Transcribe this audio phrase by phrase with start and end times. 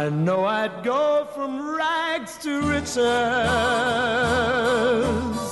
[0.00, 2.96] I know I'd go from rags to riches.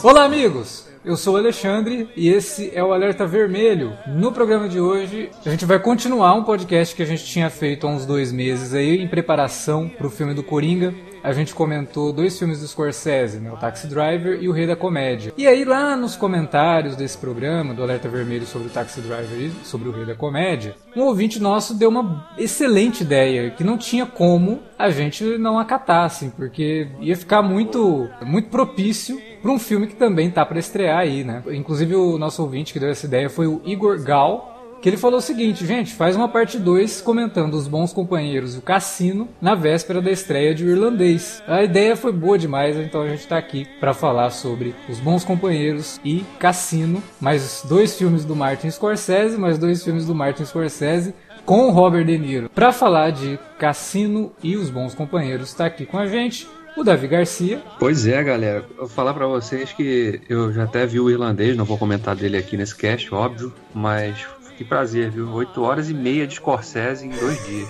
[0.03, 0.88] Olá, amigos!
[1.04, 3.92] Eu sou o Alexandre e esse é o Alerta Vermelho.
[4.06, 7.87] No programa de hoje, a gente vai continuar um podcast que a gente tinha feito
[7.87, 10.94] há uns dois meses aí, em preparação para o filme do Coringa
[11.29, 13.53] a gente comentou dois filmes do Scorsese, né?
[13.53, 15.31] O Taxi Driver e O Rei da Comédia.
[15.37, 19.51] E aí lá nos comentários desse programa, do Alerta Vermelho sobre o Taxi Driver e
[19.62, 24.06] sobre O Rei da Comédia, um ouvinte nosso deu uma excelente ideia, que não tinha
[24.06, 29.87] como a gente não acatar, assim, porque ia ficar muito, muito propício para um filme
[29.87, 31.42] que também tá para estrear aí, né?
[31.51, 35.18] Inclusive o nosso ouvinte que deu essa ideia foi o Igor Gal, que ele falou
[35.18, 39.54] o seguinte, gente, faz uma parte 2 comentando os bons companheiros e o cassino na
[39.54, 41.42] véspera da estreia de O Irlandês.
[41.46, 45.24] A ideia foi boa demais, então a gente está aqui para falar sobre os bons
[45.24, 51.15] companheiros e Cassino, mais dois filmes do Martin Scorsese, mais dois filmes do Martin Scorsese
[51.45, 52.51] com Robert De Niro.
[52.51, 57.09] Para falar de Cassino e os bons companheiros, está aqui com a gente o Davi
[57.09, 57.60] Garcia.
[57.79, 58.65] Pois é, galera.
[58.76, 62.37] Vou falar para vocês que eu já até vi o irlandês, não vou comentar dele
[62.37, 64.27] aqui nesse cast, óbvio, mas
[64.59, 65.33] que prazer, viu?
[65.34, 67.69] Oito horas e meia de Scorsese em dois dias.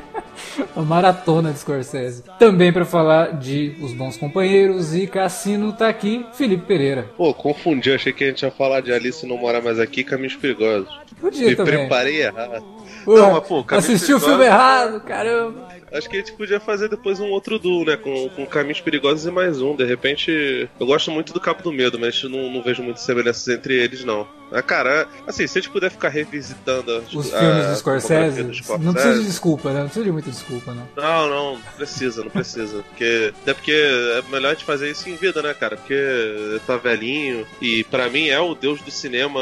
[0.76, 2.24] A maratona de Scorsese.
[2.38, 7.10] Também para falar de Os Bons Companheiros e Cassino tá aqui Felipe Pereira.
[7.16, 10.36] Pô, confundi, achei que a gente ia falar de Alice não mora mais aqui, Caminhos
[10.36, 10.88] Perigosos.
[11.20, 11.78] Podia Me também.
[11.78, 12.64] preparei errado.
[13.06, 15.68] Não, mas, pô, assistiu o filme errado, caramba.
[15.92, 17.96] Acho que a gente podia fazer depois um outro duo, né?
[17.96, 19.74] Com, com Caminhos Perigosos e mais um.
[19.74, 23.48] De repente, eu gosto muito do Capo do Medo, mas não, não vejo muitas semelhanças
[23.48, 24.26] entre eles, não.
[24.52, 28.84] Ah, cara, assim, se a gente puder ficar revisitando os filmes do Scorsese, do Scorsese,
[28.84, 29.78] não precisa de desculpa, né?
[29.78, 30.88] Não precisa de muita desculpa, não.
[30.96, 32.82] Não, não, não precisa, não precisa.
[32.88, 35.76] porque, até porque é melhor a gente fazer isso em vida, né, cara?
[35.76, 39.40] Porque tá velhinho e para mim é o deus do cinema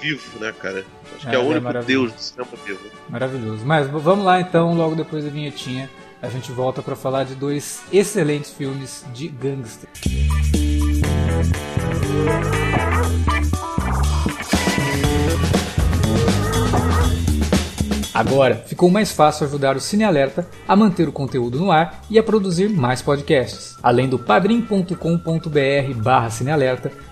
[0.00, 0.84] vivo, né, cara?
[1.16, 2.80] Acho é, que é o é único é deus do cinema vivo.
[3.08, 3.64] Maravilhoso.
[3.64, 5.90] Mas vamos lá então, logo depois da vinhetinha,
[6.22, 9.88] a gente volta para falar de dois excelentes filmes de gangster.
[18.16, 22.18] Agora, ficou mais fácil ajudar o Cine Alerta a manter o conteúdo no ar e
[22.18, 23.76] a produzir mais podcasts.
[23.82, 26.90] Além do padrim.com.br barra cinealerta,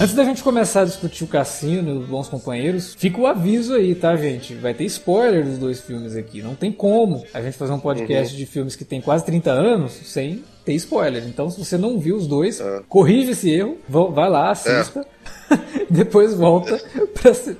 [0.00, 3.74] Antes da gente começar a discutir o Cassino e os Bons Companheiros, fica o aviso
[3.74, 4.54] aí, tá, gente?
[4.54, 6.40] Vai ter spoiler dos dois filmes aqui.
[6.40, 8.38] Não tem como a gente fazer um podcast uhum.
[8.38, 11.22] de filmes que tem quase 30 anos sem ter spoiler.
[11.26, 12.80] Então, se você não viu os dois, é.
[12.88, 15.06] corrige esse erro, vai lá, assista,
[15.50, 15.58] é.
[15.90, 16.80] depois volta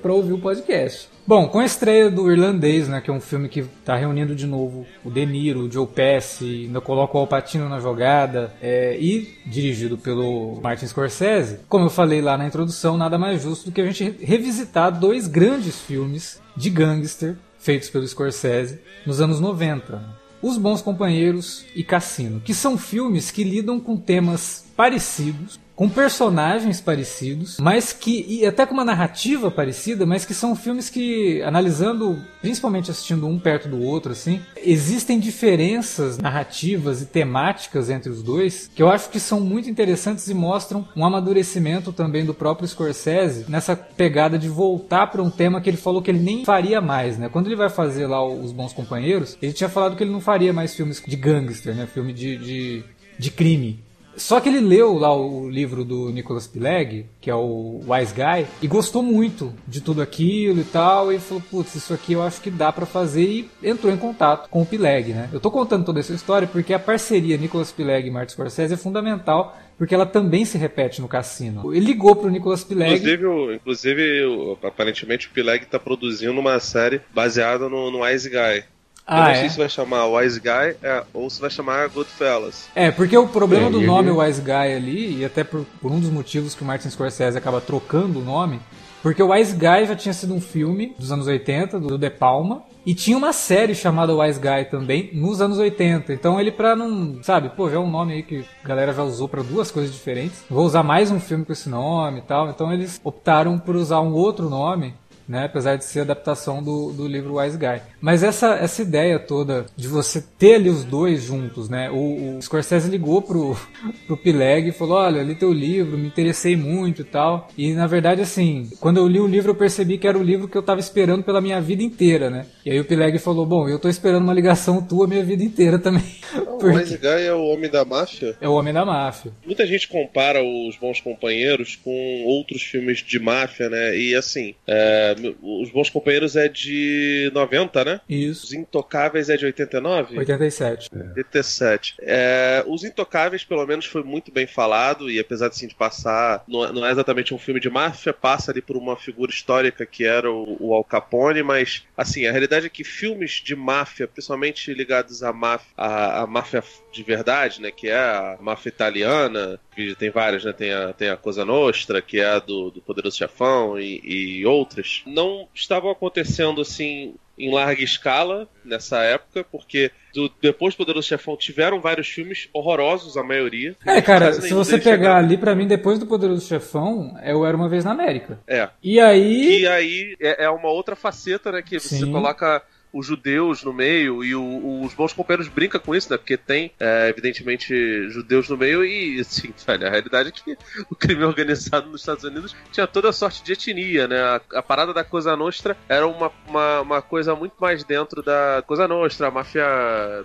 [0.01, 1.10] para ouvir o podcast.
[1.25, 4.47] Bom, com a estreia do Irlandês, né, que é um filme que está reunindo de
[4.47, 9.37] novo o De Niro, o Joe Pesci, ainda coloca o Alpatino na jogada, é, e
[9.45, 13.81] dirigido pelo Martin Scorsese, como eu falei lá na introdução, nada mais justo do que
[13.81, 20.21] a gente revisitar dois grandes filmes de gangster feitos pelo Scorsese nos anos 90.
[20.41, 26.79] Os Bons Companheiros e Cassino, que são filmes que lidam com temas parecidos, com personagens
[26.79, 32.21] parecidos, mas que e até com uma narrativa parecida, mas que são filmes que analisando,
[32.39, 38.69] principalmente assistindo um perto do outro assim, existem diferenças narrativas e temáticas entre os dois
[38.75, 43.45] que eu acho que são muito interessantes e mostram um amadurecimento também do próprio Scorsese
[43.49, 47.17] nessa pegada de voltar para um tema que ele falou que ele nem faria mais,
[47.17, 47.27] né?
[47.27, 50.53] Quando ele vai fazer lá os Bons Companheiros, ele tinha falado que ele não faria
[50.53, 51.87] mais filmes de gangster, né?
[51.91, 52.83] Filme de, de,
[53.17, 53.79] de crime
[54.15, 58.47] Só que ele leu lá o livro do Nicholas Pilegg, que é o Wise Guy,
[58.61, 62.41] e gostou muito de tudo aquilo e tal, e falou, putz, isso aqui eu acho
[62.41, 65.29] que dá para fazer, e entrou em contato com o Pilegg, né?
[65.31, 68.77] Eu tô contando toda essa história porque a parceria Nicholas Pilegg e Martin Scorsese é
[68.77, 71.73] fundamental porque ela também se repete no cassino.
[71.73, 72.93] Ele ligou pro Nicolas Pilegg.
[72.97, 78.63] Inclusive, inclusive aparentemente o Pilegg tá produzindo uma série baseada no, no Wise Guy.
[79.05, 79.35] Ah, eu não é?
[79.35, 82.67] sei se vai chamar Wise Guy é, ou se vai chamar Goodfellas.
[82.75, 84.11] É, porque o problema é, do nome.
[84.11, 87.59] Wise Guy ali, e até por, por, um dos motivos que o Martin Scorsese acaba
[87.59, 88.59] trocando o nome,
[89.01, 92.63] porque o Wise Guy já tinha sido um filme dos anos 80, do De Palma,
[92.85, 96.13] e tinha uma série chamada Wise Guy também nos anos 80.
[96.13, 99.03] Então ele pra não, sabe, pô, já é um nome aí que a galera já
[99.03, 100.43] usou para duas coisas diferentes.
[100.49, 102.49] Vou usar mais um filme com esse nome e tal.
[102.49, 104.95] Então eles optaram por usar um outro nome
[105.27, 105.45] né?
[105.45, 107.81] Apesar de ser adaptação do, do livro Wise Guy.
[107.99, 111.89] Mas essa, essa ideia toda de você ter ali os dois juntos, né?
[111.89, 113.57] O, o Scorsese ligou pro,
[114.07, 117.49] pro Pileg e falou: Olha, li teu livro, me interessei muito e tal.
[117.57, 120.47] E na verdade, assim, quando eu li o livro, eu percebi que era o livro
[120.47, 122.45] que eu tava esperando pela minha vida inteira, né?
[122.65, 125.79] E aí o Pileg falou: Bom, eu tô esperando uma ligação tua minha vida inteira
[125.79, 126.03] também.
[126.59, 126.65] Porque...
[126.65, 128.35] O Wise Guy é o homem da máfia?
[128.39, 129.31] É o homem da máfia.
[129.45, 133.97] Muita gente compara os Bons Companheiros com outros filmes de máfia, né?
[133.97, 138.01] E assim, é, os Bons Companheiros é de 90, né?
[138.07, 138.45] Isso.
[138.45, 140.17] Os Intocáveis é de 89?
[140.17, 140.89] 87.
[140.93, 140.97] É.
[141.17, 141.95] 87.
[141.99, 146.65] É, os Intocáveis, pelo menos, foi muito bem falado, e apesar assim, de passar, não,
[146.65, 150.05] é, não é exatamente um filme de máfia, passa ali por uma figura histórica que
[150.05, 154.73] era o, o Al Capone, mas, assim, a realidade é que filmes de máfia, principalmente
[154.73, 159.95] ligados à máfia, à, à máfia de verdade, né, que é a máfia italiana, que
[159.95, 163.17] tem várias, né, tem a, tem a Cosa Nostra, que é a do, do Poderoso
[163.17, 170.29] Chefão e, e outras, não estavam acontecendo, assim, em larga escala nessa época, porque do,
[170.41, 173.75] depois do Poderoso Chefão tiveram vários filmes horrorosos, a maioria.
[173.85, 177.69] É, cara, se você pegar ali, para mim, depois do Poderoso Chefão, eu Era Uma
[177.69, 178.39] Vez na América.
[178.45, 178.69] É.
[178.83, 179.61] E aí...
[179.61, 181.99] E aí é, é uma outra faceta, né, que Sim.
[181.99, 182.61] você coloca
[182.93, 186.17] os judeus no meio e o, os bons companheiros brincam com isso, né?
[186.17, 190.57] Porque tem, é, evidentemente, judeus no meio e, assim, velho, a realidade é que
[190.89, 194.19] o crime organizado nos Estados Unidos tinha toda sorte de etnia, né?
[194.21, 198.63] A, a parada da Cosa Nostra era uma, uma, uma, coisa muito mais dentro da
[198.65, 199.65] Cosa Nostra, a máfia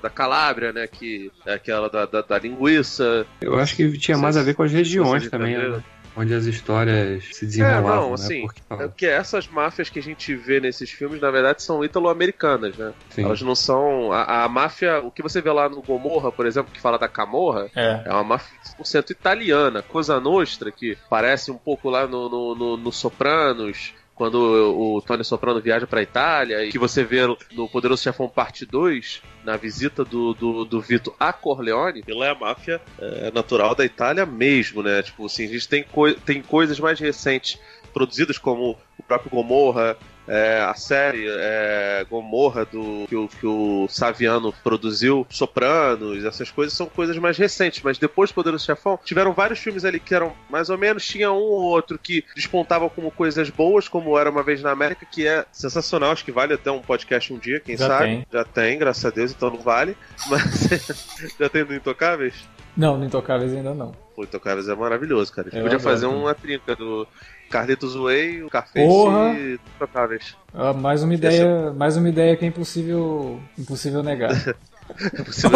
[0.03, 0.87] da Calábria, né?
[0.87, 3.27] Que é aquela da, da, da linguiça.
[3.41, 5.83] Eu acho que tinha mais a ver com as regiões também, né?
[6.17, 7.91] Onde as histórias se desenrolavam.
[7.91, 8.15] É, não, né?
[8.15, 8.47] assim, né?
[8.47, 8.83] porque...
[8.83, 12.93] é porque essas máfias que a gente vê nesses filmes, na verdade, são ítalo-americanas, né?
[13.11, 13.25] Sim.
[13.25, 14.13] Elas não são...
[14.13, 17.09] A, a, máfia, o que você vê lá no Gomorra, por exemplo, que fala da
[17.09, 19.83] Camorra, é, é uma máfia 100% italiana.
[19.83, 25.23] Cosa Nostra, que parece um pouco lá no, no, no, no Sopranos, quando o Tony
[25.23, 27.21] Soprano viaja pra Itália, e que você vê
[27.53, 32.31] no Poderoso Chefão Parte 2, na visita do, do, do Vito a Corleone, ela é
[32.31, 35.03] a máfia é, natural da Itália mesmo, né?
[35.03, 37.61] Tipo assim, a gente tem, coi tem coisas mais recentes
[37.93, 43.87] produzidas como o próprio Gomorra, é, a série é, Gomorra do que o, que o
[43.89, 49.33] Saviano produziu, Sopranos, essas coisas são coisas mais recentes, mas depois do Poderoso Chefão tiveram
[49.33, 53.11] vários filmes ali que eram mais ou menos, tinha um ou outro que despontavam como
[53.11, 56.71] coisas boas, como Era Uma Vez na América, que é sensacional, acho que vale até
[56.71, 58.05] um podcast um dia, quem já sabe.
[58.05, 58.27] Tem.
[58.33, 59.97] Já tem, graças a Deus, então não vale.
[60.29, 62.35] Mas já tem do Intocáveis?
[62.77, 63.93] Não, no Intocáveis ainda não.
[64.17, 65.49] O Intocáveis é maravilhoso, cara.
[65.49, 67.07] A gente podia fazer uma trinca do
[67.51, 69.33] Carlitos Way, o Carface Porra.
[69.35, 70.37] e Intocáveis.
[70.53, 74.31] Ah, mais uma ideia, mais uma ideia que é impossível, impossível negar.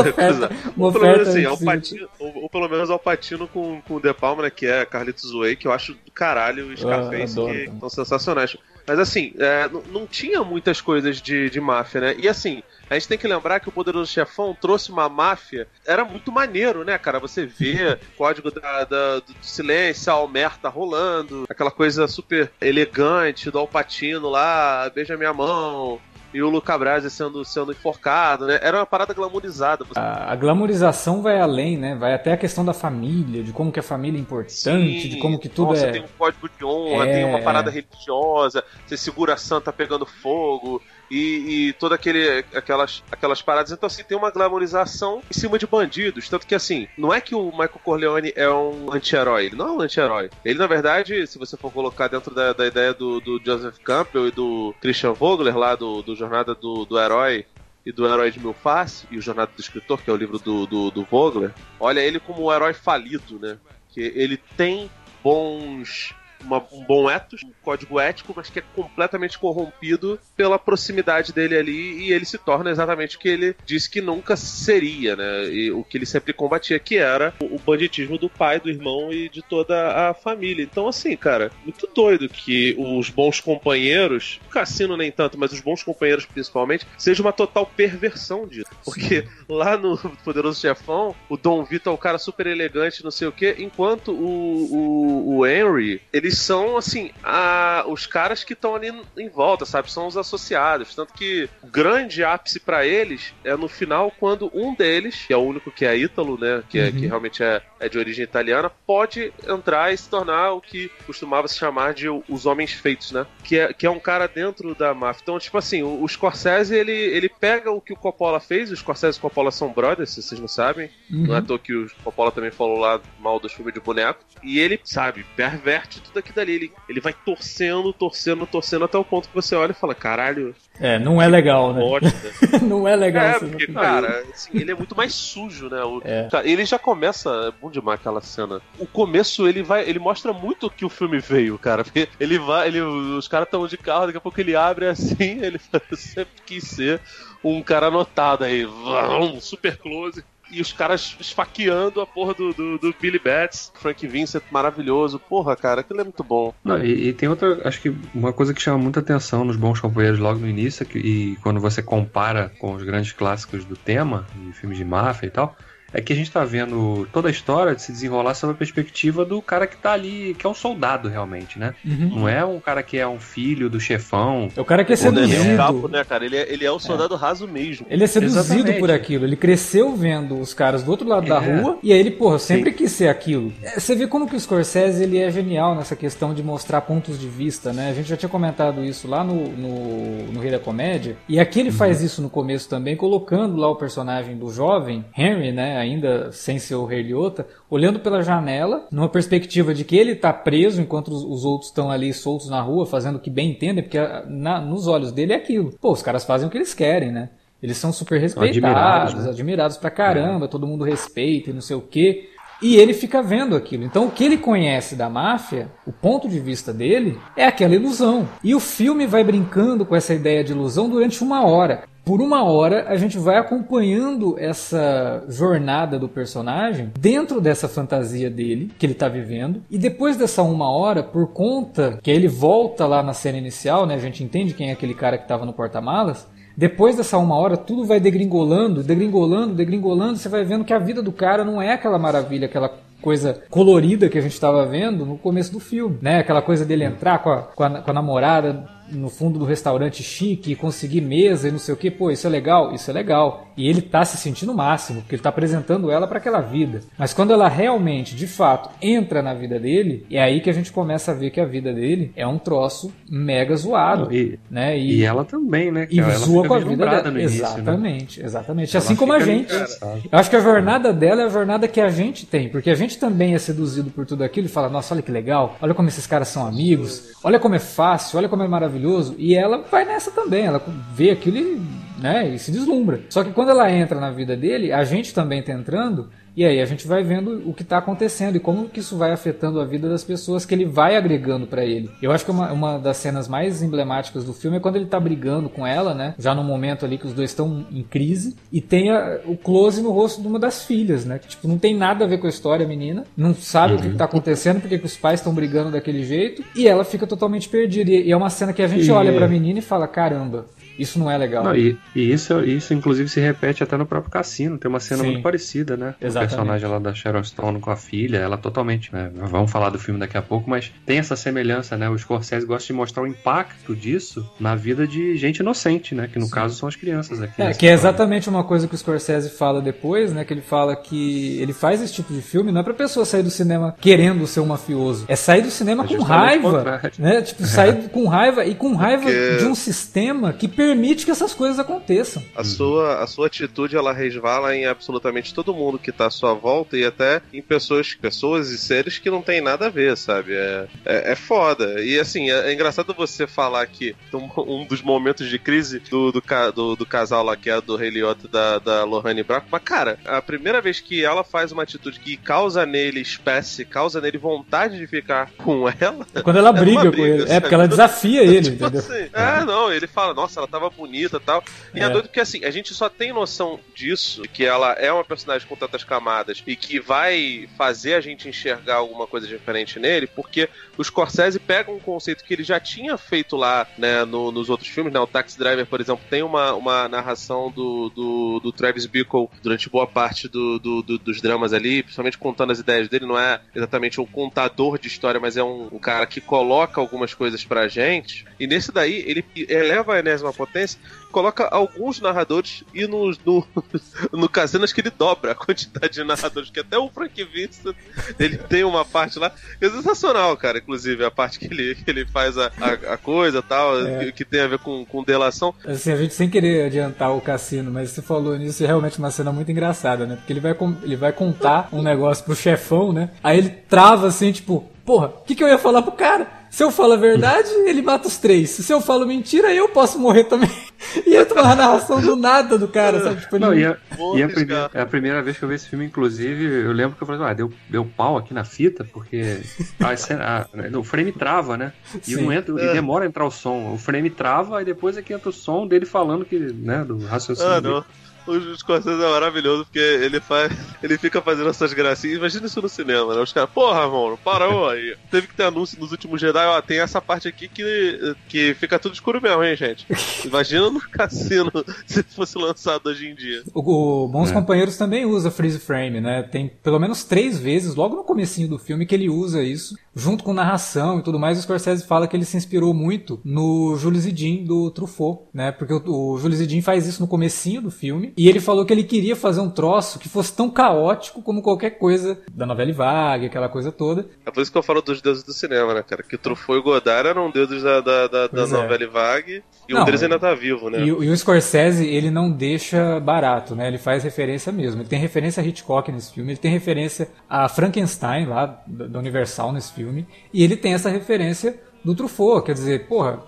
[0.03, 0.51] recusar.
[0.77, 4.43] Ou pelo menos assim, Alpatino, ou, ou, pelo menos Alpatino com, com o De Palma,
[4.43, 7.89] né, que é Carlitos Way, que eu acho do caralho, o Scarface, ah, que estão
[7.89, 8.57] sensacionais.
[8.87, 12.17] Mas assim, é, não tinha muitas coisas de, de máfia, né?
[12.19, 15.69] E assim, a gente tem que lembrar que o Poderoso Chefão trouxe uma máfia.
[15.87, 17.21] Era muito maneiro, né, cara?
[17.21, 23.61] Você vê código da, da, do silêncio, a Almerta rolando, aquela coisa super elegante do
[23.61, 26.01] Alpatino lá, beija minha mão,
[26.33, 28.59] e o Luca Brasi sendo, sendo enforcado, né?
[28.63, 29.85] Era uma parada glamourizada.
[29.97, 31.97] A, a glamorização vai além, né?
[31.97, 35.09] Vai até a questão da família, de como que a família é importante, Sim.
[35.09, 35.91] de como que tudo Nossa, é...
[35.93, 37.13] tem um código de honra, é...
[37.13, 40.81] tem uma parada religiosa, você segura a santa pegando fogo,
[41.11, 43.73] e, e toda aquelas, aquelas paradas.
[43.73, 46.29] Então, assim, tem uma glamorização em cima de bandidos.
[46.29, 49.47] Tanto que, assim, não é que o Michael Corleone é um anti-herói.
[49.47, 50.31] Ele não é um anti-herói.
[50.45, 54.29] Ele, na verdade, se você for colocar dentro da, da ideia do, do Joseph Campbell
[54.29, 57.45] e do Christian Vogler, lá do, do Jornada do, do Herói,
[57.85, 60.39] e do Herói de Mil Face, e o Jornada do Escritor, que é o livro
[60.39, 63.57] do, do, do Vogler, olha ele como um herói falido, né?
[63.89, 64.91] Que ele tem
[65.23, 71.33] bons uma, um bom ethos, um código ético, mas que é completamente corrompido pela proximidade
[71.33, 75.49] dele ali e ele se torna exatamente o que ele disse que nunca seria, né?
[75.49, 79.13] E o que ele sempre combatia, que era o, o banditismo do pai, do irmão
[79.13, 80.63] e de toda a família.
[80.63, 85.61] Então, assim, cara, muito doido que os bons companheiros, o cassino nem tanto, mas os
[85.61, 88.71] bons companheiros principalmente, seja uma total perversão disso.
[88.85, 89.29] Porque Sim.
[89.49, 93.33] lá no Poderoso Chefão, o Dom Vitor é o cara super elegante, não sei o
[93.33, 98.93] quê, enquanto o, o, o Henry, eles são, assim, a, os caras que estão ali
[99.17, 99.91] em volta, sabe?
[99.91, 100.95] São os associados.
[100.95, 105.37] Tanto que o grande ápice para eles é no final, quando um deles, que é
[105.37, 106.63] o único que é ítalo, né?
[106.69, 106.93] Que, é, uhum.
[106.93, 111.49] que realmente é, é de origem italiana, pode entrar e se tornar o que costumava
[111.49, 113.27] se chamar de os homens feitos, né?
[113.43, 115.23] Que é, que é um cara dentro da máfia.
[115.23, 118.79] Então, tipo assim, o, o Scorsese, ele, ele pega o que o Coppola fez, os
[118.79, 120.91] Scorsese e Coppola são brothers, se vocês não sabem.
[121.11, 121.27] Uhum.
[121.27, 124.21] Não é à toa que o Coppola também falou lá mal dos filmes de boneco.
[124.43, 126.53] E ele, sabe, perverte tudo aquilo dali.
[126.53, 130.55] Ele, ele vai torcendo, torcendo, torcendo até o ponto que você olha e fala, caralho.
[130.79, 131.83] É, não é legal, né?
[132.63, 133.25] não é legal.
[133.25, 135.83] É, porque, cara, assim, ele é muito mais sujo, né?
[135.83, 136.29] O, é.
[136.31, 138.61] cara, ele já começa, é bom demais aquela cena.
[138.79, 141.85] O começo, ele vai, ele mostra muito que o filme veio, cara.
[141.85, 145.41] Porque ele vai, ele, os caras estão de carro, daqui a pouco ele abre assim,
[145.43, 145.61] ele
[145.97, 147.01] sempre quis ser
[147.43, 152.79] um cara anotado aí, um super close e os caras esfaqueando a porra do, do,
[152.79, 155.19] do, Billy Bats, Frank Vincent, maravilhoso.
[155.19, 156.53] Porra, cara, aquilo é muito bom.
[156.65, 159.81] Não, e, e, tem outra, acho que uma coisa que chama muita atenção nos bons
[159.81, 163.77] companheiros logo no início, é que, e quando você compara com os grandes clássicos do
[163.77, 165.57] tema, de filmes de máfia e tal,
[165.93, 169.25] é que a gente tá vendo toda a história de se desenrolar sob a perspectiva
[169.25, 171.75] do cara que tá ali, que é um soldado realmente, né?
[171.85, 172.11] Uhum.
[172.21, 174.49] Não é um cara que é um filho do chefão.
[174.57, 175.43] É o cara que é seduzido.
[175.43, 176.25] É capo, né, cara?
[176.25, 177.19] Ele é, ele é o soldado é.
[177.19, 177.87] raso mesmo.
[177.89, 178.79] Ele é seduzido Exatamente.
[178.79, 179.25] por aquilo.
[179.25, 181.29] Ele cresceu vendo os caras do outro lado é.
[181.29, 182.77] da rua e aí ele, porra, sempre Sim.
[182.77, 183.53] quis ser aquilo.
[183.63, 187.19] É, você vê como que o Scorsese ele é genial nessa questão de mostrar pontos
[187.19, 187.91] de vista, né?
[187.91, 191.17] A gente já tinha comentado isso lá no, no, no Rei da Comédia.
[191.29, 191.77] E aqui ele uhum.
[191.77, 195.80] faz isso no começo também, colocando lá o personagem do jovem Henry, né?
[195.81, 200.33] Ainda sem ser o Rei Liotta, olhando pela janela, numa perspectiva de que ele está
[200.33, 203.83] preso enquanto os, os outros estão ali soltos na rua, fazendo o que bem entendem,
[203.83, 205.73] porque ah, na, nos olhos dele é aquilo.
[205.81, 207.31] Pô, os caras fazem o que eles querem, né?
[207.63, 209.31] Eles são super respeitados, admirados, né?
[209.31, 210.49] admirados pra caramba, é.
[210.49, 212.31] todo mundo respeita e não sei o quê.
[212.63, 213.85] E ele fica vendo aquilo.
[213.85, 218.29] Então, o que ele conhece da máfia, o ponto de vista dele, é aquela ilusão.
[218.45, 222.43] E o filme vai brincando com essa ideia de ilusão durante uma hora por uma
[222.43, 228.95] hora a gente vai acompanhando essa jornada do personagem dentro dessa fantasia dele que ele
[228.95, 233.39] está vivendo e depois dessa uma hora por conta que ele volta lá na cena
[233.39, 236.27] inicial né a gente entende quem é aquele cara que estava no porta-malas
[236.57, 240.19] depois dessa uma hora, tudo vai degringolando, degringolando, degringolando.
[240.19, 244.11] Você vai vendo que a vida do cara não é aquela maravilha, aquela coisa colorida
[244.11, 246.19] que a gente estava vendo no começo do filme, né?
[246.19, 250.03] Aquela coisa dele entrar com a, com a, com a namorada no fundo do restaurante
[250.03, 253.47] chique, conseguir mesa e não sei o que, pô, isso é legal, isso é legal.
[253.57, 256.81] E ele tá se sentindo o máximo, porque ele tá apresentando ela para aquela vida.
[256.99, 260.73] Mas quando ela realmente, de fato, entra na vida dele, é aí que a gente
[260.73, 264.79] começa a ver que a vida dele é um troço mega zoado, e, né?
[264.79, 265.87] E, e ela também, né?
[265.91, 267.11] E ela zoa com a vida dela.
[267.11, 267.23] Né?
[267.23, 268.27] exatamente, né?
[268.27, 268.77] exatamente.
[268.77, 269.53] Ela assim como a gente.
[269.53, 272.75] Eu acho que a jornada dela é a jornada que a gente tem, porque a
[272.75, 275.89] gente também é seduzido por tudo aquilo e fala, nossa, olha que legal, olha como
[275.89, 279.15] esses caras são amigos, olha como é fácil, olha como é maravilhoso maravilhoso.
[279.19, 280.63] E ela vai nessa também, ela
[280.95, 281.61] vê aquilo e,
[282.01, 283.03] né, e se deslumbra.
[283.09, 286.61] Só que quando ela entra na vida dele, a gente também está entrando e aí
[286.61, 289.65] a gente vai vendo o que está acontecendo e como que isso vai afetando a
[289.65, 291.91] vida das pessoas que ele vai agregando para ele.
[292.01, 294.99] Eu acho que uma, uma das cenas mais emblemáticas do filme é quando ele está
[294.99, 296.15] brigando com ela, né?
[296.19, 299.83] Já no momento ali que os dois estão em crise e tem a, o close
[299.83, 301.19] no rosto de uma das filhas, né?
[301.19, 303.79] Que tipo não tem nada a ver com a história, a menina, não sabe uhum.
[303.79, 307.07] o que está acontecendo porque que os pais estão brigando daquele jeito e ela fica
[307.07, 307.91] totalmente perdida.
[307.91, 308.91] E é uma cena que a gente e...
[308.91, 310.47] olha para a menina e fala: caramba,
[310.81, 311.45] isso não é legal.
[311.45, 314.59] Não, e, e, isso, isso, inclusive, se repete até no próprio cassino.
[314.59, 315.11] Tem uma cena Sim.
[315.11, 315.95] muito parecida, né?
[316.01, 316.33] Exatamente.
[316.33, 318.93] O personagem lá da Sharon Stone com a filha, ela totalmente.
[318.93, 319.11] Né?
[319.15, 321.89] Vamos falar do filme daqui a pouco, mas tem essa semelhança, né?
[321.89, 326.09] O Scorsese gosta de mostrar o impacto disso na vida de gente inocente, né?
[326.11, 326.31] Que no Sim.
[326.31, 327.43] caso são as crianças aqui.
[327.43, 330.25] É, que é exatamente uma coisa que o Scorsese fala depois, né?
[330.25, 333.23] Que ele fala que ele faz esse tipo de filme não é pra pessoa sair
[333.23, 335.05] do cinema querendo ser um mafioso.
[335.09, 336.81] É sair do cinema é com raiva.
[336.99, 337.23] Né?
[337.23, 337.89] Tipo, sair é.
[337.89, 339.37] com raiva e com raiva Porque...
[339.37, 342.23] de um sistema que permite permite que essas coisas aconteçam.
[342.35, 346.33] A sua, a sua atitude ela resvala em absolutamente todo mundo que tá à sua
[346.33, 350.35] volta e até em pessoas, pessoas e seres que não tem nada a ver, sabe?
[350.35, 351.83] É, é, é foda.
[351.83, 356.13] E assim, é, é, engraçado você falar que um, um dos momentos de crise do,
[356.13, 356.23] do,
[356.55, 359.99] do, do, casal lá, que é do Rei Liotta da, da Lohane Braco, mas cara,
[360.05, 364.79] a primeira vez que ela faz uma atitude que causa nele espécie, causa nele vontade
[364.79, 366.07] de ficar com ela.
[366.15, 367.23] É quando ela briga, briga com ele.
[367.23, 367.33] Sabe?
[367.33, 368.81] É porque ela desafia ele, tipo entendeu?
[368.81, 371.43] Assim, é, não, ele fala, nossa, ela tava bonita e tal.
[371.75, 371.85] E é.
[371.85, 375.49] é doido que assim, a gente só tem noção disso, que ela é uma personagem
[375.49, 380.49] com tantas camadas e que vai fazer a gente enxergar alguma coisa diferente nele, porque
[380.77, 384.69] o Scorsese pega um conceito que ele já tinha feito lá, né, no, nos outros
[384.69, 385.01] filmes, né?
[385.01, 389.71] O Taxi Driver, por exemplo, tem uma, uma narração do, do, do Travis Bickle durante
[389.71, 393.41] boa parte do, do, do, dos dramas ali, principalmente contando as ideias dele, não é
[393.55, 397.69] exatamente um contador de história, mas é um, um cara que coloca algumas coisas pra
[397.69, 398.27] gente.
[398.39, 400.79] E nesse daí, ele eleva a enésima potência
[401.11, 403.47] coloca alguns narradores e no, no,
[404.13, 407.75] no Casino acho que ele dobra a quantidade de narradores, que até o Frank Vincent
[408.19, 410.59] ele tem uma parte lá que é sensacional, cara.
[410.59, 414.05] Inclusive, a parte que ele, que ele faz a, a, a coisa tal, é.
[414.07, 415.55] que, que, tem a ver com, com delação.
[415.65, 419.11] Assim, a gente sem querer adiantar o cassino, mas você falou nisso, é realmente uma
[419.11, 420.17] cena muito engraçada, né?
[420.17, 423.11] Porque ele vai, ele vai contar um negócio pro chefão, né?
[423.23, 426.40] Aí ele trava assim, tipo, porra, o que, que eu ia falar pro cara?
[426.51, 428.51] Se eu falo a verdade, ele mata os três.
[428.51, 430.51] Se eu falo mentira, eu posso morrer também.
[431.07, 433.21] E entra uma narração do nada do cara, sabe?
[433.21, 433.63] Tipo, não, ele...
[433.63, 433.77] e, a,
[434.17, 436.97] e a, primeira, é a primeira vez que eu vi esse filme, inclusive, eu lembro
[436.97, 439.41] que eu falei, ah, deu, deu pau aqui na fita, porque
[439.79, 441.73] a cena, a, o frame trava, né?
[442.09, 442.71] E não entra, é.
[442.71, 443.73] e demora a entrar o som.
[443.75, 446.99] O frame trava, e depois é que entra o som dele falando que, né, do
[447.05, 447.77] raciocínio.
[447.77, 447.85] Ah.
[448.27, 450.53] O Scorsese é maravilhoso porque ele faz.
[450.83, 452.19] Ele fica fazendo essas gracinhas.
[452.19, 453.21] Imagina isso no cinema, né?
[453.21, 454.97] Os caras, porra, mano, parou aí.
[455.11, 456.61] Teve que ter anúncio nos últimos Jedi, ó.
[456.61, 459.87] Tem essa parte aqui que, que fica tudo escuro mesmo, hein, gente?
[460.25, 461.51] Imagina no cassino
[461.87, 463.43] se fosse lançado hoje em dia.
[463.55, 464.35] O, o Bons é.
[464.35, 466.23] Companheiros também usa freeze frame, né?
[466.23, 470.23] Tem pelo menos três vezes, logo no comecinho do filme, que ele usa isso, junto
[470.23, 471.39] com narração e tudo mais.
[471.39, 475.53] O Scorsese fala que ele se inspirou muito no Jules Zidin do Truffaut, né?
[475.53, 478.73] Porque o, o Jules Zidin faz isso no comecinho do filme e ele falou que
[478.73, 483.27] ele queria fazer um troço que fosse tão caótico como qualquer coisa da novela Vague,
[483.27, 484.07] aquela coisa toda.
[484.25, 486.03] É por isso que eu falo dos deuses do cinema, né, cara?
[486.03, 488.47] Que Truffaut e Godard eram deuses da, da, da, da é.
[488.47, 490.81] novela Vague e não, um deles ainda tá vivo, né?
[490.81, 493.69] E, e, o Scorsese, ele não deixa barato, né?
[493.69, 494.83] Ele faz referência mesmo.
[494.83, 499.53] Ele tem referência a Hitchcock nesse filme, ele tem referência a Frankenstein lá da Universal
[499.53, 502.45] nesse filme, e ele tem essa referência do Truffaut.
[502.45, 503.21] Quer dizer, porra,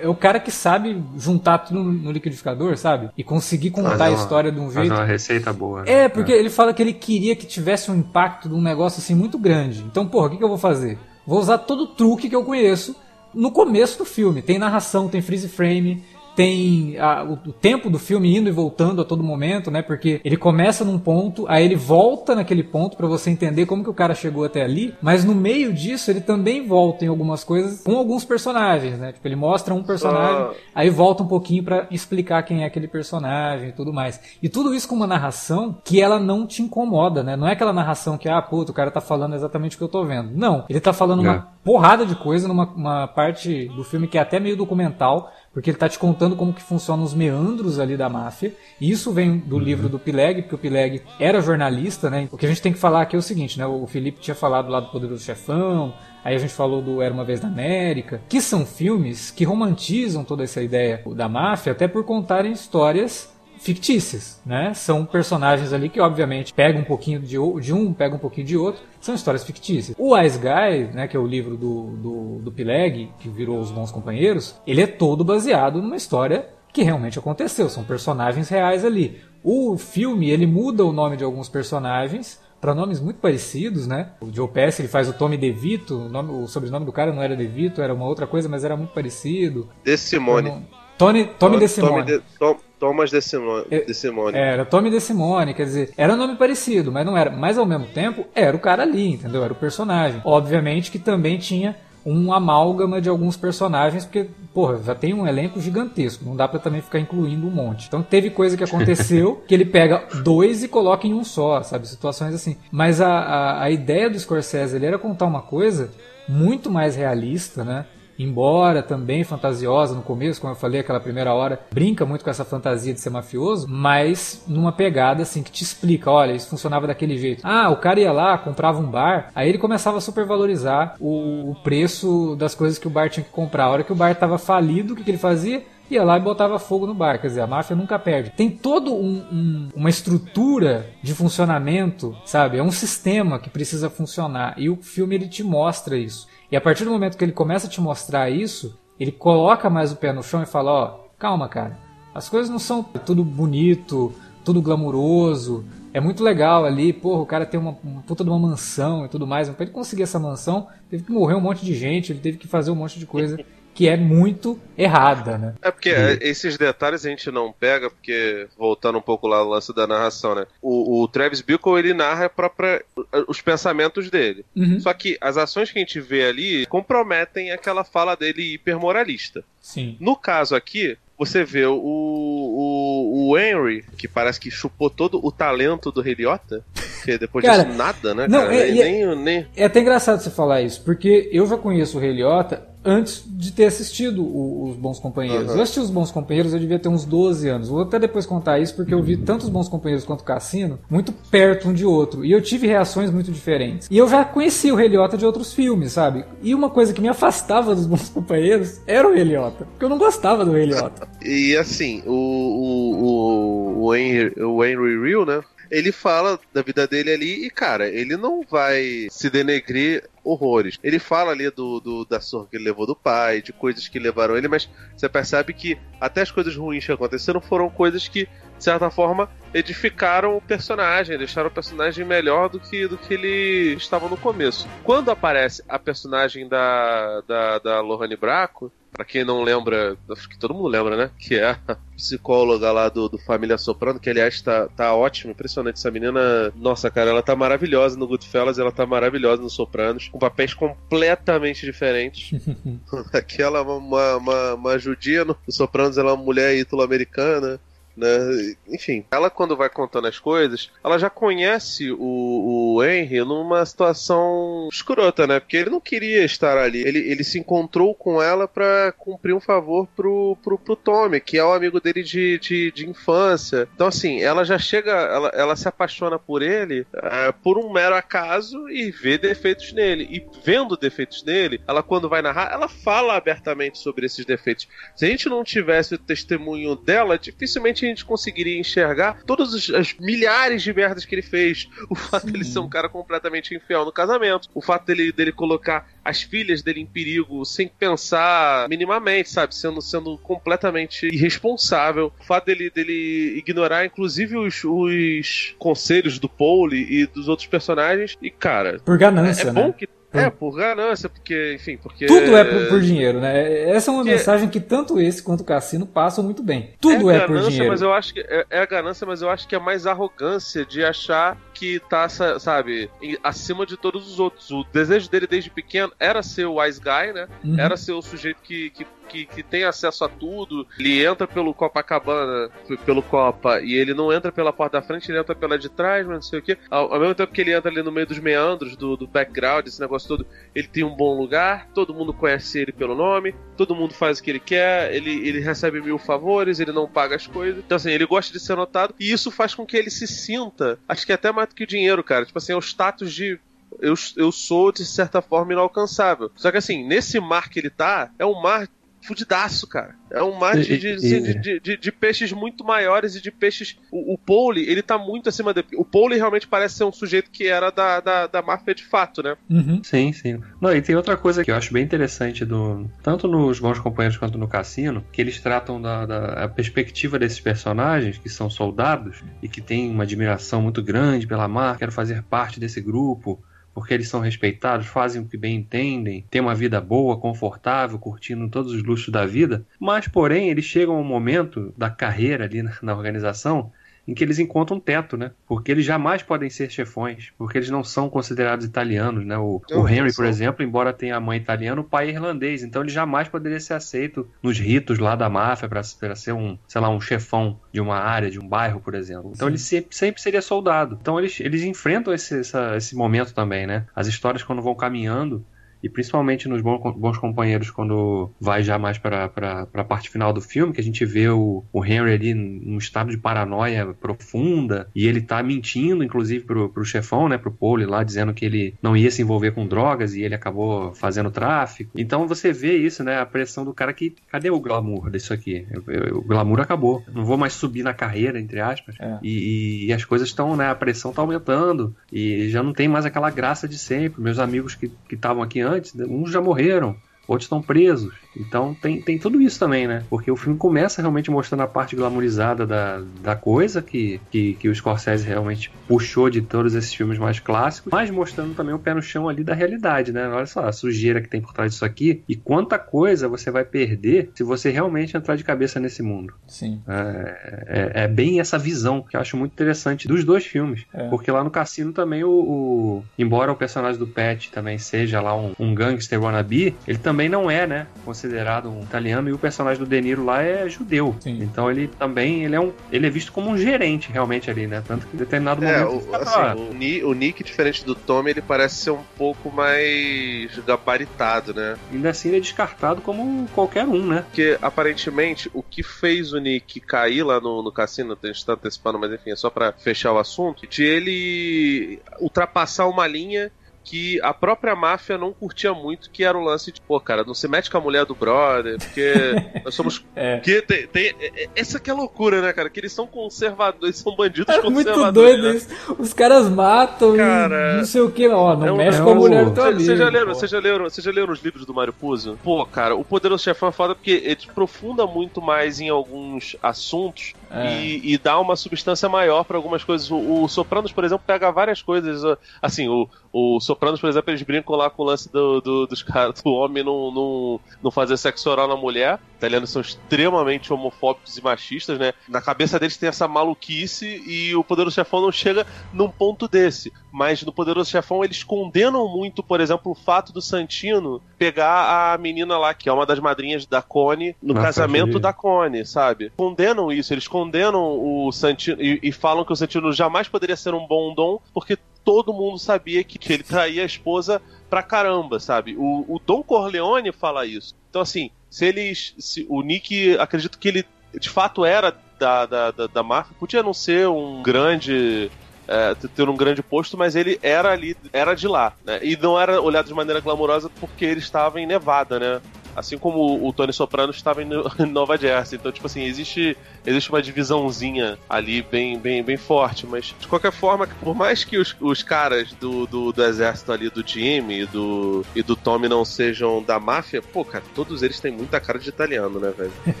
[0.00, 3.10] é, é o cara que sabe juntar tudo no liquidificador, sabe?
[3.16, 4.88] E conseguir contar uma, a história de um jeito.
[4.88, 5.82] Fazer uma receita boa.
[5.82, 5.92] Né?
[5.92, 6.38] É, porque é.
[6.38, 9.82] ele fala que ele queria que tivesse um impacto de um negócio assim muito grande.
[9.82, 10.98] Então, porra, o que, que eu vou fazer?
[11.26, 12.96] Vou usar todo o truque que eu conheço
[13.34, 14.42] no começo do filme.
[14.42, 16.02] Tem narração, tem freeze frame,
[16.34, 19.82] tem a, o, o, tempo do filme indo e voltando a todo momento, né?
[19.82, 23.90] Porque ele começa num ponto, aí ele volta naquele ponto para você entender como que
[23.90, 27.82] o cara chegou até ali, mas no meio disso ele também volta em algumas coisas
[27.82, 29.12] com alguns personagens, né?
[29.12, 33.68] Tipo, ele mostra um personagem, aí volta um pouquinho para explicar quem é aquele personagem
[33.68, 34.20] e tudo mais.
[34.42, 37.36] E tudo isso com uma narração que ela não te incomoda, né?
[37.36, 39.88] Não é aquela narração que, ah, puto, o cara tá falando exatamente o que eu
[39.88, 40.30] tô vendo.
[40.34, 41.30] Não, ele tá falando é.
[41.30, 45.76] uma porrada de coisa numa parte do filme que é até meio documental, porque ele
[45.76, 48.54] está te contando como que funcionam os meandros ali da máfia.
[48.80, 49.62] E isso vem do uhum.
[49.62, 52.28] livro do Pileg, porque o Pileg era jornalista, né?
[52.30, 53.66] O que a gente tem que falar aqui é o seguinte, né?
[53.66, 55.92] O Felipe tinha falado lá do Poderoso Chefão,
[56.24, 60.24] aí a gente falou do Era Uma Vez na América, que são filmes que romantizam
[60.24, 63.29] toda essa ideia da máfia, até por contarem histórias
[63.60, 64.72] fictícias, né?
[64.74, 68.56] São personagens ali que, obviamente, pegam um pouquinho de, de um, pegam um pouquinho de
[68.56, 68.82] outro.
[69.00, 69.94] São histórias fictícias.
[69.98, 73.70] O Wise Guy, né, que é o livro do, do, do Pileg, que virou Os
[73.70, 77.68] Bons Companheiros, ele é todo baseado numa história que realmente aconteceu.
[77.68, 79.20] São personagens reais ali.
[79.42, 84.10] O filme, ele muda o nome de alguns personagens para nomes muito parecidos, né?
[84.20, 87.22] O Joe Pesci, ele faz o Tommy DeVito, o, nome, o sobrenome do cara não
[87.22, 89.68] era DeVito, era uma outra coisa, mas era muito parecido.
[89.82, 90.66] De Simone.
[91.00, 91.92] Tony, Tommy De Simone.
[91.92, 93.64] Tommy de, Tom, Thomas De Simone.
[93.70, 94.36] De Simone.
[94.36, 97.30] Era Tommy De Simone, quer dizer, era um nome parecido, mas não era.
[97.30, 99.42] Mas ao mesmo tempo, era o cara ali, entendeu?
[99.42, 100.20] Era o personagem.
[100.24, 105.58] Obviamente que também tinha um amálgama de alguns personagens, porque, porra, já tem um elenco
[105.60, 107.86] gigantesco, não dá para também ficar incluindo um monte.
[107.86, 111.88] Então teve coisa que aconteceu que ele pega dois e coloca em um só, sabe?
[111.88, 112.56] Situações assim.
[112.70, 115.90] Mas a, a, a ideia do Scorsese ele era contar uma coisa
[116.28, 117.86] muito mais realista, né?
[118.22, 122.44] Embora também fantasiosa no começo, como eu falei, aquela primeira hora, brinca muito com essa
[122.44, 127.16] fantasia de ser mafioso, mas numa pegada assim que te explica, olha, isso funcionava daquele
[127.16, 127.42] jeito.
[127.44, 131.54] Ah, o cara ia lá, comprava um bar, aí ele começava a supervalorizar o, o
[131.62, 133.64] preço das coisas que o bar tinha que comprar.
[133.64, 135.62] A hora que o bar estava falido, o que, que ele fazia?
[135.94, 137.20] Ia lá e botava fogo no bar.
[137.20, 138.30] Quer dizer, a máfia nunca perde.
[138.30, 142.58] Tem todo um, um, uma estrutura de funcionamento, sabe?
[142.58, 144.54] É um sistema que precisa funcionar.
[144.58, 146.26] E o filme ele te mostra isso.
[146.50, 149.92] E a partir do momento que ele começa a te mostrar isso, ele coloca mais
[149.92, 151.78] o pé no chão e fala: Ó, oh, calma, cara.
[152.14, 154.12] As coisas não são tudo bonito,
[154.44, 155.64] tudo glamuroso.
[155.92, 159.08] É muito legal ali, porra, o cara tem uma, uma puta de uma mansão e
[159.08, 159.48] tudo mais.
[159.48, 162.38] Mas pra ele conseguir essa mansão, teve que morrer um monte de gente, ele teve
[162.38, 163.38] que fazer um monte de coisa
[163.80, 165.54] que é muito errada, né?
[165.62, 169.48] É porque é, esses detalhes a gente não pega, porque, voltando um pouco lá no
[169.48, 170.44] lance da narração, né?
[170.60, 172.84] O, o Travis Bickle, ele narra própria,
[173.26, 174.44] os pensamentos dele.
[174.54, 174.78] Uhum.
[174.80, 179.42] Só que as ações que a gente vê ali comprometem aquela fala dele hipermoralista.
[179.62, 179.96] Sim.
[179.98, 185.32] No caso aqui, você vê o, o, o Henry, que parece que chupou todo o
[185.32, 186.62] talento do Heliota,
[187.02, 188.28] que depois cara, disso nada, né?
[188.28, 188.56] Não, cara?
[188.56, 189.46] É, nem, é, nem...
[189.56, 193.66] é até engraçado você falar isso, porque eu já conheço o Heliota antes de ter
[193.66, 195.50] assistido o, os Bons Companheiros.
[195.50, 195.56] Uhum.
[195.56, 197.68] Eu assisti os Bons Companheiros, eu devia ter uns 12 anos.
[197.68, 200.78] Vou até depois contar isso, porque eu vi tanto os Bons Companheiros quanto o Cassino
[200.88, 202.24] muito perto um de outro.
[202.24, 203.88] E eu tive reações muito diferentes.
[203.90, 206.24] E eu já conhecia o Heliota de outros filmes, sabe?
[206.42, 209.64] E uma coisa que me afastava dos Bons Companheiros era o Heliota.
[209.64, 211.08] Porque eu não gostava do Heliota.
[211.22, 215.40] e assim, o, o, o, o, Henry, o Henry Real, né?
[215.70, 220.78] Ele fala da vida dele ali e, cara, ele não vai se denegrir horrores.
[220.82, 223.98] Ele fala ali do, do da surra que ele levou do pai, de coisas que
[223.98, 228.26] levaram ele, mas você percebe que até as coisas ruins que aconteceram foram coisas que,
[228.26, 233.74] de certa forma, edificaram o personagem, deixaram o personagem melhor do que, do que ele
[233.74, 234.68] estava no começo.
[234.84, 240.38] Quando aparece a personagem da, da, da Lohane Braco, Pra quem não lembra, acho que
[240.38, 241.10] todo mundo lembra, né?
[241.18, 245.76] Que é a psicóloga lá do, do Família Soprano, que aliás tá, tá ótimo, impressionante.
[245.76, 250.18] Essa menina, nossa, cara, ela tá maravilhosa no Goodfellas, ela tá maravilhosa no Sopranos, com
[250.18, 252.38] papéis completamente diferentes.
[253.10, 257.58] Aquela é uma, uma, uma judia no Sopranos, ela é uma mulher ítalo-americana
[257.96, 258.54] né?
[258.68, 264.68] Enfim, ela quando vai contando as coisas, ela já conhece o, o Henry numa situação
[264.72, 265.40] escrota, né?
[265.40, 266.80] Porque ele não queria estar ali.
[266.86, 271.38] Ele, ele se encontrou com ela para cumprir um favor pro, pro, pro Tommy, que
[271.38, 273.68] é o amigo dele de, de, de infância.
[273.74, 277.94] Então, assim, ela já chega, ela, ela se apaixona por ele é, por um mero
[277.94, 280.04] acaso e vê defeitos nele.
[280.10, 284.68] E vendo defeitos nele, ela quando vai narrar, ela fala abertamente sobre esses defeitos.
[284.94, 289.94] Se a gente não tivesse o testemunho dela, dificilmente a gente conseguiria enxergar todas as
[289.98, 291.68] milhares de merdas que ele fez.
[291.88, 292.32] O fato Sim.
[292.32, 296.62] dele ser um cara completamente infiel no casamento, o fato dele, dele colocar as filhas
[296.62, 299.54] dele em perigo sem pensar minimamente, sabe?
[299.54, 302.12] Sendo, sendo completamente irresponsável.
[302.20, 308.16] O fato dele, dele ignorar, inclusive, os, os conselhos do Paul e dos outros personagens.
[308.20, 308.78] E, cara.
[308.84, 309.62] Por ganância, é, é né?
[309.62, 312.06] bom que é, por ganância, porque, enfim, porque.
[312.06, 313.70] Tudo é por, por dinheiro, né?
[313.70, 314.16] Essa é uma porque...
[314.16, 316.74] mensagem que tanto esse quanto o Cassino passam muito bem.
[316.80, 317.68] Tudo é, é por dinheiro.
[317.68, 320.64] Mas eu acho que é, é, a ganância, mas eu acho que é mais arrogância
[320.64, 322.90] de achar que tá, sabe,
[323.22, 324.50] acima de todos os outros.
[324.50, 327.28] O desejo dele desde pequeno era ser o wise guy, né?
[327.44, 327.58] Uhum.
[327.58, 330.66] Era ser o sujeito que, que que, que tem acesso a tudo.
[330.78, 332.50] Ele entra pelo Copacabana,
[332.84, 336.06] pelo Copa, e ele não entra pela porta da frente, ele entra pela de trás,
[336.06, 336.56] mas não sei o que.
[336.70, 339.66] Ao, ao, mesmo tempo que ele entra ali no meio dos meandros, do, do background,
[339.66, 343.74] esse negócio todo, ele tem um bom lugar, todo mundo conhece ele pelo nome, todo
[343.74, 347.26] mundo faz o que ele quer, ele, ele recebe mil favores, ele não paga as
[347.26, 347.62] coisas.
[347.64, 350.78] Então, assim, ele gosta de ser notado, e isso faz com que ele se sinta,
[350.88, 352.24] acho que até mais do que o dinheiro, cara.
[352.24, 353.38] Tipo assim, é o status de
[353.80, 356.30] eu, eu sou, de certa forma, inalcançável.
[356.36, 358.68] Só que assim, nesse mar que ele tá, é um mar
[359.02, 359.94] fudidaço, cara.
[360.10, 363.78] É um mar de, de, de, de, de peixes muito maiores e de peixes.
[363.90, 365.64] O, o Pauli, ele tá muito acima de.
[365.76, 369.22] O Pauli realmente parece ser um sujeito que era da, da, da máfia de fato,
[369.22, 369.36] né?
[369.48, 369.82] Uhum.
[369.82, 370.40] Sim, sim.
[370.60, 374.18] Não, e tem outra coisa que eu acho bem interessante, do tanto nos Bons Companheiros
[374.18, 379.48] quanto no Cassino, que eles tratam da, da perspectiva desses personagens, que são soldados, e
[379.48, 383.42] que têm uma admiração muito grande pela marca, quero fazer parte desse grupo
[383.74, 388.48] porque eles são respeitados, fazem o que bem entendem, têm uma vida boa, confortável, curtindo
[388.48, 392.62] todos os luxos da vida, mas porém eles chegam a um momento da carreira ali
[392.62, 393.72] na, na organização
[394.10, 395.30] em que eles encontram um teto, né?
[395.46, 399.38] Porque eles jamais podem ser chefões, porque eles não são considerados italianos, né?
[399.38, 402.82] O, o Henry, por exemplo, embora tenha a mãe italiana, o pai é irlandês, então
[402.82, 406.90] ele jamais poderia ser aceito nos ritos lá da máfia para ser um, sei lá,
[406.90, 409.30] um chefão de uma área, de um bairro, por exemplo.
[409.32, 409.52] Então Sim.
[409.52, 410.98] ele sempre, sempre, seria soldado.
[411.00, 413.86] Então eles, eles enfrentam esse, essa, esse momento também, né?
[413.94, 415.46] As histórias quando vão caminhando
[415.82, 419.30] e principalmente nos Bons Companheiros, quando vai já mais para
[419.72, 423.10] a parte final do filme, que a gente vê o, o Henry ali num estado
[423.10, 428.02] de paranoia profunda, e ele tá mentindo, inclusive, pro, pro chefão, né, pro Pole lá,
[428.02, 431.92] dizendo que ele não ia se envolver com drogas e ele acabou fazendo tráfico.
[431.94, 435.66] Então você vê isso, né, a pressão do cara que, cadê o glamour disso aqui?
[436.12, 437.02] O glamour acabou.
[437.12, 438.94] Não vou mais subir na carreira, entre aspas.
[438.98, 439.18] É.
[439.22, 443.04] E, e, as coisas estão, né, a pressão tá aumentando e já não tem mais
[443.04, 444.20] aquela graça de sempre.
[444.20, 445.69] Meus amigos que estavam aqui antes,
[446.08, 448.12] uns já morreram outros estão presos.
[448.36, 450.04] Então tem, tem tudo isso também, né?
[450.08, 454.68] Porque o filme começa realmente mostrando a parte glamourizada da, da coisa que, que, que
[454.68, 458.94] o Scorsese realmente puxou de todos esses filmes mais clássicos, mas mostrando também o pé
[458.94, 460.28] no chão ali da realidade, né?
[460.28, 463.64] Olha só a sujeira que tem por trás disso aqui e quanta coisa você vai
[463.64, 466.34] perder se você realmente entrar de cabeça nesse mundo.
[466.46, 466.80] Sim.
[466.86, 470.84] É, é, é bem essa visão que eu acho muito interessante dos dois filmes.
[470.94, 471.08] É.
[471.08, 475.36] Porque lá no Cassino também o, o, Embora o personagem do Pet também seja lá
[475.36, 477.86] um, um gangster wannabe, ele também não é, né?
[478.04, 481.14] considerado um italiano e o personagem do De Niro lá é judeu.
[481.20, 481.38] Sim.
[481.42, 484.82] Então ele também ele é um ele é visto como um gerente realmente ali, né?
[484.86, 488.42] Tanto que em determinado é, momento o, assim, o, o, Nick diferente do Tommy, ele
[488.42, 491.76] parece ser um pouco mais gabaritado, né?
[491.92, 494.24] Ainda assim ele é descartado como qualquer um, né?
[494.26, 498.54] Porque aparentemente o que fez o Nick cair lá no, no cassino, a gente tá
[498.54, 503.52] antecipando, mas enfim, é só para fechar o assunto, de ele ultrapassar uma linha
[503.84, 507.34] que a própria máfia não curtia muito, que era o lance de, pô, cara, não
[507.34, 509.14] se mete com a mulher do brother, porque
[509.64, 510.04] nós somos.
[510.14, 510.38] é.
[510.38, 512.68] que tem, tem, é, é, essa que é loucura, né, cara?
[512.70, 514.96] Que eles são conservadores, são bandidos é conservadores.
[514.96, 515.56] Muito doido né?
[515.56, 515.96] isso.
[515.98, 519.14] Os caras matam cara, não sei o que, ó, não é um, mexe com a
[519.14, 519.80] mulher do teu amigo.
[519.80, 522.38] Você já, leram, você, já leram, você já leram os livros do Mario Puzo?
[522.42, 527.32] Pô, cara, o Poderoso Chefão é foda porque ele aprofunda muito mais em alguns assuntos
[527.50, 527.82] é.
[527.82, 530.10] e, e, dá uma substância maior para algumas coisas.
[530.10, 532.22] O, o Sopranos, por exemplo, pega várias coisas.
[532.62, 536.02] Assim, o, o Sopranos, por exemplo, eles brincam lá com o lance do, do dos
[536.02, 539.20] caras, do homem não, não, não fazer sexo oral na mulher.
[539.36, 542.12] Italianos são extremamente homofóbicos e machistas, né?
[542.28, 546.92] Na cabeça deles tem essa maluquice e o Poderoso Chefão não chega num ponto desse.
[547.12, 552.18] Mas no Poderoso Chefão eles condenam muito, por exemplo, o fato do Santino pegar a
[552.18, 556.32] menina lá, que é uma das madrinhas da Cone, no Nossa, casamento da Cone, sabe?
[556.36, 560.74] Condenam isso, eles condenam o Santino e, e, falam que o Santino jamais poderia ser
[560.74, 565.40] um bom dom, porque todo mundo sabia que, que ele traía a esposa pra caramba,
[565.40, 565.76] sabe?
[565.76, 567.74] O, o Dom Corleone fala isso.
[567.88, 569.14] Então, assim, se eles.
[569.18, 570.84] Se, o Nick, acredito que ele
[571.18, 575.30] de fato era da, da, da, da máfia, podia não ser um grande
[575.70, 578.98] é, ter um grande posto, mas ele era ali, era de lá, né?
[579.02, 582.40] E não era olhado de maneira glamourosa porque ele estava em Nevada, né?
[582.74, 585.58] Assim como o Tony Soprano estava em Nova Jersey.
[585.58, 586.56] Então, tipo assim, existe,
[586.86, 589.86] existe uma divisãozinha ali bem, bem, bem forte.
[589.86, 593.90] Mas, de qualquer forma, por mais que os, os caras do, do, do exército ali,
[593.90, 598.20] do Jimmy e do, e do Tommy não sejam da máfia, pô, cara, todos eles
[598.20, 599.72] têm muita cara de italiano, né, velho?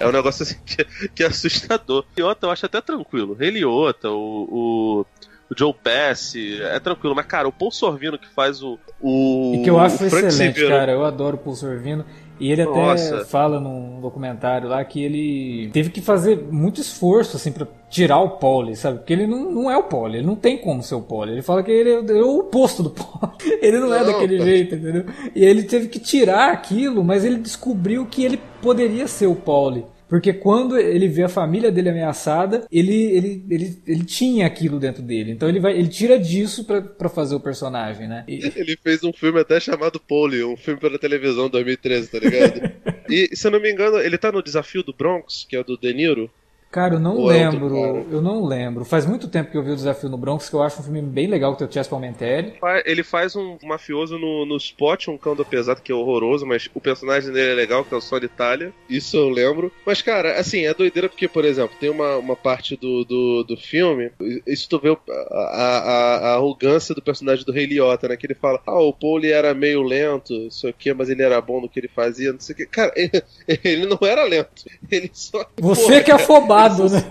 [0.00, 2.04] É um negócio assim que, que é assustador.
[2.16, 3.36] Eliota eu acho até tranquilo.
[3.40, 5.06] Eliota, o, o
[5.50, 7.14] o Joe Pass, é tranquilo.
[7.14, 8.78] Mas, cara, o Paul Sorvino que faz o.
[9.00, 10.92] o e que eu acho excelente, cara.
[10.92, 12.04] Eu adoro o Paul Sorvino.
[12.38, 13.24] E ele até Nossa.
[13.24, 18.30] fala num documentário lá que ele teve que fazer muito esforço assim para tirar o
[18.30, 18.98] Pauli, sabe?
[18.98, 21.32] Porque ele não, não é o Pauli, ele não tem como ser o Pauli.
[21.32, 23.58] Ele fala que ele é, é o oposto do Pauli.
[23.62, 25.04] Ele não, é não é daquele jeito, entendeu?
[25.34, 29.86] E ele teve que tirar aquilo, mas ele descobriu que ele poderia ser o Pauli.
[30.14, 35.02] Porque quando ele vê a família dele ameaçada, ele, ele, ele, ele tinha aquilo dentro
[35.02, 35.32] dele.
[35.32, 38.22] Então ele, vai, ele tira disso para fazer o personagem, né?
[38.28, 38.46] E...
[38.54, 42.60] Ele fez um filme até chamado Polly, um filme pela televisão 2013, tá ligado?
[43.10, 45.64] e se eu não me engano, ele tá no Desafio do Bronx, que é o
[45.64, 46.30] do De Niro.
[46.74, 47.76] Cara, eu não Ou lembro.
[47.76, 48.84] É eu não lembro.
[48.84, 51.00] Faz muito tempo que eu vi o Desafio no Bronx, que eu acho um filme
[51.02, 52.54] bem legal que tem o Chess Palminteri.
[52.84, 56.68] Ele faz um mafioso no, no Spot, um cão do pesado que é horroroso, mas
[56.74, 58.72] o personagem dele é legal, que é o Sol Itália.
[58.90, 59.70] Isso eu lembro.
[59.86, 63.56] Mas, cara, assim, é doideira porque, por exemplo, tem uma, uma parte do, do, do
[63.56, 64.10] filme.
[64.44, 68.16] Isso tu vê a, a, a arrogância do personagem do Rei Liotta, né?
[68.16, 71.22] Que ele fala: Ah, o Paul era meio lento, não sei o que, mas ele
[71.22, 72.66] era bom no que ele fazia, não sei o que.
[72.66, 73.22] Cara, ele,
[73.62, 74.64] ele não era lento.
[74.90, 75.48] Ele só.
[75.56, 77.04] Você porra, que é afobado errado, né?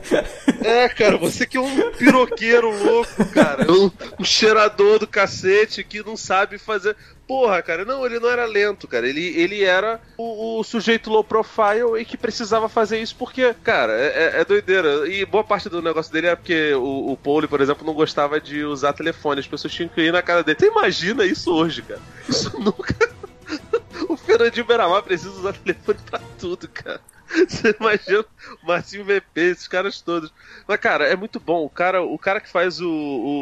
[0.64, 3.70] É, cara, você que é um piroqueiro louco, cara.
[3.72, 6.96] Um, um cheirador do cacete que não sabe fazer.
[7.28, 9.08] Porra, cara, não, ele não era lento, cara.
[9.08, 13.94] Ele, ele era o, o sujeito low profile e que precisava fazer isso porque, cara,
[13.94, 15.08] é, é, é doideira.
[15.08, 18.40] E boa parte do negócio dele é porque o, o Paul, por exemplo, não gostava
[18.40, 19.40] de usar telefone.
[19.40, 20.58] As pessoas tinham que ir na cara dele.
[20.60, 22.02] Você imagina isso hoje, cara?
[22.28, 22.96] Isso nunca.
[24.10, 27.02] o Fernandinho Beramar precisa usar telefone pra tudo, cara.
[27.48, 28.26] Você imagina
[28.62, 30.32] o Marcinho VP, esses caras todos.
[30.68, 31.66] Mas, cara, é muito bom.
[31.66, 32.90] O cara, o cara que faz o,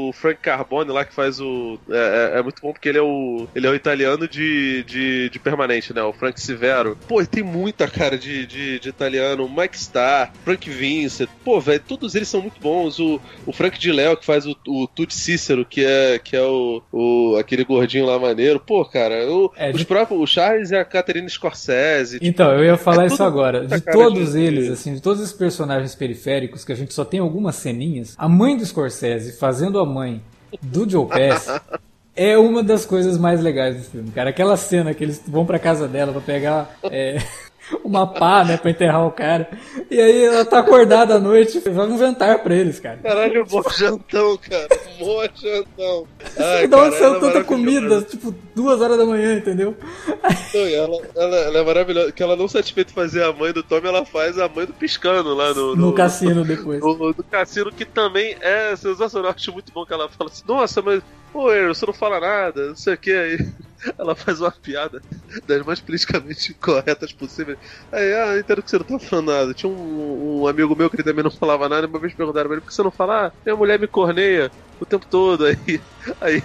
[0.10, 1.80] o Frank Carbone lá, que faz o.
[1.90, 3.48] É, é, é, muito bom porque ele é o.
[3.56, 6.02] Ele é o italiano de, de, de permanente, né?
[6.04, 6.98] O Frank Severo.
[7.08, 9.50] Pô, ele tem muita cara de, de, de italiano.
[9.50, 11.30] Mike Starr, Frank Vincent.
[11.44, 13.00] Pô, velho, todos eles são muito bons.
[13.00, 16.42] O, o Frank de Léo, que faz o, o Tutti Cícero, que é, que é
[16.42, 18.60] o, o aquele gordinho lá maneiro.
[18.60, 19.86] Pô, cara, o, é, os de...
[19.86, 20.20] próprios.
[20.22, 22.20] O Charles e a Catherine Scorsese.
[22.20, 23.66] Tipo, então, eu ia falar é isso agora.
[23.66, 27.56] De todos eles, assim, de todos os personagens periféricos, que a gente só tem algumas
[27.56, 30.22] ceninhas, a mãe do Scorsese fazendo a mãe
[30.62, 31.48] do Joe Pass.
[32.16, 34.30] é uma das coisas mais legais do filme, cara.
[34.30, 37.18] Aquela cena que eles vão pra casa dela pra pegar é,
[37.84, 39.50] uma pá, né, pra enterrar o cara.
[39.90, 42.98] E aí ela tá acordada à noite, vai jantar pra eles, cara.
[42.98, 44.68] Caralho, bom jantão, cara.
[45.00, 46.08] Bom jantão.
[46.38, 49.76] Ai, Dá uma tanta é comida, tipo, duas horas da manhã, entendeu?
[50.54, 52.12] Não, ela, ela, ela, é maravilhosa.
[52.12, 54.74] Que ela não satisfeita de fazer a mãe do Tommy, ela faz a mãe do
[54.74, 55.76] Piscano lá no...
[55.76, 56.82] No, no cassino depois.
[56.82, 59.32] No, no, no, cassino, que também é sensacional.
[59.32, 61.02] Acho muito bom que ela fala assim, nossa, mas...
[61.32, 63.38] Pô, você não fala nada, não sei o que aí.
[63.98, 65.02] Ela faz uma piada
[65.48, 67.58] das mais politicamente corretas possíveis.
[67.92, 69.54] Aí, ah, entendo que você não tá falando nada.
[69.54, 72.56] Tinha um, um amigo meu que ele também não falava nada, uma vez perguntaram pra
[72.56, 73.28] ele, por que você não fala?
[73.28, 75.46] Ah, minha mulher me corneia o tempo todo.
[75.46, 75.82] Aí,
[76.20, 76.44] aí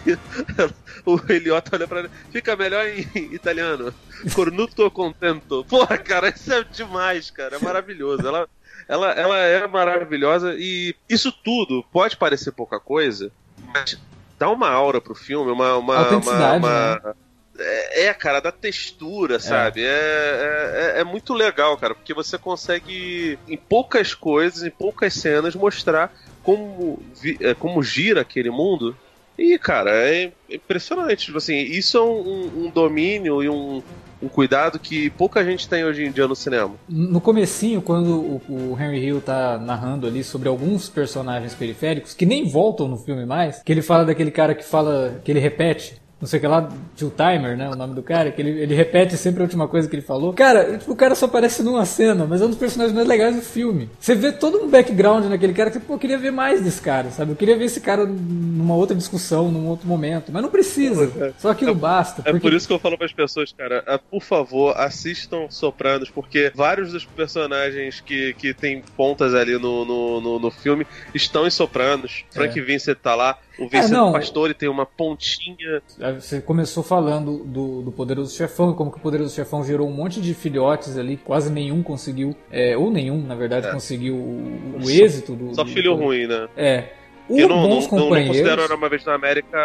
[1.05, 3.93] o Eliota olha pra ele, fica melhor em italiano.
[4.35, 5.65] Cornuto contento.
[5.65, 7.57] Porra, cara, isso é demais, cara.
[7.57, 8.27] É maravilhoso.
[8.27, 8.49] Ela,
[8.87, 13.33] ela, ela é maravilhosa e isso tudo pode parecer pouca coisa,
[13.73, 13.99] mas
[14.39, 15.77] dá uma aura pro filme, uma.
[15.77, 17.15] uma, uma, uma né?
[17.59, 19.83] É, é, cara, da textura, sabe?
[19.83, 19.87] É.
[19.87, 21.01] É, é.
[21.01, 27.03] é, muito legal, cara, porque você consegue, em poucas coisas, em poucas cenas, mostrar como,
[27.41, 28.97] é, como gira aquele mundo.
[29.39, 31.27] E, cara, é impressionante.
[31.27, 33.83] Tipo assim, isso é um, um domínio e um,
[34.23, 36.75] um cuidado que pouca gente tem hoje em dia no cinema.
[36.89, 42.27] No comecinho, quando o, o, Henry Hill tá narrando ali sobre alguns personagens periféricos que
[42.27, 46.01] nem voltam no filme mais, que ele fala daquele cara que fala, que ele repete
[46.19, 47.69] não sei o que lá, Tio Timer, né?
[47.69, 50.33] O nome do cara, que ele, ele repete sempre a última coisa que ele falou.
[50.33, 53.37] Cara, tipo, o cara só aparece numa cena, mas é um dos personagens mais legais
[53.37, 53.91] do filme.
[54.01, 57.11] Você vê todo um background naquele cara que, pô, eu queria ver mais desse cara,
[57.11, 57.33] sabe?
[57.33, 60.33] Eu queria ver esse cara numa outra discussão, num outro momento.
[60.33, 61.05] Mas não precisa.
[61.21, 62.23] É, só aquilo é, basta.
[62.23, 62.41] É porque...
[62.41, 66.51] por isso que eu falo para as pessoas, cara, é, por favor, assistam Sopranos, porque
[66.55, 71.51] vários dos personagens que, que tem pontas ali no, no, no, no filme estão em
[71.51, 72.25] Sopranos.
[72.31, 72.63] Frank é.
[72.63, 73.39] Vincent tá lá.
[73.59, 75.83] O Vincent é, Pastore tem uma pontinha.
[76.21, 80.21] Você começou falando do, do Poderoso Chefão, como que o Poderoso Chefão gerou um monte
[80.21, 83.73] de filhotes ali, quase nenhum conseguiu, é, ou nenhum, na verdade, é.
[83.73, 85.55] conseguiu o, o êxito do.
[85.55, 86.49] Só do, filho do, ruim, né?
[86.57, 86.85] É.
[87.29, 88.37] O eu não, Bons não, Companheiros...
[88.37, 89.59] não considero Era Uma Vez na América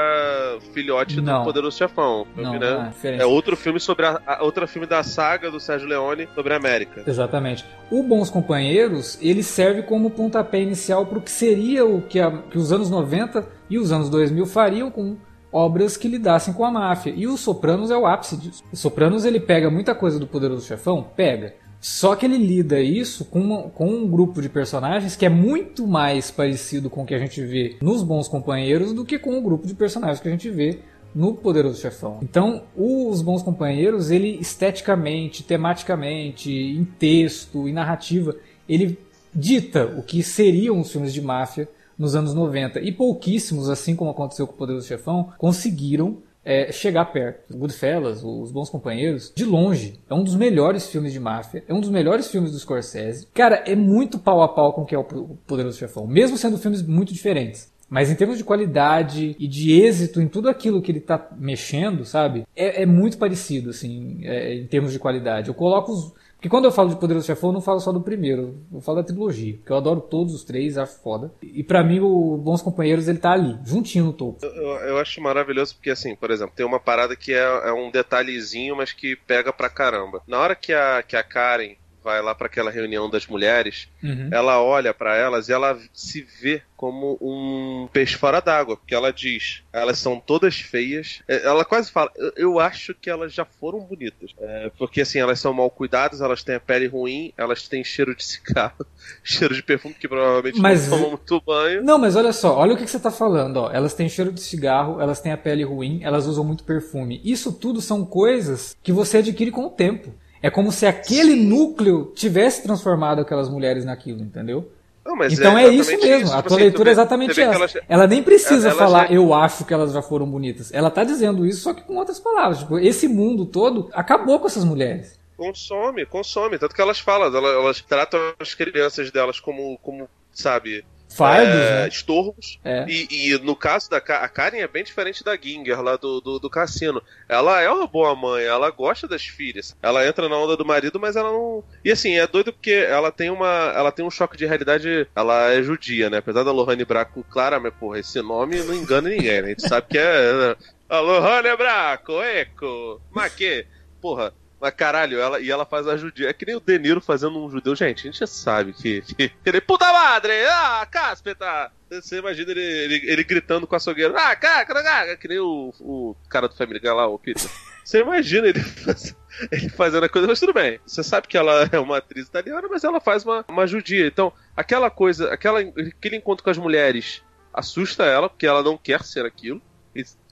[0.74, 1.40] filhote não.
[1.40, 2.26] do Poderoso Chefão.
[2.36, 2.92] Não, né?
[3.04, 6.54] é, é, outro filme sobre a, a, outro filme da saga do Sérgio Leone sobre
[6.54, 7.04] a América.
[7.06, 7.64] Exatamente.
[7.92, 12.32] O Bons Companheiros, ele serve como pontapé inicial para o que seria o que, a,
[12.32, 15.16] que os anos 90 e os anos 2000 fariam com
[15.52, 17.14] obras que lidassem com a máfia.
[17.16, 18.64] E o Sopranos é o ápice disso.
[18.72, 21.56] O Sopranos ele pega muita coisa do Poderoso Chefão, pega.
[21.80, 25.88] Só que ele lida isso com, uma, com um grupo de personagens que é muito
[25.88, 29.42] mais parecido com o que a gente vê nos Bons Companheiros do que com o
[29.42, 30.80] grupo de personagens que a gente vê
[31.16, 32.20] no Poderoso Chefão.
[32.22, 38.36] Então, os Bons Companheiros, ele esteticamente, tematicamente, em texto, em narrativa,
[38.70, 39.00] ele
[39.34, 41.68] dita o que seriam os filmes de máfia
[42.02, 42.82] nos anos 90.
[42.82, 47.56] E pouquíssimos, assim como aconteceu com o Poderoso Chefão, conseguiram é, chegar perto.
[47.56, 51.80] Goodfellas, Os Bons Companheiros, de longe, é um dos melhores filmes de máfia, é um
[51.80, 53.28] dos melhores filmes do Scorsese.
[53.32, 56.58] Cara, é muito pau a pau com o que é o Poderoso Chefão, mesmo sendo
[56.58, 57.72] filmes muito diferentes.
[57.88, 62.06] Mas em termos de qualidade e de êxito em tudo aquilo que ele tá mexendo,
[62.06, 62.48] sabe?
[62.56, 65.50] É, é muito parecido, assim, é, em termos de qualidade.
[65.50, 68.02] Eu coloco os, porque quando eu falo de Poderoso Chefão, eu não falo só do
[68.02, 71.32] primeiro, eu falo da trilogia, porque eu adoro todos os três, acho foda.
[71.40, 74.44] E para mim, o Bons Companheiros, ele tá ali, juntinho no topo.
[74.44, 77.92] Eu, eu, acho maravilhoso porque, assim, por exemplo, tem uma parada que é, é, um
[77.92, 80.24] detalhezinho, mas que pega pra caramba.
[80.26, 84.30] Na hora que a, que a Karen vai lá para aquela reunião das mulheres, uhum.
[84.32, 89.14] ela olha para elas e ela se vê como um peixe fora d'água, porque ela
[89.14, 91.22] diz, elas são todas feias.
[91.28, 95.40] É, ela quase fala, eu acho que elas já foram bonitas, é, porque assim elas
[95.40, 98.84] são mal cuidadas, elas têm a pele ruim, elas têm cheiro de cigarro,
[99.24, 101.84] cheiro de perfume que provavelmente mas, não tomam muito banho.
[101.84, 103.72] Não, mas olha só, olha o que, que você está falando, ó.
[103.72, 107.22] Elas têm cheiro de cigarro, elas têm a pele ruim, elas usam muito perfume.
[107.24, 110.12] Isso tudo são coisas que você adquire com o tempo.
[110.42, 114.72] É como se aquele núcleo tivesse transformado aquelas mulheres naquilo, entendeu?
[115.06, 116.26] Não, então é, é isso mesmo.
[116.26, 116.34] Isso.
[116.34, 117.56] a tipo tua assim, leitura é exatamente essa.
[117.56, 119.14] Ela, ela, nem precisa ela, ela falar, já...
[119.14, 120.72] eu acho que elas já foram bonitas.
[120.74, 122.60] Ela tá dizendo isso, só que com outras palavras.
[122.60, 125.20] Tipo, esse mundo todo acabou com essas mulheres.
[125.36, 126.60] Consome, consome.
[126.60, 131.82] Tanto que elas falam, elas, elas tratam as crianças delas como, como sabe, Fardos, é,
[131.82, 131.88] né?
[131.88, 132.60] estorvos.
[132.64, 132.86] É.
[132.88, 136.40] E, e no caso da a Karen é bem diferente da Ginger lá do, do,
[136.40, 137.02] do cassino.
[137.28, 139.76] Ela é uma boa mãe, ela gosta das filhas.
[139.82, 141.64] Ela entra na onda do marido, mas ela não.
[141.84, 143.74] E assim, é doido porque ela tem uma.
[143.76, 145.08] Ela tem um choque de realidade.
[145.16, 146.18] Ela é judia, né?
[146.18, 149.48] Apesar da Lohane Braco, claramente, porra, esse nome não engana ninguém, né?
[149.48, 150.56] A gente sabe que é.
[150.90, 153.68] A Lohane Braco, Eco, Maque.
[154.02, 154.34] Porra.
[154.62, 156.30] Mas caralho, ela, e ela faz a judia.
[156.30, 157.76] É que nem o De Niro fazendo um judeu.
[157.76, 159.02] Gente, a gente já sabe que.
[159.02, 160.34] que, ele, Puta madre!
[160.46, 161.72] Ah, cáspita!
[161.90, 164.14] Você imagina ele, ele, ele gritando com o açougueiro.
[164.16, 167.50] Ah, cara, cara, que nem o, o cara do Family Guy lá, o Peter.
[167.84, 169.16] Você imagina ele, faz-
[169.52, 170.80] ele fazendo a coisa, mas tudo bem.
[170.86, 174.06] Você sabe que ela é uma atriz italiana, mas ela faz uma, uma judia.
[174.06, 177.24] Então, aquela coisa, aquela, aquele encontro com as mulheres
[177.54, 179.62] assusta ela, porque ela não quer ser aquilo.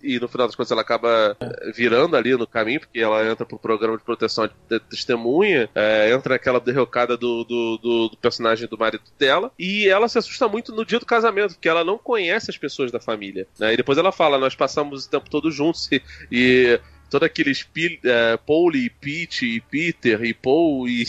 [0.04, 3.46] E, no final das contas ela acaba eh, virando ali no caminho, porque ela entra
[3.46, 8.68] pro programa de proteção de testemunha, eh, entra naquela derrocada do, do, do- do personagem
[8.68, 11.98] do marido dela, e ela se assusta muito no dia do casamento, porque ela não
[11.98, 13.48] conhece as pessoas da família.
[13.60, 13.74] né?
[13.74, 16.80] E depois ela fala, nós passamos o tempo todo juntos, e, e
[17.10, 21.04] todo aqueles Pi- eh, Paul e Pete e Peter e Paul e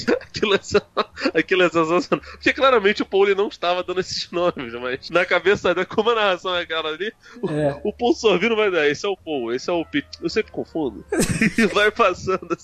[1.35, 2.21] é, é sensacional.
[2.33, 6.15] Porque claramente o Paul não estava dando esses nomes, mas na cabeça dele, como a
[6.15, 7.81] narração é aquela ali, o, É.
[7.85, 10.09] o Paul sorrindo vai dar, esse é o Paul, esse é o Pete.
[10.23, 11.05] Eu sempre confundo.
[11.59, 12.57] e vai passando.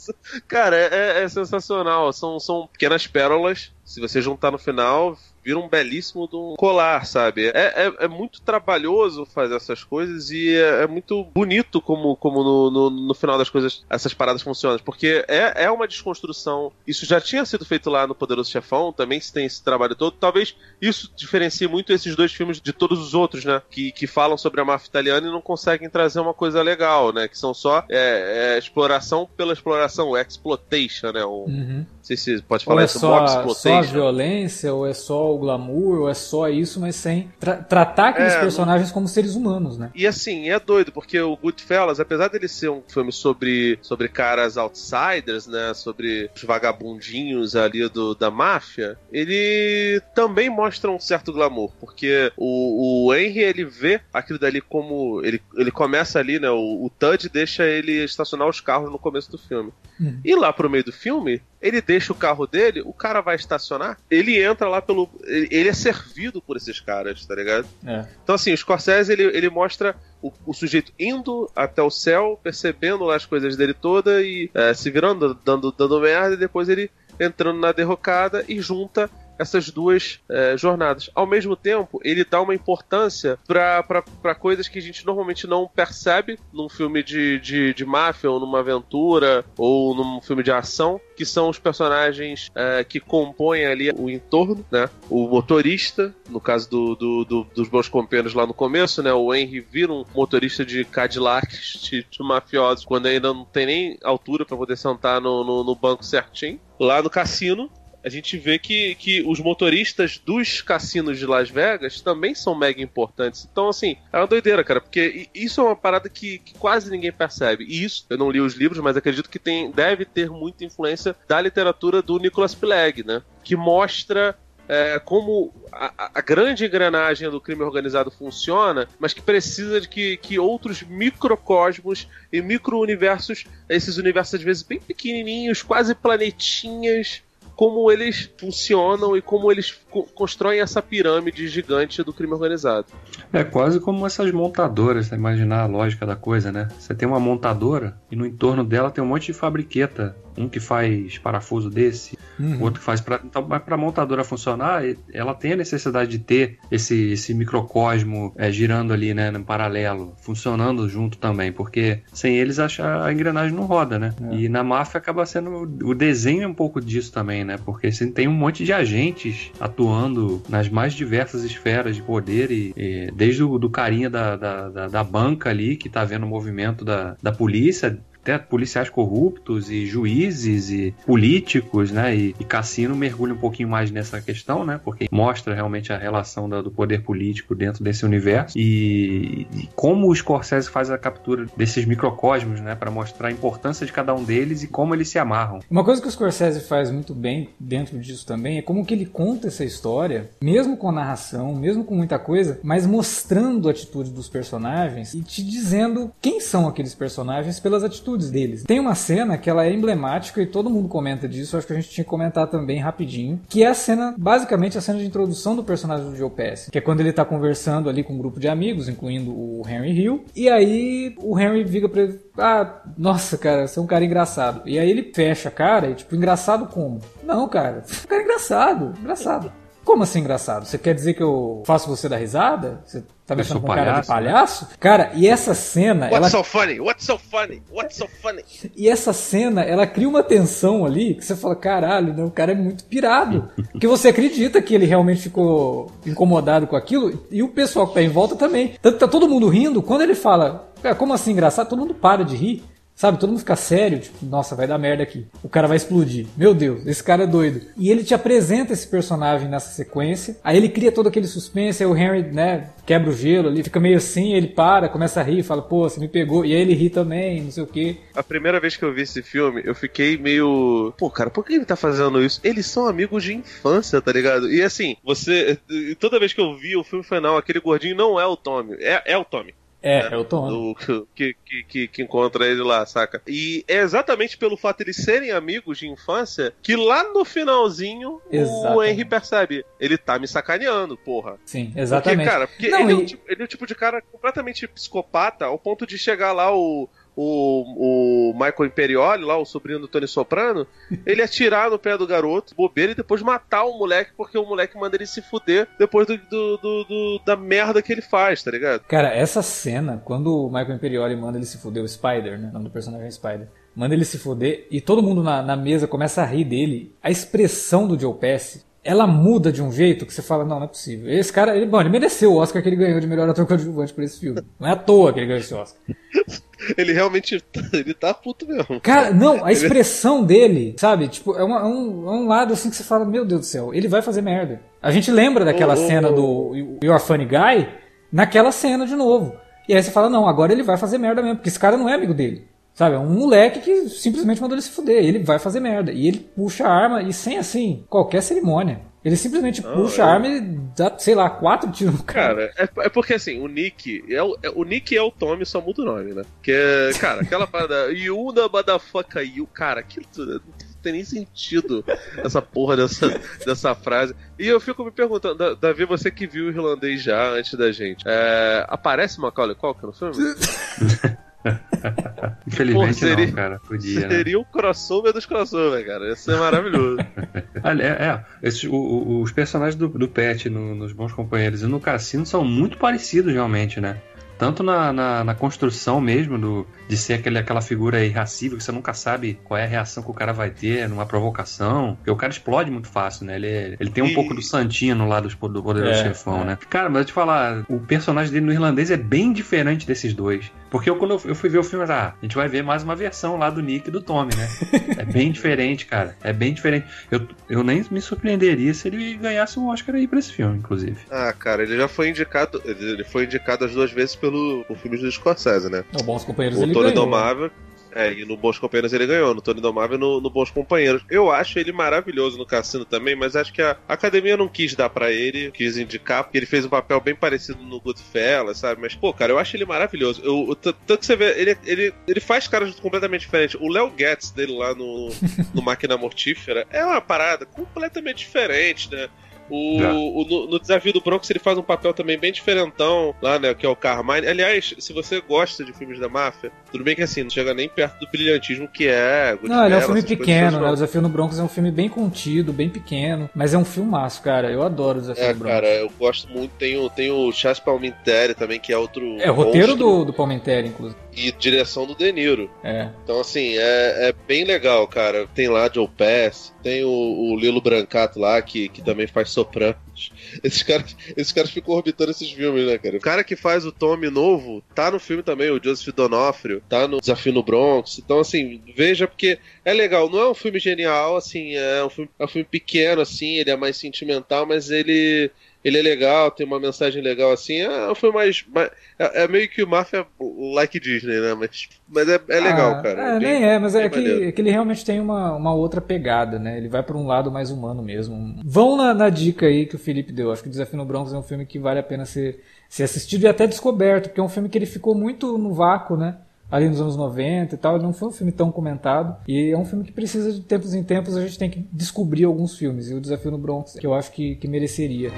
[0.48, 2.12] Cara, é, é sensacional.
[2.12, 3.72] São, são pequenas pérolas.
[3.86, 7.46] Se você juntar no final, vira um belíssimo de um colar, sabe?
[7.46, 12.42] É, é, é muito trabalhoso fazer essas coisas e é, é muito bonito como, como
[12.42, 14.80] no, no, no final das coisas essas paradas funcionam.
[14.84, 16.72] Porque é, é uma desconstrução.
[16.84, 20.16] Isso já tinha sido feito lá no Poderoso Chefão, também se tem esse trabalho todo.
[20.18, 23.62] Talvez isso diferencie muito esses dois filmes de todos os outros, né?
[23.70, 27.28] Que, que falam sobre a máfia italiana e não conseguem trazer uma coisa legal, né?
[27.28, 31.24] Que são só é, é, exploração pela exploração, exploitation, né?
[31.24, 31.78] O, Uhum.
[31.78, 33.44] Não sei se pode falar é isso, só, mob
[33.84, 37.56] só a violência, ou é só o glamour, ou é só isso, mas sem tra-
[37.56, 39.90] tratar aqueles É, personagens como seres humanos, né?
[39.94, 44.56] E assim, é doido, porque o Goodfellas, apesar dele ser um filme sobre, sobre caras
[44.56, 45.72] outsiders, né?
[45.74, 53.06] Sobre os vagabundinhos ali do, da máfia, ele também mostra um certo glamour, porque o,
[53.06, 55.20] o Henry, ele vê aquilo dali como.
[55.24, 56.50] Ele, ele começa ali, né?
[56.50, 59.72] O, o Tud deixa ele estacionar os carros no começo do filme.
[59.98, 60.20] Uhum.
[60.24, 63.98] E lá pro meio do filme, ele deixa o carro dele, o cara vai estacionar,
[64.10, 65.08] ele entra lá pelo.
[65.24, 67.66] Ele, é servido por esses caras, tá ligado?
[67.86, 68.06] É.
[68.22, 73.04] Então, assim, o Scorsese ele, ele mostra o, o sujeito indo até o céu, percebendo
[73.04, 76.90] lá as coisas dele toda e é, se virando, dando, dando merda, e depois ele
[77.18, 81.10] entrando na derrocada e junta essas duas é, jornadas.
[81.14, 86.38] Ao mesmo tempo, ele dá uma importância para coisas que a gente normalmente não percebe
[86.52, 91.24] num filme de, de, de máfia, ou numa aventura, ou num filme de ação, que
[91.24, 94.88] são os personagens é, que compõem ali o entorno, né?
[95.08, 99.12] O motorista, no caso do, do- do- dos bons companheiros lá no começo, né?
[99.12, 103.98] O Henry vira um motorista de Cadillacs de, de mafiosos, quando ainda não tem nem
[104.02, 106.60] altura para poder sentar no, no, no banco certinho.
[106.78, 107.70] Lá no cassino,
[108.06, 112.80] a gente vê que, que os motoristas dos cassinos de Las Vegas também são mega
[112.80, 113.48] importantes.
[113.50, 117.10] Então, assim, é uma doideira, cara, porque isso é uma parada que, que quase ninguém
[117.10, 117.64] percebe.
[117.64, 121.16] E isso, eu não li os livros, mas acredito que tem, deve ter muita influência
[121.26, 123.22] da literatura do Nicholas Pilegg, né?
[123.42, 124.38] Que mostra
[124.68, 130.16] é, como a- a grande engrenagem do crime organizado funciona, mas que precisa de que,
[130.16, 137.22] que outros microcosmos e micro-universos, esses universos às vezes bem pequenininhos, quase planetinhas,
[137.56, 142.86] como eles funcionam e como eles co- constroem essa pirâmide gigante do crime organizado.
[143.32, 145.16] É quase como essas montadoras, tá?
[145.16, 146.68] imaginar a lógica da coisa, né?
[146.78, 150.14] Você tem uma montadora e no entorno dela tem um monte de fabriqueta.
[150.36, 152.62] Um que faz parafuso desse, Uhum.
[152.62, 154.82] outro que faz para então, mas para a montadora funcionar,
[155.12, 160.14] ela tem a necessidade de ter esse, esse microcosmo é, girando ali, né, no paralelo,
[160.18, 162.66] funcionando junto também, porque sem eles a,
[163.04, 164.14] a engrenagem não roda, né?
[164.30, 164.34] É.
[164.34, 167.58] E na máfia acaba sendo o desenho é um pouco disso também, né?
[167.64, 172.72] Porque você tem um monte de agentes atuando nas mais diversas esferas de poder e,
[172.76, 176.28] e desde o do carinha da, da, da, da banca ali que tá vendo o
[176.28, 182.14] movimento da, da polícia até policiais corruptos e juízes e políticos, né?
[182.16, 184.80] E, e Cassino mergulha um pouquinho mais nessa questão, né?
[184.84, 190.08] Porque mostra realmente a relação da- do poder político dentro desse universo e, e como
[190.10, 192.74] o Scorsese faz a captura desses microcosmos, né?
[192.74, 195.60] Para mostrar a importância de cada um deles e como eles se amarram.
[195.70, 199.06] Uma coisa que o Scorsese faz muito bem dentro disso também é como que ele
[199.06, 204.28] conta essa história, mesmo com narração, mesmo com muita coisa, mas mostrando a atitude dos
[204.28, 208.15] personagens e te dizendo quem são aqueles personagens pelas atitudes.
[208.16, 208.64] Atitudes deles.
[208.64, 211.76] Tem uma cena que ela é emblemática e todo mundo comenta disso, acho que a
[211.76, 215.54] gente tinha que comentar também rapidinho, que é a cena, basicamente a cena de introdução
[215.54, 218.40] do personagem do Joe Pass, que é quando ele tá conversando ali com um grupo
[218.40, 223.36] de amigos, incluindo o Henry Hill, e aí o Henry viga pra ele, ah, nossa,
[223.38, 224.62] cara, você é um cara engraçado.
[224.66, 227.00] E aí ele fecha a cara e tipo, engraçado como?
[227.22, 229.52] Não, cara, um cara engraçado, engraçado.
[229.86, 230.66] Como assim engraçado?
[230.66, 232.82] Você quer dizer que eu faço você dar risada?
[232.84, 234.64] Você tá me achando com cara de palhaço?
[234.64, 234.70] Né?
[234.80, 236.06] Cara, e essa cena.
[236.06, 236.28] What's ela...
[236.28, 236.80] so funny?
[236.80, 237.62] What's so funny?
[237.72, 238.42] What's so funny?
[238.76, 242.24] E essa cena, ela cria uma tensão ali que você fala: caralho, né?
[242.24, 243.48] o cara é muito pirado.
[243.78, 248.02] que você acredita que ele realmente ficou incomodado com aquilo e o pessoal que tá
[248.02, 248.74] em volta também.
[248.82, 250.68] Tanto tá todo mundo rindo, quando ele fala,
[250.98, 251.68] como assim engraçado?
[251.68, 252.64] Todo mundo para de rir.
[252.96, 255.26] Sabe, todo mundo fica sério, tipo, nossa, vai dar merda aqui.
[255.42, 256.26] O cara vai explodir.
[256.34, 257.60] Meu Deus, esse cara é doido.
[257.76, 260.38] E ele te apresenta esse personagem nessa sequência.
[260.42, 263.78] Aí ele cria todo aquele suspense, aí o Henry, né, quebra o gelo ali, fica
[263.78, 266.42] meio assim, ele para, começa a rir, fala, pô, você me pegou.
[266.46, 267.98] E aí ele ri também, não sei o quê.
[268.14, 270.94] A primeira vez que eu vi esse filme, eu fiquei meio.
[270.96, 272.40] Pô, cara, por que ele tá fazendo isso?
[272.42, 274.50] Eles são amigos de infância, tá ligado?
[274.50, 275.58] E assim, você.
[276.00, 278.76] Toda vez que eu vi o filme foi, não, aquele gordinho não é o Tommy.
[278.80, 279.52] É, é o Tommy.
[279.82, 280.08] É, né?
[280.12, 280.48] é o Tom.
[280.48, 281.36] Do, que,
[281.68, 283.20] que, que, encontra ele lá, saca?
[283.26, 288.20] E é exatamente pelo fato de eles serem amigos de infância que lá no finalzinho
[288.30, 288.76] exatamente.
[288.76, 289.64] o Henry percebe.
[289.78, 291.36] Ele tá me sacaneando, porra.
[291.44, 292.18] Sim, exatamente.
[292.18, 292.94] Porque, cara, porque Não, ele, e...
[292.94, 296.32] é o tipo, ele é o tipo de cara completamente psicopata ao ponto de chegar
[296.32, 300.66] lá o o, o Michael Imperioli, lá, o sobrinho do Tony Soprano,
[301.06, 304.78] ele atirar no pé do garoto, bobeira, e depois matar o moleque, porque o moleque
[304.78, 308.50] manda ele se fuder depois do, do, do, do da merda que ele faz, tá
[308.50, 308.82] ligado?
[308.82, 312.48] Cara, essa cena, quando o Michael Imperioli manda ele se fuder, o Spider, né?
[312.50, 313.48] O nome do personagem é Spider.
[313.74, 316.94] Manda ele se fuder e todo mundo na, na mesa começa a rir dele.
[317.02, 320.64] A expressão do Joe Pesci ela muda de um jeito que você fala, não, não
[320.64, 321.10] é possível.
[321.10, 323.92] Esse cara, ele, bom, ele mereceu o Oscar que ele ganhou de melhor ator coadjuvante
[323.92, 324.40] por esse filme.
[324.58, 325.80] Não é à toa que ele ganhou esse Oscar.
[326.78, 328.80] ele realmente, ele tá puto mesmo.
[328.80, 332.70] Cara, não, a expressão dele, sabe, tipo, é, uma, é, um, é um lado assim
[332.70, 334.60] que você fala, meu Deus do céu, ele vai fazer merda.
[334.80, 337.68] A gente lembra daquela oh, cena do You're Funny Guy,
[338.12, 339.34] naquela cena de novo.
[339.68, 341.88] E aí você fala, não, agora ele vai fazer merda mesmo, porque esse cara não
[341.88, 342.46] é amigo dele.
[342.76, 345.02] Sabe, é um moleque que simplesmente mandou ele se fuder.
[345.02, 345.90] Ele vai fazer merda.
[345.90, 348.82] E ele puxa a arma e sem assim, qualquer cerimônia.
[349.02, 350.40] Ele simplesmente não, puxa a arma e
[350.76, 352.48] dá, sei lá, quatro tiros no cara.
[352.48, 354.04] Cara, é, é porque assim, o Nick.
[354.10, 356.22] É o, é, o Nick é o Tommy, só muda o nome, né?
[356.42, 357.90] Que cara, aquela parada.
[357.96, 359.82] Yuna Motherfucker You, cara.
[360.18, 360.40] Não
[360.82, 361.82] tem nem sentido
[362.18, 363.08] essa porra dessa,
[363.46, 364.14] dessa frase.
[364.38, 368.04] E eu fico me perguntando, Davi, você que viu o irlandês já antes da gente,
[368.06, 370.14] é, aparece Macaulay Culkin no filme?
[372.46, 373.58] Infelizmente Pô, seria, não, cara.
[373.60, 374.08] Podia, né?
[374.08, 374.42] seria né?
[374.42, 376.08] o crossover dos crossover, cara.
[376.08, 376.98] Ia ser maravilhoso.
[377.64, 381.80] é, é esses, o, os personagens do, do Pet no, nos Bons Companheiros e no
[381.80, 384.00] Cassino são muito parecidos, realmente, né?
[384.38, 388.72] Tanto na, na, na, construção mesmo do, de ser aquele, aquela figura irracível que você
[388.72, 391.96] nunca sabe qual é a reação que o cara vai ter numa provocação.
[391.96, 393.36] Porque o cara explode muito fácil, né?
[393.36, 394.14] Ele, ele tem um e...
[394.14, 396.44] pouco do Santino lá do, do Poderoso é, Chefão, é.
[396.44, 396.58] né?
[396.68, 400.50] Cara, mas eu te falar, o personagem dele no irlandês é bem diferente desses dois.
[400.70, 402.96] Porque eu, quando eu fui ver o filme, ah, a gente vai ver mais uma
[402.96, 404.48] versão lá do Nick e do Tommy, né?
[404.98, 406.16] é bem diferente, cara.
[406.22, 406.86] É bem diferente.
[407.10, 410.96] Eu, eu nem me surpreenderia se ele ganhasse um Oscar aí pra esse filme, inclusive.
[411.10, 412.60] Ah, cara, ele já foi indicado.
[412.64, 414.25] Ele foi indicado as duas vezes pelo,
[414.66, 415.84] por filmes do Scorsese, né?
[415.98, 417.50] O Bons Companheiros o ele Tony Domável.
[417.96, 421.02] É, e no Bons Companheiros ele ganhou, no Tony Domável e no, no Bons Companheiros.
[421.08, 424.90] Eu acho ele maravilhoso no Cassino também, mas acho que a academia não quis dar
[424.90, 428.82] para ele, quis indicar, porque ele fez um papel bem parecido no Goodfellas, sabe?
[428.82, 430.20] Mas, pô, cara, eu acho ele maravilhoso.
[430.22, 433.58] Eu, tanto que você vê, ele, ele, ele faz caras completamente diferentes.
[433.58, 435.08] O Léo Getz dele lá no,
[435.54, 439.08] no Máquina Mortífera é uma parada completamente diferente, né?
[439.48, 443.38] O, o no, no, desafio do Bronx ele faz um papel também bem diferentão lá,
[443.38, 443.54] né?
[443.54, 444.26] Que é o Carmine.
[444.26, 447.68] Aliás, se você gosta de filmes da máfia, tudo bem que assim, não chega nem
[447.68, 449.36] perto do brilhantismo que é.
[449.42, 450.70] não, ele é um filme pequeno, né?
[450.70, 454.22] O Desafio no Bronx é um filme bem contido, bem pequeno, mas é um filmaço,
[454.22, 454.50] cara.
[454.50, 455.54] Eu adoro o Desafio é, no Bronx.
[455.54, 456.52] cara, eu gosto muito.
[456.56, 459.16] Tem o, tem o Chas Palminteri também, que é outro.
[459.20, 461.05] É, o roteiro do, do Palminteri, inclusive.
[461.16, 462.50] E direção do De Niro.
[462.62, 462.90] É.
[463.02, 465.26] Então, assim, é, é bem legal, cara.
[465.34, 469.76] Tem lá Joe Pass, tem o, o Lilo Brancato lá, que, que também faz sopranos.
[470.44, 472.98] Esses caras, esses caras ficam orbitando esses filmes, né, cara?
[472.98, 476.86] O cara que faz o Tommy novo tá no filme também, o Joseph Donofrio, tá
[476.86, 477.98] no Desafio no Bronx.
[477.98, 480.10] Então, assim, veja, porque é legal.
[480.10, 483.50] Não é um filme genial, assim, é um filme, é um filme pequeno, assim, ele
[483.50, 485.30] é mais sentimental, mas ele
[485.66, 487.60] ele é legal, tem uma mensagem legal assim.
[487.60, 488.46] É, foi mais.
[488.54, 490.06] mais é, é, meio que o Mafia
[490.54, 491.34] like Disney, né?
[491.34, 493.16] Mas, mas é, é legal, ah, cara.
[493.16, 496.38] É, nem é, mas é que, é que, ele realmente tem uma, uma outra pegada,
[496.38, 496.56] né?
[496.56, 498.40] Ele vai para um lado mais humano mesmo.
[498.44, 500.30] Vão na, na, dica aí que o Felipe deu.
[500.30, 502.84] Acho que o Desafio no Bronx é um filme que vale a pena ser, ser
[502.84, 506.16] assistido e até descoberto, porque é um filme que ele ficou muito no vácuo, né?
[506.50, 507.76] Ali nos anos 90 e tal.
[507.76, 509.16] Ele não foi um filme tão comentado.
[509.26, 512.24] E é um filme que precisa de tempos em tempos a gente tem que descobrir
[512.24, 512.90] alguns filmes.
[512.90, 515.10] E o Desafio no Bronx, que eu acho que, que mereceria.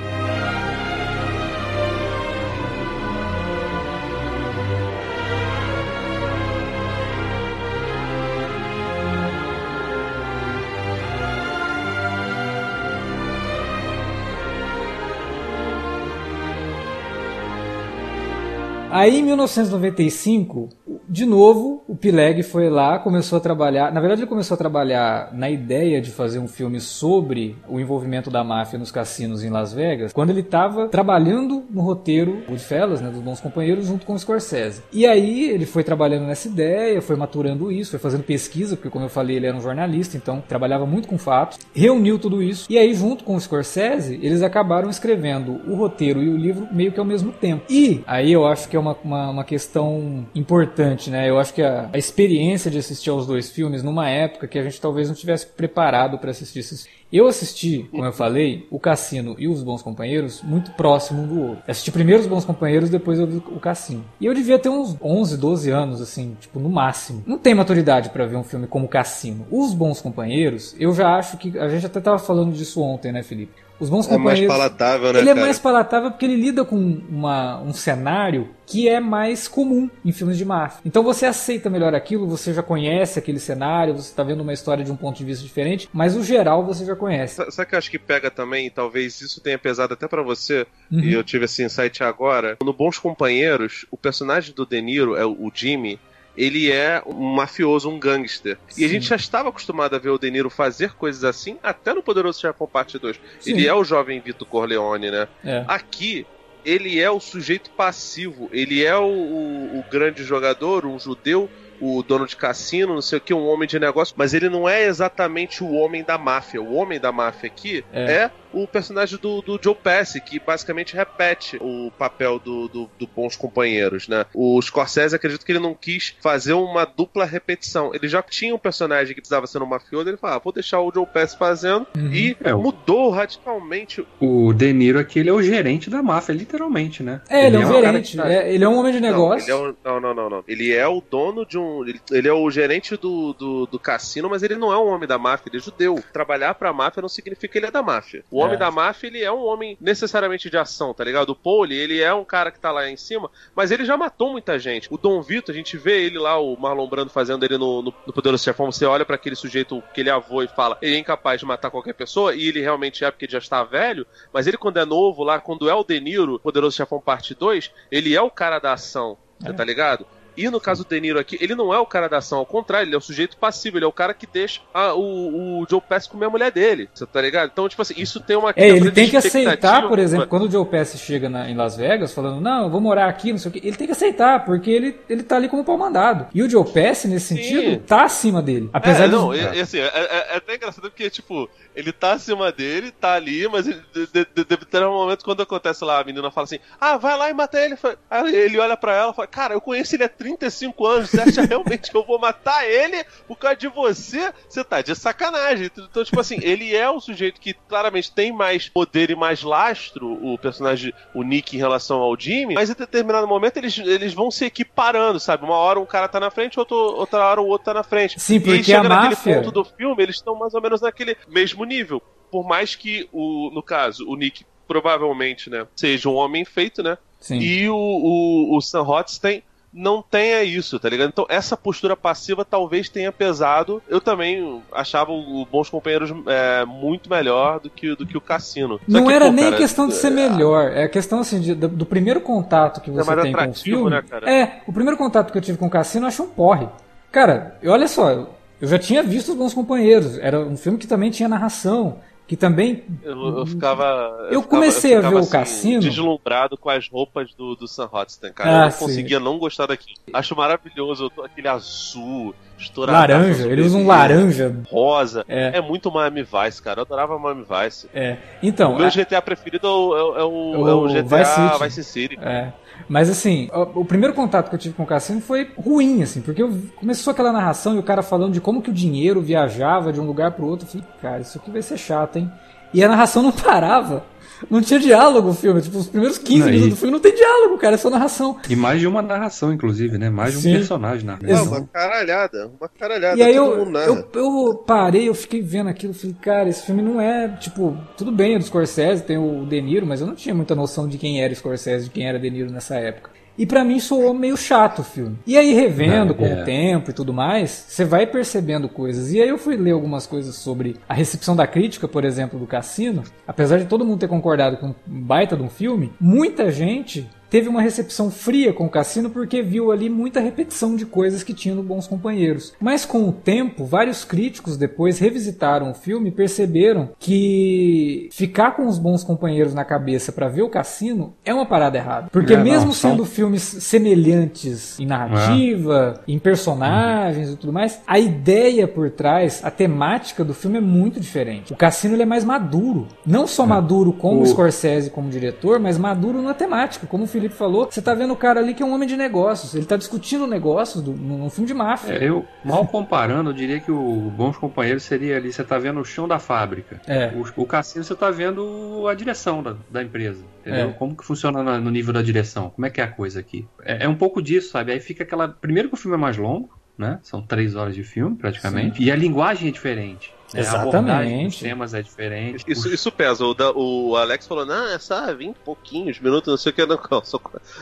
[18.98, 20.70] Aí em 1995,
[21.08, 23.92] de novo, o Pileg foi lá, começou a trabalhar.
[23.92, 28.28] Na verdade, ele começou a trabalhar na ideia de fazer um filme sobre o envolvimento
[28.28, 33.08] da máfia nos cassinos em Las Vegas, quando ele estava trabalhando no roteiro Goodfellas, né,
[33.08, 34.82] dos Bons Companheiros, junto com o Scorsese.
[34.92, 39.04] E aí ele foi trabalhando nessa ideia, foi maturando isso, foi fazendo pesquisa, porque como
[39.04, 42.66] eu falei, ele era um jornalista, então trabalhava muito com fatos, reuniu tudo isso.
[42.68, 46.90] E aí, junto com o Scorsese, eles acabaram escrevendo o roteiro e o livro meio
[46.90, 47.64] que ao mesmo tempo.
[47.70, 51.28] E aí eu acho que é uma uma, uma, uma, questão importante, né?
[51.28, 54.62] Eu acho que a, a, experiência de assistir aos dois filmes numa época que a
[54.62, 56.88] gente talvez não tivesse preparado para assistir esses.
[57.10, 61.40] Eu assisti, como eu falei, o Cassino e os Bons Companheiros muito próximo um do
[61.40, 61.64] outro.
[61.66, 64.04] Eu assisti primeiro os Bons Companheiros, depois eu vi o Cassino.
[64.20, 67.22] E eu devia ter uns 11, 12 anos, assim, tipo, no máximo.
[67.26, 69.46] Não tem maturidade para ver um filme como Cassino.
[69.50, 71.58] Os Bons Companheiros, eu já acho que.
[71.58, 73.67] A gente até tava falando disso ontem, né, Felipe?
[73.80, 74.44] Os bons companheiros.
[74.44, 75.20] É mais palatável, né?
[75.20, 75.38] Ele cara?
[75.38, 80.12] é mais palatável porque ele lida com uma, um cenário que é mais comum em
[80.12, 80.80] filmes de máfia.
[80.84, 84.84] Então você aceita melhor aquilo, você já conhece aquele cenário, você está vendo uma história
[84.84, 87.36] de um ponto de vista diferente, mas o geral você já conhece.
[87.50, 88.68] Sabe o que eu acho que pega também?
[88.68, 91.00] Talvez isso tenha pesado até para você, uhum.
[91.00, 92.58] e eu tive esse insight agora.
[92.62, 95.98] No Bons Companheiros, o personagem do De Niro, é o Jimmy,
[96.38, 98.56] ele é um mafioso, um gangster.
[98.68, 98.82] Sim.
[98.82, 101.92] E a gente já estava acostumado a ver o De Niro fazer coisas assim, até
[101.92, 103.20] no Poderoso Chefão Parte 2.
[103.40, 103.50] Sim.
[103.50, 105.26] Ele é o jovem Vito Corleone, né?
[105.44, 105.64] É.
[105.66, 106.24] Aqui,
[106.64, 112.02] ele é o sujeito passivo, ele é o, o, o grande jogador, um judeu o
[112.02, 114.84] dono de cassino, não sei o que, um homem de negócio, mas ele não é
[114.84, 116.60] exatamente o homem da máfia.
[116.60, 120.94] O homem da máfia aqui é, é o personagem do, do Joe Pesci, que basicamente
[120.94, 124.26] repete o papel do, do, do, Bons Companheiros, né?
[124.34, 127.94] O Scorsese, acredito que ele não quis fazer uma dupla repetição.
[127.94, 130.80] Ele já tinha um personagem que precisava ser um mafioso, ele falou, ah, vou deixar
[130.80, 132.12] o Joe Pesci fazendo, uhum.
[132.12, 134.06] e é, mudou radicalmente.
[134.20, 137.20] O De Niro aqui, ele é o gerente da máfia, literalmente, né?
[137.28, 138.32] É, ele, ele é, um gerente, tá...
[138.32, 139.48] é, ele é um homem de negócio.
[139.48, 141.84] Não, é um, não, não, não, não, Ele é o dono de um...
[141.84, 145.08] Ele, ele é o gerente do, do, do, cassino, mas ele não é um homem
[145.08, 146.02] da máfia, ele é judeu.
[146.12, 148.24] Trabalhar pra máfia não significa que ele é da máfia.
[148.30, 148.58] O homem é.
[148.58, 151.30] da máfia, ele é um homem necessariamente de ação, tá ligado?
[151.30, 154.32] O Paul, ele é um cara que tá lá em cima, mas ele já matou
[154.32, 154.88] muita gente.
[154.90, 157.94] O Dom Vito, a gente vê ele lá, o Marlon Brando fazendo ele no, no,
[158.06, 160.96] no Poderoso Chefão, você olha para aquele sujeito que ele é avô e fala, ele
[160.96, 164.06] é incapaz de matar qualquer pessoa, e ele realmente é porque ele já está velho,
[164.32, 167.70] mas ele quando é novo lá, quando é o De Niro, Poderoso Chefão parte 2,
[167.90, 169.52] ele é o cara da ação, é.
[169.52, 170.06] tá ligado?
[170.38, 172.46] E no caso do De Niro aqui, ele não é o cara da ação, ao
[172.46, 175.66] contrário, ele é o sujeito passivo, ele é o cara que deixa a, o, o
[175.68, 177.50] Joe Pesci comer a mulher dele, você tá ligado?
[177.52, 180.50] Então, tipo assim, isso tem uma É, ele tem que aceitar, por exemplo, quando o
[180.50, 183.50] Joe Pesci chega na, em Las Vegas falando, não, eu vou morar aqui, não sei
[183.50, 186.28] o que, ele tem que aceitar, porque ele, ele tá ali como pau mandado.
[186.32, 187.42] E o Joe Pesci, nesse Sim.
[187.42, 188.70] sentido, tá acima dele.
[188.72, 189.14] Apesar é, de...
[189.14, 193.14] não, é, assim, é, é, é até engraçado porque, tipo, ele tá acima dele, tá
[193.14, 196.44] ali, mas ele, de, de, de, ter um momento quando acontece lá, a menina fala
[196.44, 197.76] assim: Ah, vai lá e mata ele.
[198.10, 201.20] Aí ele olha pra ela e fala: Cara, eu conheço ele há 35 anos, você
[201.20, 204.32] acha realmente que eu vou matar ele por causa de você?
[204.48, 205.70] Você tá de sacanagem.
[205.76, 210.12] Então, tipo assim, ele é um sujeito que claramente tem mais poder e mais lastro,
[210.24, 214.30] o personagem, o Nick, em relação ao Jimmy, mas em determinado momento eles, eles vão
[214.30, 215.44] se equiparando, sabe?
[215.44, 218.20] Uma hora um cara tá na frente, outro, outra hora o outro tá na frente.
[218.20, 219.36] Sim, porque e a máfia...
[219.36, 222.02] ponto do filme, eles estão mais ou menos naquele mesmo nível.
[222.30, 226.98] Por mais que, o, no caso, o Nick provavelmente, né, seja um homem feito, né?
[227.18, 227.38] Sim.
[227.38, 229.42] E o, o, o Sam Hotzstein
[229.72, 231.08] não tenha isso, tá ligado?
[231.08, 233.82] Então essa postura passiva talvez tenha pesado.
[233.88, 238.78] Eu também achava o Bons Companheiros é, muito melhor do que, do que o Cassino.
[238.78, 240.10] Só não que, era pô, nem cara, questão de ser é...
[240.10, 243.50] melhor, é a questão assim de, do, do, primeiro contato que você é tem com
[243.50, 243.90] o filme.
[243.90, 246.68] Né, é, o primeiro contato que eu tive com o Cassino eu achei um porre.
[247.12, 251.10] Cara, olha só, eu já tinha visto os Bons Companheiros, era um filme que também
[251.10, 251.98] tinha narração,
[252.28, 252.84] que também.
[253.02, 254.26] Eu, eu ficava.
[254.26, 255.80] Eu, eu comecei ficava, eu a ver assim, o cassino.
[255.80, 258.50] Deslumbrado com as roupas do, do Sam Hotzstein, cara.
[258.50, 258.78] Ah, eu não sim.
[258.78, 259.98] conseguia não gostar daquilo.
[260.12, 262.34] Acho maravilhoso aquele azul.
[262.58, 264.56] Estourado, laranja, ele usa um laranja.
[264.68, 265.24] Rosa.
[265.28, 265.58] É.
[265.58, 266.80] é muito Miami Vice, cara.
[266.80, 267.88] Eu adorava Miami Vice.
[267.94, 268.16] É.
[268.42, 268.74] Então.
[268.74, 268.90] O meu.
[268.90, 271.64] GTA preferido é o, é, o, o, é o GTA Vice City.
[271.64, 272.18] Vice City.
[272.20, 272.52] É.
[272.88, 276.20] Mas assim, o, o, primeiro contato que eu tive com o Cassino foi ruim, assim,
[276.20, 279.92] porque eu, começou aquela narração e o cara falando de como que o dinheiro viajava
[279.92, 280.66] de um lugar pro outro.
[280.66, 282.30] Eu falei, cara, isso aqui vai ser chato, hein?
[282.72, 284.04] E a narração não parava.
[284.50, 285.60] Não tinha diálogo o filme.
[285.60, 286.70] Tipo, os primeiros 15 minutos e...
[286.70, 288.36] do filme não tem diálogo, cara, é só narração.
[288.48, 290.10] E mais de uma narração, inclusive, né?
[290.10, 290.52] Mais de um Sim.
[290.52, 293.18] personagem na é, uma caralhada, uma caralhada.
[293.18, 297.00] E aí eu, eu, eu, parei, eu fiquei vendo aquilo, falei, cara, esse filme não
[297.00, 300.34] é, tipo, tudo bem, é do Scorsese, tem o De Niro, mas eu não tinha
[300.34, 303.17] muita noção de quem era Scorsese, de quem era De Niro nessa época.
[303.38, 305.16] E para mim soou meio chato o filme.
[305.24, 306.42] E aí, revendo com é.
[306.42, 309.12] o tempo e tudo mais, você vai percebendo coisas.
[309.12, 312.46] E aí eu fui ler algumas coisas sobre a recepção da crítica, por exemplo, do
[312.46, 313.04] Cassino.
[313.26, 317.48] Apesar de todo mundo ter concordado com um baita de um filme, muita gente teve
[317.48, 321.54] uma recepção fria com o Cassino porque viu ali muita repetição de coisas que tinha
[321.54, 322.52] no Bons Companheiros.
[322.60, 328.66] Mas com o tempo, vários críticos depois revisitaram o filme e perceberam que ficar com
[328.66, 332.08] os Bons Companheiros na cabeça para ver o Cassino é uma parada errada.
[332.10, 336.12] Porque é, mesmo não, sendo filmes semelhantes em narrativa, é.
[336.12, 337.34] em personagens uhum.
[337.34, 341.52] e tudo mais, a ideia por trás, a temática do filme é muito diferente.
[341.52, 342.88] O Cassino ele é mais maduro.
[343.04, 343.46] Não só é.
[343.46, 347.82] maduro como o Scorsese como diretor, mas maduro na temática, como o Felipe falou, você
[347.82, 349.54] tá vendo o cara ali que é um homem de negócios.
[349.54, 351.94] Ele tá discutindo negócios do, num filme de máfia.
[351.94, 355.80] É, eu, mal comparando, eu diria que o Bons Companheiros seria ali, você tá vendo
[355.80, 356.80] o chão da fábrica.
[356.86, 357.12] É.
[357.14, 360.22] O, o cassino você tá vendo a direção da, da empresa.
[360.40, 360.70] Entendeu?
[360.70, 360.72] É.
[360.72, 362.50] Como que funciona no nível da direção?
[362.50, 363.46] Como é que é a coisa aqui?
[363.64, 364.72] É, é um pouco disso, sabe?
[364.72, 365.28] Aí fica aquela.
[365.28, 367.00] Primeiro que o filme é mais longo, né?
[367.02, 368.78] São três horas de filme, praticamente.
[368.78, 368.84] Sim.
[368.84, 370.14] E a linguagem é diferente.
[370.34, 371.36] É, Exatamente.
[371.36, 372.44] Os temas é diferente.
[372.46, 373.24] Isso, isso pesa.
[373.24, 376.66] O, da, o Alex falou, não, é só 20 pouquinhos minutos, não sei o que,
[376.66, 376.78] não.
[377.04, 377.20] São,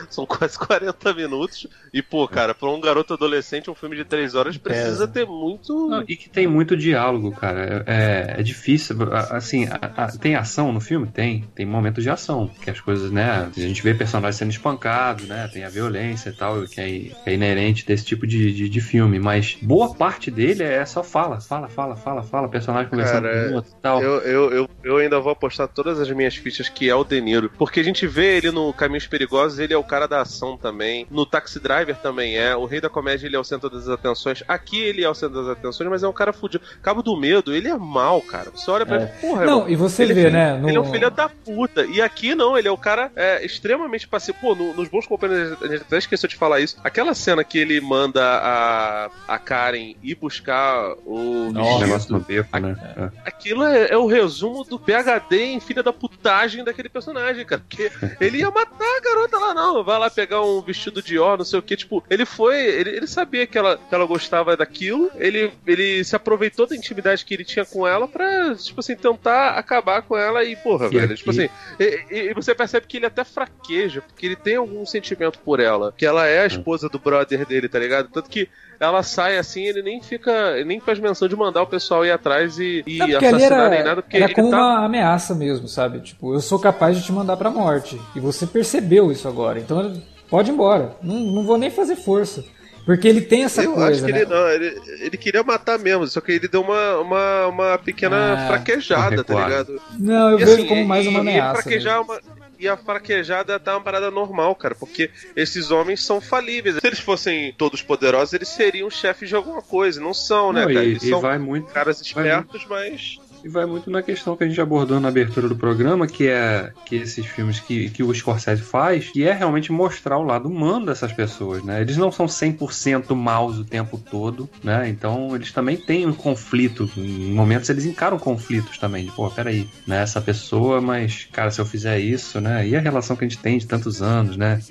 [0.09, 1.67] são quase 40 minutos.
[1.93, 5.07] E, pô, cara, pra um garoto adolescente, um filme de 3 horas precisa é.
[5.07, 5.89] ter muito.
[5.89, 7.83] Não, e que tem muito diálogo, cara.
[7.85, 8.97] É, é difícil.
[9.13, 11.07] Assim, a, a, tem ação no filme?
[11.07, 11.45] Tem.
[11.55, 12.49] Tem momentos de ação.
[12.61, 13.49] Que as coisas, né?
[13.55, 15.49] A gente vê personagens sendo espancados, né?
[15.51, 19.19] Tem a violência e tal, que é, é inerente desse tipo de, de, de filme.
[19.19, 23.51] Mas boa parte dele é só fala, fala, fala, fala, fala personagem conversando Cara, com
[23.51, 24.01] o outro e tal.
[24.01, 27.21] Eu, eu, eu, eu, ainda vou apostar todas as minhas fichas que é o De
[27.21, 27.51] Niro.
[27.57, 31.07] Porque a gente vê ele no Caminhos Perigosos, ele é o cara da ação também.
[31.09, 32.55] No Taxi Driver também é.
[32.55, 34.43] O Rei da Comédia, ele é o centro das atenções.
[34.47, 36.63] Aqui ele é o centro das atenções, mas é um cara fudido.
[36.81, 38.51] Cabo do Medo, ele é mal, cara.
[38.53, 39.01] Você olha pra é.
[39.03, 40.57] ele, porra, Não, irmão, e você vê, é né?
[40.57, 40.69] No...
[40.69, 41.85] Ele é um filho da puta.
[41.85, 44.37] E aqui não, ele é o cara é, extremamente passivo.
[44.39, 46.77] Pô, no, nos bons companheiros, a gente até esqueceu de falar isso.
[46.83, 51.51] Aquela cena que ele manda a, a Karen ir buscar o.
[51.51, 52.19] Nossa, negócio no
[52.53, 52.75] né?
[52.95, 53.11] É.
[53.25, 57.61] Aquilo é, é, o resumo do PHD em filha da putagem daquele personagem, cara.
[57.61, 59.83] Porque ele ia matar a garota lá, não.
[59.83, 61.75] Vai lá pegar um vestido de ó, não sei o que.
[61.75, 62.57] Tipo, ele foi.
[62.57, 65.11] Ele, ele sabia que ela, que ela gostava daquilo.
[65.15, 69.51] Ele, ele se aproveitou da intimidade que ele tinha com ela pra, tipo assim, tentar
[69.51, 71.05] acabar com ela e, porra, e velho.
[71.05, 71.15] Aqui...
[71.15, 71.49] Tipo assim.
[71.79, 75.93] E, e, você percebe que ele até fraqueja, porque ele tem algum sentimento por ela.
[75.97, 78.09] Que ela é a esposa do brother dele, tá ligado?
[78.09, 80.31] Tanto que ela sai assim, ele nem fica.
[80.55, 83.69] Ele nem faz menção de mandar o pessoal ir atrás e, e não, assassinar era,
[83.69, 84.01] nem nada.
[84.01, 84.57] Porque era como tá...
[84.57, 85.99] uma ameaça mesmo, sabe?
[85.99, 87.99] Tipo, eu sou capaz de te mandar pra morte.
[88.15, 89.59] E você percebeu isso agora.
[89.59, 90.95] Então pode ir embora.
[91.01, 92.43] Não, não vou nem fazer força.
[92.87, 93.91] Porque ele tem essa eu coisa.
[93.91, 94.21] Acho que né?
[94.21, 98.35] ele, não, ele, ele, queria matar mesmo, só que ele deu uma, uma, uma pequena
[98.35, 99.81] ah, fraquejada, tá ligado?
[99.99, 101.59] Não, eu e, vejo assim, como mais uma ameaça.
[101.59, 102.17] E fraquejar uma,
[102.59, 106.75] e a fraquejada tá uma parada normal, cara, porque esses homens são falíveis.
[106.75, 110.73] Se eles fossem todos poderosos, eles seriam chefes de alguma coisa, não são, né, não,
[110.73, 110.85] cara?
[110.85, 114.47] Eles e, são vai muito, caras espertos, mas e vai muito na questão que a
[114.47, 118.61] gente abordou na abertura do programa, que é que esses filmes que, que o Scorsese
[118.61, 121.81] faz, que é realmente mostrar o lado humano dessas pessoas, né?
[121.81, 124.89] Eles não são 100% maus o tempo todo, né?
[124.89, 126.89] Então eles também têm um conflito.
[126.97, 129.05] Em momentos eles encaram conflitos também.
[129.05, 130.01] De, pô, peraí, né?
[130.01, 132.67] Essa pessoa, mas, cara, se eu fizer isso, né?
[132.67, 134.61] E a relação que a gente tem de tantos anos, né?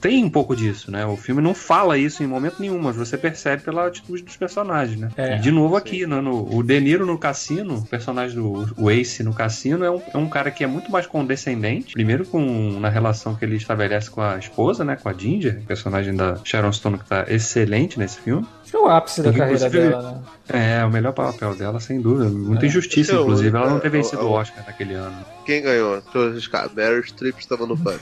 [0.00, 1.04] Tem um pouco disso, né?
[1.06, 4.98] O filme não fala isso em momento nenhum, mas você percebe pela atitude dos personagens,
[4.98, 5.10] né?
[5.16, 6.20] É, de novo aqui, né?
[6.20, 10.00] no, o De Niro no cassino, o personagem do o Ace no cassino é um,
[10.12, 14.10] é um cara que é muito mais condescendente, primeiro com na relação que ele estabelece
[14.10, 14.96] com a esposa, né?
[14.96, 18.46] Com a Ginger, personagem da Sharon Stone que tá excelente nesse filme.
[18.74, 20.02] É o ápice da carreira dela,
[20.48, 20.80] né?
[20.80, 22.28] É, o melhor papel dela, sem dúvida.
[22.28, 22.68] Muita é.
[22.68, 23.56] injustiça, é inclusive.
[23.56, 25.24] Ela não ter vencido o Oscar naquele ano.
[25.46, 26.00] Quem ganhou?
[26.00, 26.70] Deixa eu arriscar.
[26.74, 28.00] Meryl Streep estava no banco.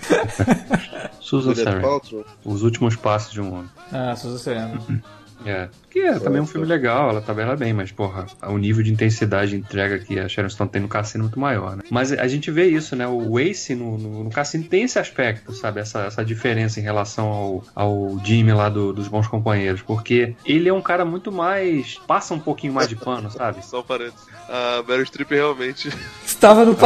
[1.20, 2.25] Susan Sarandon.
[2.43, 3.70] Os últimos passos de um homem.
[3.93, 4.81] Ah, Susan Sarandon.
[5.47, 5.68] É.
[5.90, 9.51] Que é também um filme legal, ela tabela bem, mas, porra, o nível de intensidade
[9.51, 11.82] de entrega que a Sharon Stone tem no Cassino é muito maior, né?
[11.90, 13.07] Mas a gente vê isso, né?
[13.07, 15.80] O Ace no, no, no Cassino tem esse aspecto, sabe?
[15.80, 20.68] Essa, essa diferença em relação ao, ao Jimmy lá do, dos Bons Companheiros, porque ele
[20.68, 22.01] é um cara muito mais.
[22.07, 23.64] passa um pouquinho mais de pano, sabe?
[23.64, 24.26] Só um parênteses.
[24.49, 25.90] A Meryl Streep realmente.
[26.24, 26.74] Estava no.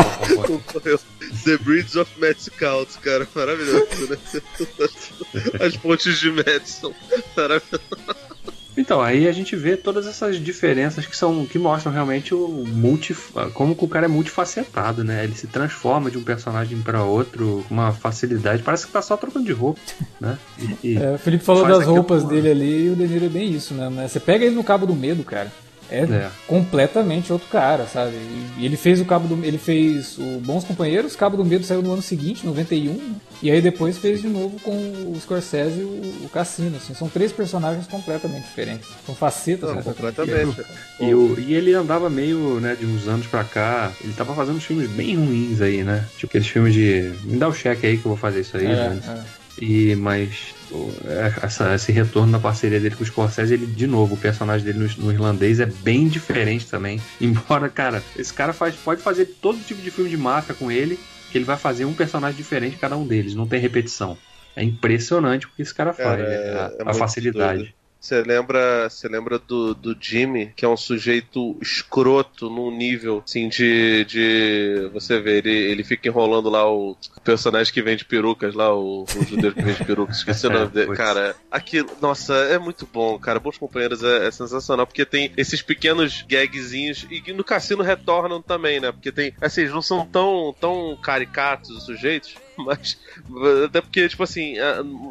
[1.45, 2.51] The Bridge of Madison,
[3.03, 3.29] cara.
[3.35, 4.17] Maravilhoso, né?
[5.65, 6.93] As pontes de Madison.
[7.37, 8.26] Maravilhoso.
[8.77, 13.17] Então, aí a gente vê todas essas diferenças que são que mostram realmente o multi
[13.55, 15.25] como que o cara é multifacetado, né?
[15.25, 18.63] Ele se transforma de um personagem para outro com uma facilidade.
[18.63, 19.81] Parece que tá só trocando de roupa,
[20.21, 20.39] né?
[20.59, 23.51] E, e é, o Felipe falou das roupas dele ali e o Deniro é bem
[23.51, 24.09] isso, né?
[24.09, 25.51] Você pega ele no cabo do medo, cara
[25.91, 28.17] é, é, completamente outro cara, sabe?
[28.59, 31.83] E ele fez o Cabo do ele fez o Bons Companheiros, Cabo do Medo saiu
[31.83, 36.25] no ano seguinte, 91, e aí depois fez de novo com o Scorsese e o,
[36.25, 40.63] o Cassino, assim, são três personagens completamente diferentes, são facetas Não, completamente.
[41.01, 44.61] E, o, e ele andava meio, né, de uns anos pra cá, ele tava fazendo
[44.61, 46.05] filmes bem ruins aí, né?
[46.17, 48.67] Tipo aqueles filmes de me dá o cheque aí que eu vou fazer isso aí,
[48.67, 49.01] é, né?
[49.09, 49.65] é.
[49.65, 50.55] E mas
[51.43, 54.79] essa, esse retorno na parceria dele com o Scorsese, ele, de novo, o personagem dele
[54.79, 57.01] no, no, irlandês é bem diferente também.
[57.21, 60.99] Embora, cara, esse cara faz, pode fazer todo tipo de filme de máfia com ele,
[61.31, 64.17] que ele vai fazer um personagem diferente cada um deles, não tem repetição.
[64.55, 67.59] É impressionante o que esse cara faz, é, é, a, é a facilidade.
[67.59, 67.76] Doido.
[68.01, 73.49] Você lembra, você lembra do, do Jimmy, que é um sujeito escroto num nível assim
[73.49, 74.05] de.
[74.05, 79.05] de você vê, ele, ele fica enrolando lá o personagem que vende perucas lá, o,
[79.05, 80.95] o judeu que vende perucas, esqueci o nome dele.
[80.95, 83.41] Cara, aquilo, nossa, é muito bom, cara.
[83.41, 88.79] Bons companheiros é, é, sensacional, porque tem esses pequenos gagzinhos e no cassino retornam também,
[88.79, 88.93] né?
[88.93, 89.35] Porque tem.
[89.41, 92.35] Assim, eles não são tão, tão caricatos os sujeitos
[92.65, 92.99] mas
[93.65, 94.55] até porque, tipo assim,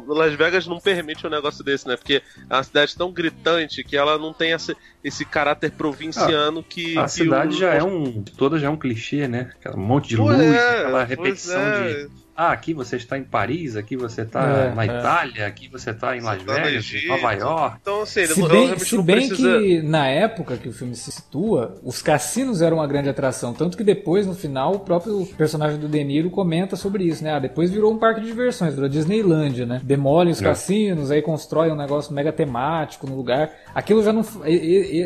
[0.06, 1.96] Las Vegas não permite um negócio desse, né?
[1.96, 6.64] Porque é uma cidade tão gritante que ela não tem esse, esse caráter provinciano ah,
[6.68, 6.98] que.
[6.98, 7.58] A que cidade o...
[7.58, 8.22] já é um.
[8.22, 9.52] Toda já é um clichê, né?
[9.58, 11.92] Aquela monte de luz, é, aquela repetição é.
[11.92, 14.86] de ah, aqui você está em Paris, aqui você está é, na é.
[14.86, 17.76] Itália, aqui você está em Las tá Vegas, tá Nova York.
[17.80, 19.58] Então, assim, se bem, se bem precisa...
[19.58, 23.76] que na época que o filme se situa, os cassinos eram uma grande atração, tanto
[23.76, 27.32] que depois, no final, o próprio personagem do De Niro comenta sobre isso, né?
[27.32, 29.80] Ah, depois virou um parque de diversões, virou Disneylandia, né?
[29.82, 30.44] Demole os é.
[30.44, 33.50] cassinos, aí constrói um negócio mega temático no lugar.
[33.74, 34.22] Aquilo já não...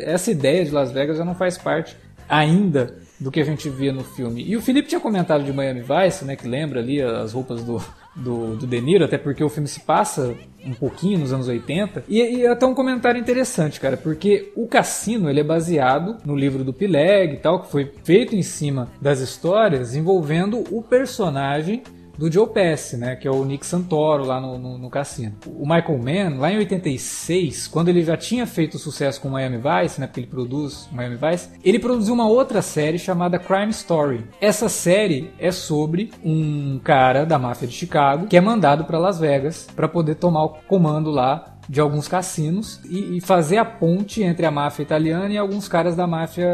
[0.04, 1.96] Essa ideia de Las Vegas já não faz parte
[2.28, 4.42] ainda do que a gente via no filme.
[4.42, 7.80] E o Felipe tinha comentado de Miami Vice, né, que lembra ali as roupas do,
[8.16, 12.04] do, do De Niro, até porque o filme se passa um pouquinho nos anos 80.
[12.08, 16.64] E, e até um comentário interessante, cara, porque o Cassino ele é baseado no livro
[16.64, 21.82] do Pileg e tal, que foi feito em cima das histórias envolvendo o personagem
[22.20, 25.36] do Joe Pesci, né, que é o Nick Santoro lá no, no, no, cassino.
[25.46, 29.98] O Michael Mann, lá em 86, quando ele já tinha feito sucesso com Miami Vice,
[29.98, 34.26] né, porque ele produz Miami Vice, ele produziu uma outra série chamada Crime Story.
[34.38, 39.18] Essa série é sobre um cara da máfia de Chicago que é mandado para Las
[39.18, 44.24] Vegas para poder tomar o comando lá de alguns cassinos e, e, fazer a ponte
[44.24, 46.50] entre a máfia italiana e alguns caras da máfia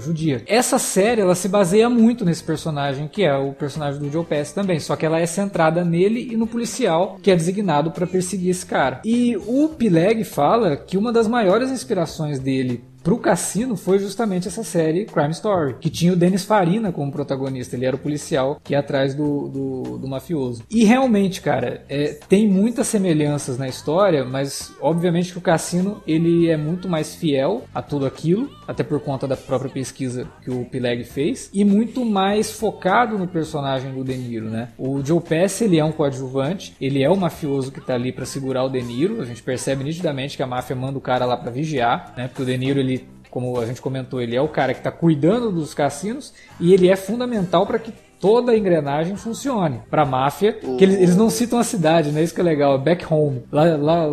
[0.00, 0.42] judia.
[0.46, 4.54] Essa série ela se baseia muito nesse personagem que é o personagem do Joe Pesci
[4.54, 8.48] também, só que ela é centrada nele e no policial que é designado para perseguir
[8.48, 9.02] esse cara.
[9.04, 14.62] E o Pileg fala que uma das maiores inspirações dele pro Cassino foi justamente essa
[14.64, 17.76] série Crime Story, que tinha o Denis Farina como protagonista.
[17.76, 20.62] Ele era o policial que ia atrás do, do, do mafioso.
[20.70, 26.48] E realmente, cara, é, tem muitas semelhanças na história, mas obviamente que o Cassino ele
[26.48, 30.66] é muito mais fiel a tudo aquilo, até por conta da própria pesquisa que o
[30.66, 34.68] Pileg fez, e muito mais focado no personagem do De Niro, né?
[34.76, 38.26] O Joe Pesci, ele é um coadjuvante, ele é o mafioso que tá ali para
[38.26, 41.36] segurar o De Niro, a gente percebe nitidamente que a máfia manda o cara lá
[41.36, 42.28] para vigiar, né?
[42.28, 44.90] Porque o De Niro, ele como a gente comentou, ele é o cara que está
[44.90, 49.80] cuidando dos cassinos e ele é fundamental para que toda a engrenagem funcione.
[49.90, 52.22] Pra máfia, que eles, eles, não citam a cidade, né?
[52.22, 54.06] Isso que é legal, é back home, lá, lá,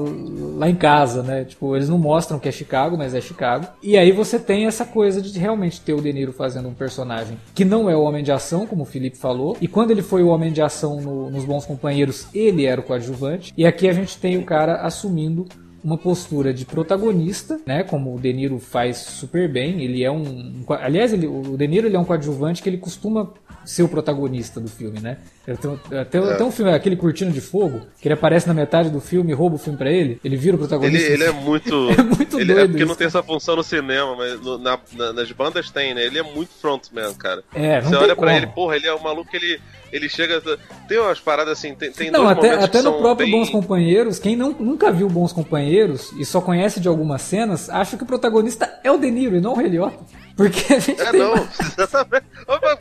[0.58, 1.43] lá em casa, né?
[1.43, 3.68] Tipo, eles não mostram que é Chicago, mas é Chicago.
[3.82, 7.38] E aí você tem essa coisa de realmente ter o De Niro fazendo um personagem
[7.53, 9.58] que não é o Homem de Ação, como o Felipe falou.
[9.60, 12.84] E quando ele foi o Homem de Ação no, nos Bons Companheiros, ele era o
[12.84, 13.53] coadjuvante.
[13.58, 15.45] E aqui a gente tem o cara assumindo
[15.86, 17.84] uma postura de protagonista, né?
[17.84, 19.84] Como o De Niro faz super bem.
[19.84, 23.32] Ele é um, aliás, ele, o De Niro ele é um coadjuvante que ele costuma
[23.64, 25.20] ser o protagonista do filme, né?
[25.48, 26.32] Até, é.
[26.32, 29.56] até um filme, aquele Curtindo de Fogo, que ele aparece na metade do filme rouba
[29.56, 31.06] o filme pra ele, ele vira o protagonista.
[31.06, 31.89] Ele, ele é muito.
[31.98, 32.60] é muito ele, é doido.
[32.60, 32.88] É porque isso.
[32.88, 36.04] não tem essa função no cinema, mas no, na, na, nas bandas tem, né?
[36.04, 37.43] Ele é muito frontman, cara.
[37.54, 38.28] É, não Você olha como.
[38.28, 39.60] pra ele, porra, ele é um maluco que ele
[39.91, 40.41] ele chega.
[40.88, 43.39] Tem umas paradas assim, tem, tem Não, até, até no próprio bem...
[43.39, 47.96] Bons Companheiros, quem não, nunca viu Bons Companheiros e só conhece de algumas cenas, acha
[47.96, 49.98] que o protagonista é o De Niro e não o Heliota.
[50.36, 51.02] Porque a gente.
[51.02, 52.26] É, não, exatamente.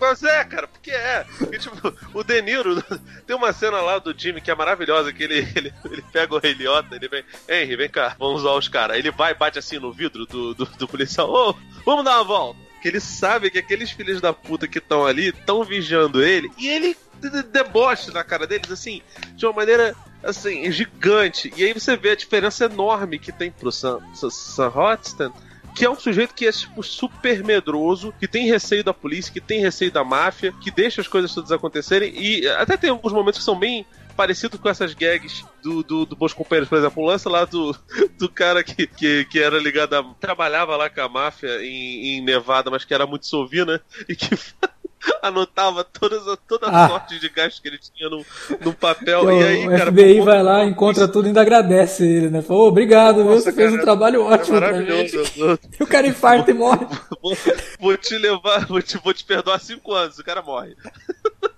[0.01, 1.25] Mas é, cara, porque é.
[1.53, 2.83] E, tipo, o De Niro,
[3.27, 6.41] tem uma cena lá do Jimmy que é maravilhosa, que ele, ele, ele pega o
[6.45, 8.97] Heliota, ele vem, Henry, vem cá, vamos usar os caras.
[8.97, 12.17] Ele vai e bate assim no vidro do, do, do policial, ô, oh, vamos dar
[12.17, 12.59] uma volta.
[12.83, 16.69] Que ele sabe que aqueles filhos da puta que estão ali estão vigiando ele e
[16.69, 16.97] ele
[17.51, 19.01] deboche na cara deles, assim,
[19.35, 21.53] de uma maneira assim, gigante.
[21.57, 25.33] E aí você vê a diferença enorme que tem pro Sam, Sam Hotston
[25.75, 29.41] que é um sujeito que é tipo super medroso, que tem receio da polícia, que
[29.41, 33.41] tem receio da máfia, que deixa as coisas todas acontecerem e até tem alguns momentos
[33.41, 33.85] que são bem
[34.17, 37.77] parecido com essas gags do, do, do Bons Companheiros, por exemplo, o lance lá do,
[38.17, 40.05] do cara que, que, que era ligado a.
[40.21, 44.39] trabalhava lá com a máfia em, em Nevada, mas que era muito sovina e que
[45.23, 46.89] anotava todas, toda a ah.
[46.89, 48.25] sorte de gastos que ele tinha no,
[48.61, 49.23] no papel.
[49.23, 52.43] Então, e aí, o cara, FBI vai lá, encontra tudo e ainda agradece ele, né?
[52.43, 54.57] Falou, obrigado, Nossa, você cara, fez um trabalho é ótimo.
[54.57, 55.25] É maravilhoso.
[55.79, 56.87] E o cara infarta e morre.
[57.23, 57.37] Vou,
[57.81, 60.77] vou, te levar, vou te, vou te perdoar cinco anos, o cara morre.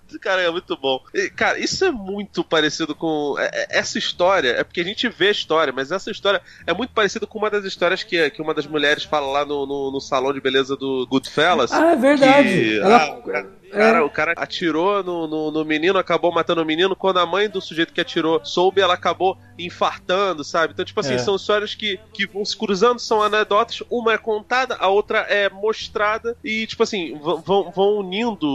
[0.21, 1.01] Cara, é muito bom.
[1.13, 3.35] E, cara, isso é muito parecido com.
[3.37, 6.73] É, é, essa história, é porque a gente vê a história, mas essa história é
[6.73, 9.91] muito parecida com uma das histórias que, que uma das mulheres fala lá no, no,
[9.91, 11.71] no salão de beleza do Goodfellas.
[11.71, 12.49] Ah, é verdade.
[12.49, 13.19] Que, Ela...
[13.33, 14.01] ah, Cara, é.
[14.01, 16.95] o cara atirou no, no, no, menino, acabou matando o menino.
[16.95, 20.73] Quando a mãe do sujeito que atirou soube, ela acabou infartando, sabe?
[20.73, 21.17] Então, tipo assim, é.
[21.17, 23.83] são histórias que, que vão se cruzando, são anedotas.
[23.89, 26.37] Uma é contada, a outra é mostrada.
[26.43, 28.47] E, tipo assim, vão, vão unindo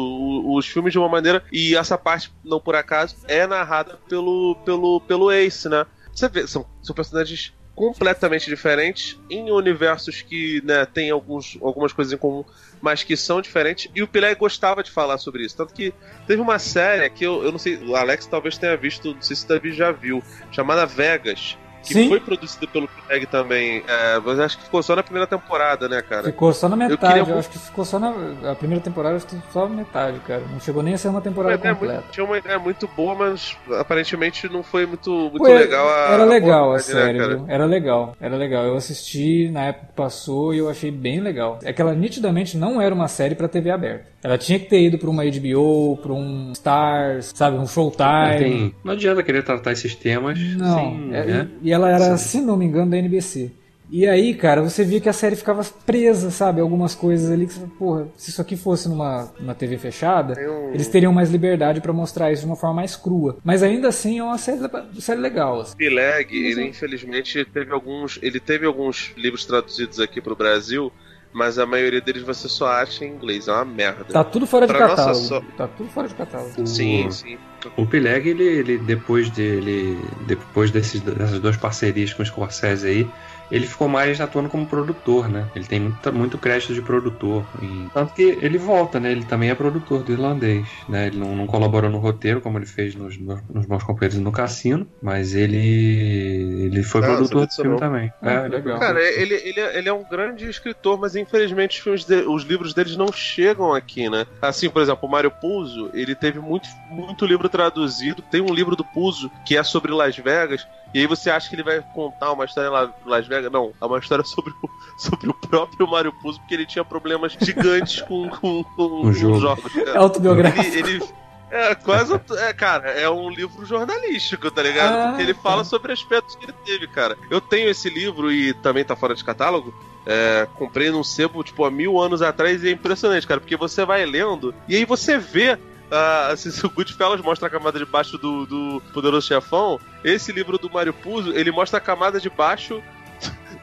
[0.55, 1.43] os filmes de uma maneira.
[1.53, 5.87] E essa parte, não por acaso, é narrada pelo, pelo, pelo Ace, né?
[6.15, 12.13] Você vê, são, são personagens completamente diferentes em universos que né, tem alguns, algumas coisas
[12.13, 12.45] em comum,
[12.83, 13.91] mas que são diferentes.
[13.95, 15.57] E o Pilé gostava de falar sobre isso.
[15.57, 15.95] Tanto que
[16.27, 19.37] teve uma série que eu, eu não sei, o Alex talvez tenha visto, não sei
[19.37, 22.09] se o Davi já viu, chamada Vegas que Sim.
[22.09, 23.83] foi produzido pelo Craig também.
[23.87, 26.25] É, mas acho que ficou só na primeira temporada, né, cara?
[26.25, 26.93] Ficou só na metade.
[26.93, 27.35] Eu, queria...
[27.35, 28.13] eu acho que ficou só na
[28.51, 30.43] a primeira temporada, acho que só na metade, cara.
[30.51, 31.95] Não chegou nem a ser uma temporada completa.
[31.95, 36.13] Muito, tinha uma ideia muito boa, mas aparentemente não foi muito, muito Pô, legal a.
[36.13, 37.45] Era legal a, a série, né, viu?
[37.49, 38.65] Era legal, era legal.
[38.65, 41.59] Eu assisti na época que passou e eu achei bem legal.
[41.63, 44.13] É que ela nitidamente não era uma série para TV aberta.
[44.23, 48.39] Ela tinha que ter ido pra uma HBO, pra um Stars, sabe, um Showtime.
[48.39, 48.75] Tem...
[48.85, 50.39] Não adianta querer tratar esses temas.
[50.57, 50.79] Não.
[50.79, 51.49] Sem, é, né?
[51.61, 52.29] E ela era, Sim.
[52.29, 53.51] se não me engano, da NBC.
[53.91, 56.63] E aí, cara, você via que a série ficava presa, sabe?
[56.63, 60.73] Algumas coisas ali que você porra, se isso aqui fosse numa, numa TV fechada, um...
[60.73, 63.37] eles teriam mais liberdade para mostrar isso de uma forma mais crua.
[63.45, 64.61] Mas ainda assim é uma série,
[64.99, 65.61] série legal.
[65.61, 65.77] Assim.
[65.77, 68.19] Pileg, ele infelizmente teve alguns.
[68.23, 70.91] Ele teve alguns livros traduzidos aqui pro Brasil
[71.33, 74.05] mas a maioria deles você só acha em inglês, é uma merda.
[74.05, 75.15] Tá tudo fora de pra catálogo.
[75.15, 75.41] Só...
[75.57, 76.67] Tá tudo fora de catálogo.
[76.67, 77.39] Sim, sim.
[77.77, 83.15] O Pileg, ele, ele depois dele, depois desses, dessas duas parcerias com o Scorsese aí,
[83.53, 85.47] ele ficou mais atuando como produtor, né?
[85.55, 87.45] Ele tem muito, muito crédito de produtor.
[87.61, 87.87] E...
[87.93, 89.13] Tanto que ele volta, né?
[89.13, 91.09] Ele também é produtor do irlandês, né?
[91.09, 94.89] Ele não, não colaborou no roteiro, como ele fez nos, nos Bons Companheiros no Cassino,
[95.03, 98.13] mas ele ele foi ah, produtor do filme também.
[98.23, 98.79] É, legal.
[98.79, 102.45] Cara, ele, ele, é, ele é um grande escritor, mas infelizmente os, filmes de, os
[102.45, 104.25] livros deles não chegam aqui, né?
[104.41, 108.23] Assim, por exemplo, o Mário Puzo, ele teve muito, muito livro traduzido.
[108.23, 111.55] Tem um livro do Puzo que é sobre Las Vegas, e aí você acha que
[111.55, 113.42] ele vai contar uma história em Las Vegas?
[113.51, 117.37] Não, é uma história sobre o, sobre o próprio Mario Puzo, porque ele tinha problemas
[117.41, 119.75] gigantes com, com, com os jogos.
[119.77, 120.65] É autobiográfico.
[120.65, 121.05] Ele, ele,
[121.53, 122.19] é, quase.
[122.39, 124.95] É, cara, é um livro jornalístico, tá ligado?
[124.95, 125.65] Ah, Porque ele fala tá.
[125.65, 127.17] sobre aspectos que ele teve, cara.
[127.31, 129.75] Eu tenho esse livro e também tá fora de catálogo.
[130.07, 133.85] É, comprei num sebo, tipo, há mil anos atrás e é impressionante, cara, porque você
[133.85, 135.59] vai lendo e aí você vê
[135.93, 140.33] Uh, assim, se o Goodfellas mostra a camada de baixo do, do Poderoso Chefão, esse
[140.33, 142.83] livro do Mario Puzo, ele mostra a camada de baixo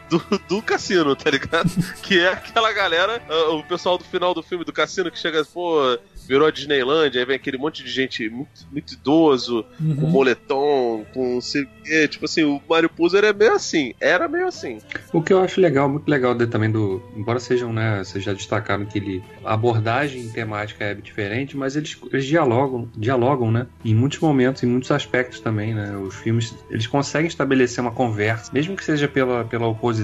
[0.10, 1.70] do, do cassino, tá ligado?
[2.02, 5.44] que é aquela galera, uh, o pessoal do final do filme do cassino que chega,
[5.46, 5.98] pô,
[6.28, 9.96] virou a Disneylandia, aí vem aquele monte de gente muito, muito idoso, uhum.
[9.96, 11.68] com moletom, com sei
[12.08, 13.94] Tipo assim, o Mario Puzo é meio assim.
[14.00, 14.80] Era meio assim.
[15.12, 17.02] O que eu acho legal, muito legal de, também do.
[17.16, 18.04] Embora sejam, né?
[18.04, 19.24] Vocês já destacaram que ele.
[19.44, 23.68] A abordagem temática é diferente, mas eles, eles dialogam, dialogam, né?
[23.84, 25.98] Em muitos momentos, em muitos aspectos também, né?
[25.98, 29.99] Os filmes, eles conseguem estabelecer uma conversa, mesmo que seja pela, pela oposição,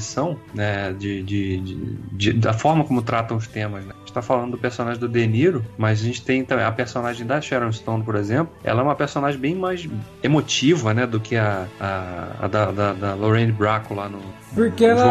[0.54, 0.94] né?
[0.94, 1.76] De, de, de,
[2.12, 3.94] de da forma como tratam os temas, né?
[3.96, 6.72] A gente tá falando do personagem do De Niro, mas a gente tem também a
[6.72, 8.54] personagem da Sharon Stone, por exemplo.
[8.64, 9.88] Ela é uma personagem bem mais
[10.24, 11.06] emotiva, né?
[11.06, 14.20] Do que a, a, a da, da, da, Lorraine Bracco lá no.
[14.54, 15.04] Porque ela,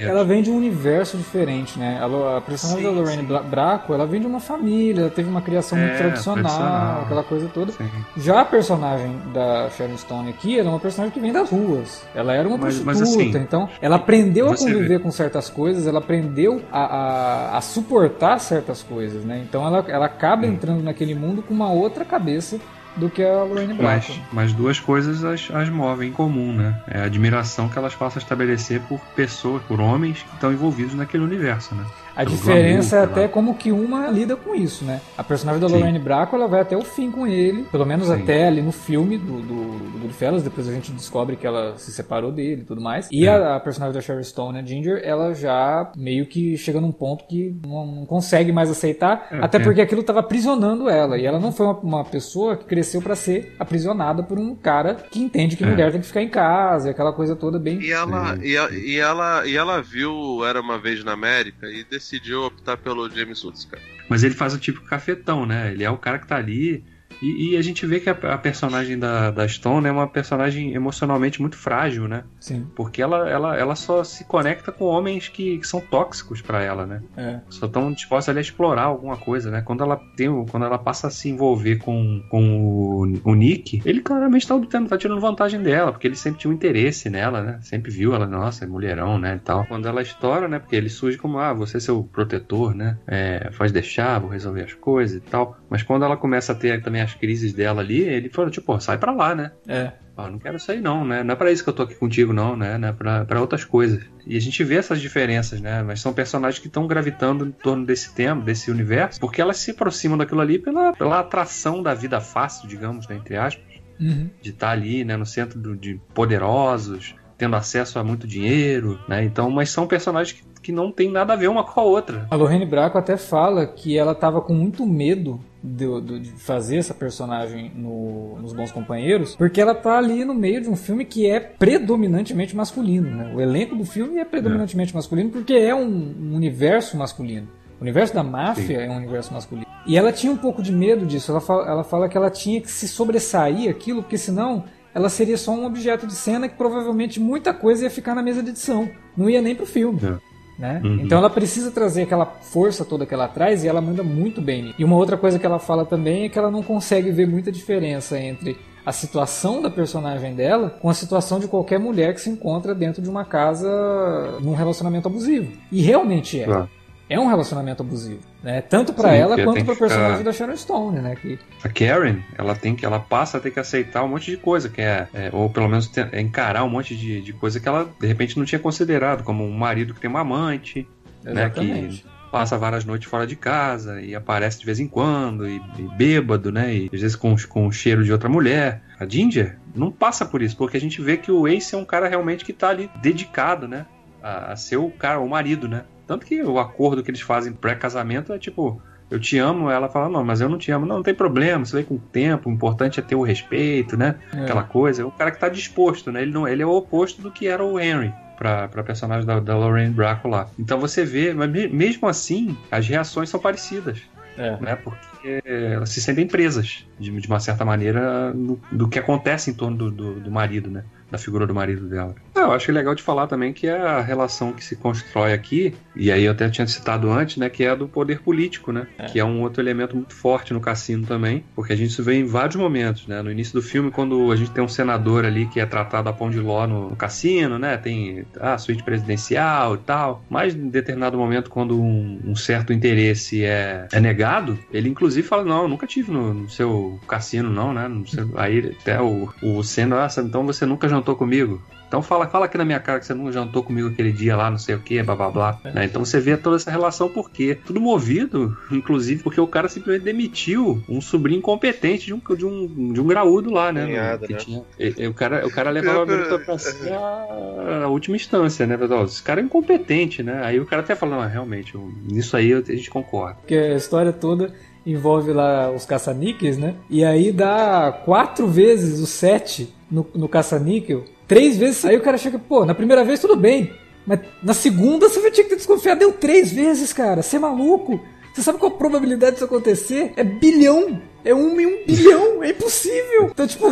[0.00, 2.00] ela vem de um universo diferente, né?
[2.00, 3.48] A, a personagem sim, da Lorraine sim.
[3.50, 7.50] Bracco, ela vem de uma família, teve uma criação é, muito tradicional, tradicional, aquela coisa
[7.52, 7.72] toda.
[7.72, 7.90] Sim.
[8.16, 12.06] Já a personagem da Sharon Stone aqui, ela é uma personagem que vem das ruas.
[12.14, 14.98] Ela era uma mas, prostituta, mas assim, então ela aprendeu a conviver vê.
[14.98, 19.44] com certas coisas, ela aprendeu a, a, a, suportar certas coisas, né?
[19.48, 22.58] Então ela, ela acaba entrando naquele mundo com uma outra cabeça
[22.96, 24.12] do que a Lorraine Bracco.
[24.12, 26.80] Mas, mas duas coisas as, as movem em comum, né?
[26.88, 30.94] É a admiração que elas passam a estabelecer por pessoas, por homens que estão envolvidos
[30.94, 31.84] naquele universo, né?
[32.16, 35.02] A diferença é até como que uma lida com isso, né?
[35.18, 38.14] A personagem da Lorraine Bracco, ela vai até o fim com ele, pelo menos Sim.
[38.14, 41.92] até ali no filme do, do, do Goodfellas, depois a gente descobre que ela se
[41.92, 43.06] separou dele e tudo mais.
[43.12, 43.28] E é.
[43.28, 47.26] a, a, personagem da Sherry Stone, a Ginger, ela já meio que chega num ponto
[47.26, 49.60] que não, não consegue mais aceitar, é, até é.
[49.60, 53.14] porque aquilo estava aprisionando ela, e ela não foi uma, uma pessoa que cresceu para
[53.14, 55.66] ser aprisionada por um cara que entende que é.
[55.66, 57.78] mulher tem que ficar em casa, aquela coisa toda bem...
[57.78, 61.84] E ela, e, a, e, ela, e ela viu Era Uma Vez na América e
[61.84, 62.05] decidiu
[62.44, 63.82] optar pelo James Woods, cara.
[64.08, 65.72] Mas ele faz o tipo cafetão, né?
[65.72, 66.84] Ele é o cara que tá ali
[67.22, 70.74] e, e, a gente vê que a, a, personagem da, da Stone é uma personagem
[70.74, 72.24] emocionalmente muito frágil, né?
[72.38, 72.66] Sim.
[72.74, 76.86] Porque ela, ela, ela só se conecta com homens que, que são tóxicos para ela,
[76.86, 77.02] né?
[77.16, 77.40] É.
[77.48, 79.62] Só estão dispostos a explorar alguma coisa, né?
[79.62, 84.00] Quando ela tem, quando ela passa a se envolver com, com o, o Nick, ele
[84.00, 87.58] claramente está obtendo, tá tirando vantagem dela, porque ele sempre tinha um interesse nela, né?
[87.62, 89.36] Sempre viu ela, nossa, é mulherão, né?
[89.36, 89.64] E tal.
[89.66, 90.58] Quando ela estoura, né?
[90.58, 92.98] Porque ele surge como, ah, você é seu protetor, né?
[93.06, 95.56] É, faz deixar, vou resolver as coisas e tal.
[95.70, 98.98] Mas quando ela começa a ter também as crises dela ali, ele falou, tipo, sai
[98.98, 99.52] pra lá, né?
[99.66, 99.92] É.
[100.16, 101.22] Não quero sair não, né?
[101.22, 102.78] Não é pra isso que eu tô aqui contigo não, né?
[102.78, 104.02] Não é pra, pra outras coisas.
[104.26, 105.82] E a gente vê essas diferenças, né?
[105.82, 109.72] Mas são personagens que estão gravitando em torno desse tema, desse universo, porque elas se
[109.72, 113.16] aproximam daquilo ali pela, pela atração da vida fácil, digamos, né?
[113.16, 113.64] Entre aspas.
[114.00, 114.30] Uhum.
[114.40, 115.16] De estar tá ali, né?
[115.16, 119.22] No centro do, de poderosos, tendo acesso a muito dinheiro, né?
[119.22, 122.26] Então, mas são personagens que, que não tem nada a ver uma com a outra.
[122.30, 126.94] A Lorraine Bracco até fala que ela tava com muito medo de, de, fazer essa
[126.94, 131.28] personagem no, nos Bons Companheiros, porque ela tá ali no meio de um filme que
[131.28, 133.32] é predominantemente masculino, né?
[133.34, 134.94] O elenco do filme é predominantemente é.
[134.94, 137.48] masculino porque é um, um, universo masculino.
[137.80, 138.84] O universo da máfia Sim.
[138.84, 139.66] é um universo masculino.
[139.86, 141.30] E ela tinha um pouco de medo disso.
[141.30, 144.64] Ela fala, ela fala que ela tinha que se sobressair aquilo, porque senão
[144.94, 148.42] ela seria só um objeto de cena que provavelmente muita coisa ia ficar na mesa
[148.42, 148.88] de edição.
[149.14, 150.00] Não ia nem pro filme.
[150.02, 150.35] É.
[150.58, 150.80] Né?
[150.82, 151.00] Uhum.
[151.00, 154.74] Então ela precisa trazer aquela força toda que ela traz e ela manda muito bem.
[154.78, 157.52] E uma outra coisa que ela fala também é que ela não consegue ver muita
[157.52, 162.30] diferença entre a situação da personagem dela com a situação de qualquer mulher que se
[162.30, 165.52] encontra dentro de uma casa num relacionamento abusivo.
[165.70, 166.44] E realmente é.
[166.44, 166.75] Claro
[167.08, 168.60] é um relacionamento abusivo, né?
[168.60, 171.14] Tanto para ela quanto para o personagem da Sharon Stone, né?
[171.14, 171.38] Que...
[171.62, 174.68] A Karen, ela tem que, ela passa a ter que aceitar um monte de coisa,
[174.68, 177.88] que é, é ou pelo menos é encarar um monte de, de coisa que ela
[178.00, 180.88] de repente não tinha considerado, como um marido que tem uma amante,
[181.24, 182.04] Exatamente.
[182.04, 182.10] né?
[182.10, 185.82] Que passa várias noites fora de casa e aparece de vez em quando e, e
[185.96, 186.74] bêbado, né?
[186.74, 188.82] E às vezes com, com o cheiro de outra mulher.
[188.98, 191.84] A Ginger não passa por isso, porque a gente vê que o Ace é um
[191.84, 193.86] cara realmente que tá ali dedicado, né?
[194.20, 195.84] A, a ser o cara, o marido, né?
[196.06, 198.80] Tanto que o acordo que eles fazem pré-casamento é tipo,
[199.10, 200.86] eu te amo, ela fala, não, mas eu não te amo.
[200.86, 203.96] Não, não tem problema, isso vem com o tempo, o importante é ter o respeito,
[203.96, 204.16] né?
[204.32, 204.42] É.
[204.42, 205.02] Aquela coisa.
[205.02, 206.22] É o cara que tá disposto, né?
[206.22, 209.40] Ele, não, ele é o oposto do que era o Henry pra, pra personagem da,
[209.40, 210.48] da Lorraine Bracco lá.
[210.58, 214.00] Então você vê, mas mesmo assim, as reações são parecidas.
[214.36, 214.56] É.
[214.60, 214.76] Né?
[214.76, 219.54] Porque elas se sentem presas, de, de uma certa maneira, no, do que acontece em
[219.54, 220.84] torno do, do, do marido, né?
[221.10, 222.14] Da figura do marido dela.
[222.34, 225.74] Ah, eu acho legal de falar também que é a relação que se constrói aqui,
[225.94, 228.86] e aí eu até tinha citado antes, né, que é a do poder político, né?
[228.98, 229.06] É.
[229.06, 232.14] Que é um outro elemento muito forte no cassino também, porque a gente se vê
[232.14, 233.22] em vários momentos, né?
[233.22, 236.12] No início do filme, quando a gente tem um senador ali que é tratado a
[236.12, 237.76] pão de ló no, no cassino, né?
[237.76, 243.44] Tem a suíte presidencial e tal, mas em determinado momento, quando um, um certo interesse
[243.44, 247.72] é, é, negado, ele inclusive fala, não, eu nunca tive no, no seu cassino, não,
[247.72, 247.90] né?
[248.06, 248.30] Seu...
[248.38, 251.60] aí até o, o Senna, ah, então você nunca jantou comigo?
[251.88, 254.50] Então fala, fala aqui na minha cara que você não jantou comigo aquele dia lá,
[254.50, 255.58] não sei o que, blá blá blá.
[255.64, 255.70] É.
[255.70, 255.84] Né?
[255.84, 257.56] Então você vê toda essa relação por quê?
[257.64, 262.92] Tudo movido, inclusive, porque o cara simplesmente demitiu um sobrinho incompetente de um, de um,
[262.92, 263.86] de um graúdo lá, né?
[263.86, 264.38] Cunhado, que né?
[264.38, 268.76] Tinha, e, o, cara, o cara levava a meritocracia à, à última instância, né?
[269.04, 270.40] Esse cara é incompetente, né?
[270.42, 271.78] Aí o cara até fala, não, realmente,
[272.10, 273.36] nisso aí a gente concorda.
[273.36, 274.52] Porque a história toda
[274.84, 276.74] envolve lá os caça-níqueis, né?
[276.90, 281.84] E aí dá quatro vezes o sete no, no caça-níquel, três vezes.
[281.84, 283.72] Aí o cara chega, pô, na primeira vez tudo bem.
[284.06, 285.98] Mas na segunda você vai ter que ter desconfiado.
[285.98, 287.22] Deu três vezes, cara.
[287.22, 288.00] Você é maluco?
[288.32, 290.12] Você sabe qual a probabilidade disso acontecer?
[290.16, 291.00] É bilhão.
[291.26, 292.42] É um em um bilhão.
[292.44, 293.30] É impossível.
[293.32, 293.66] Então, tipo,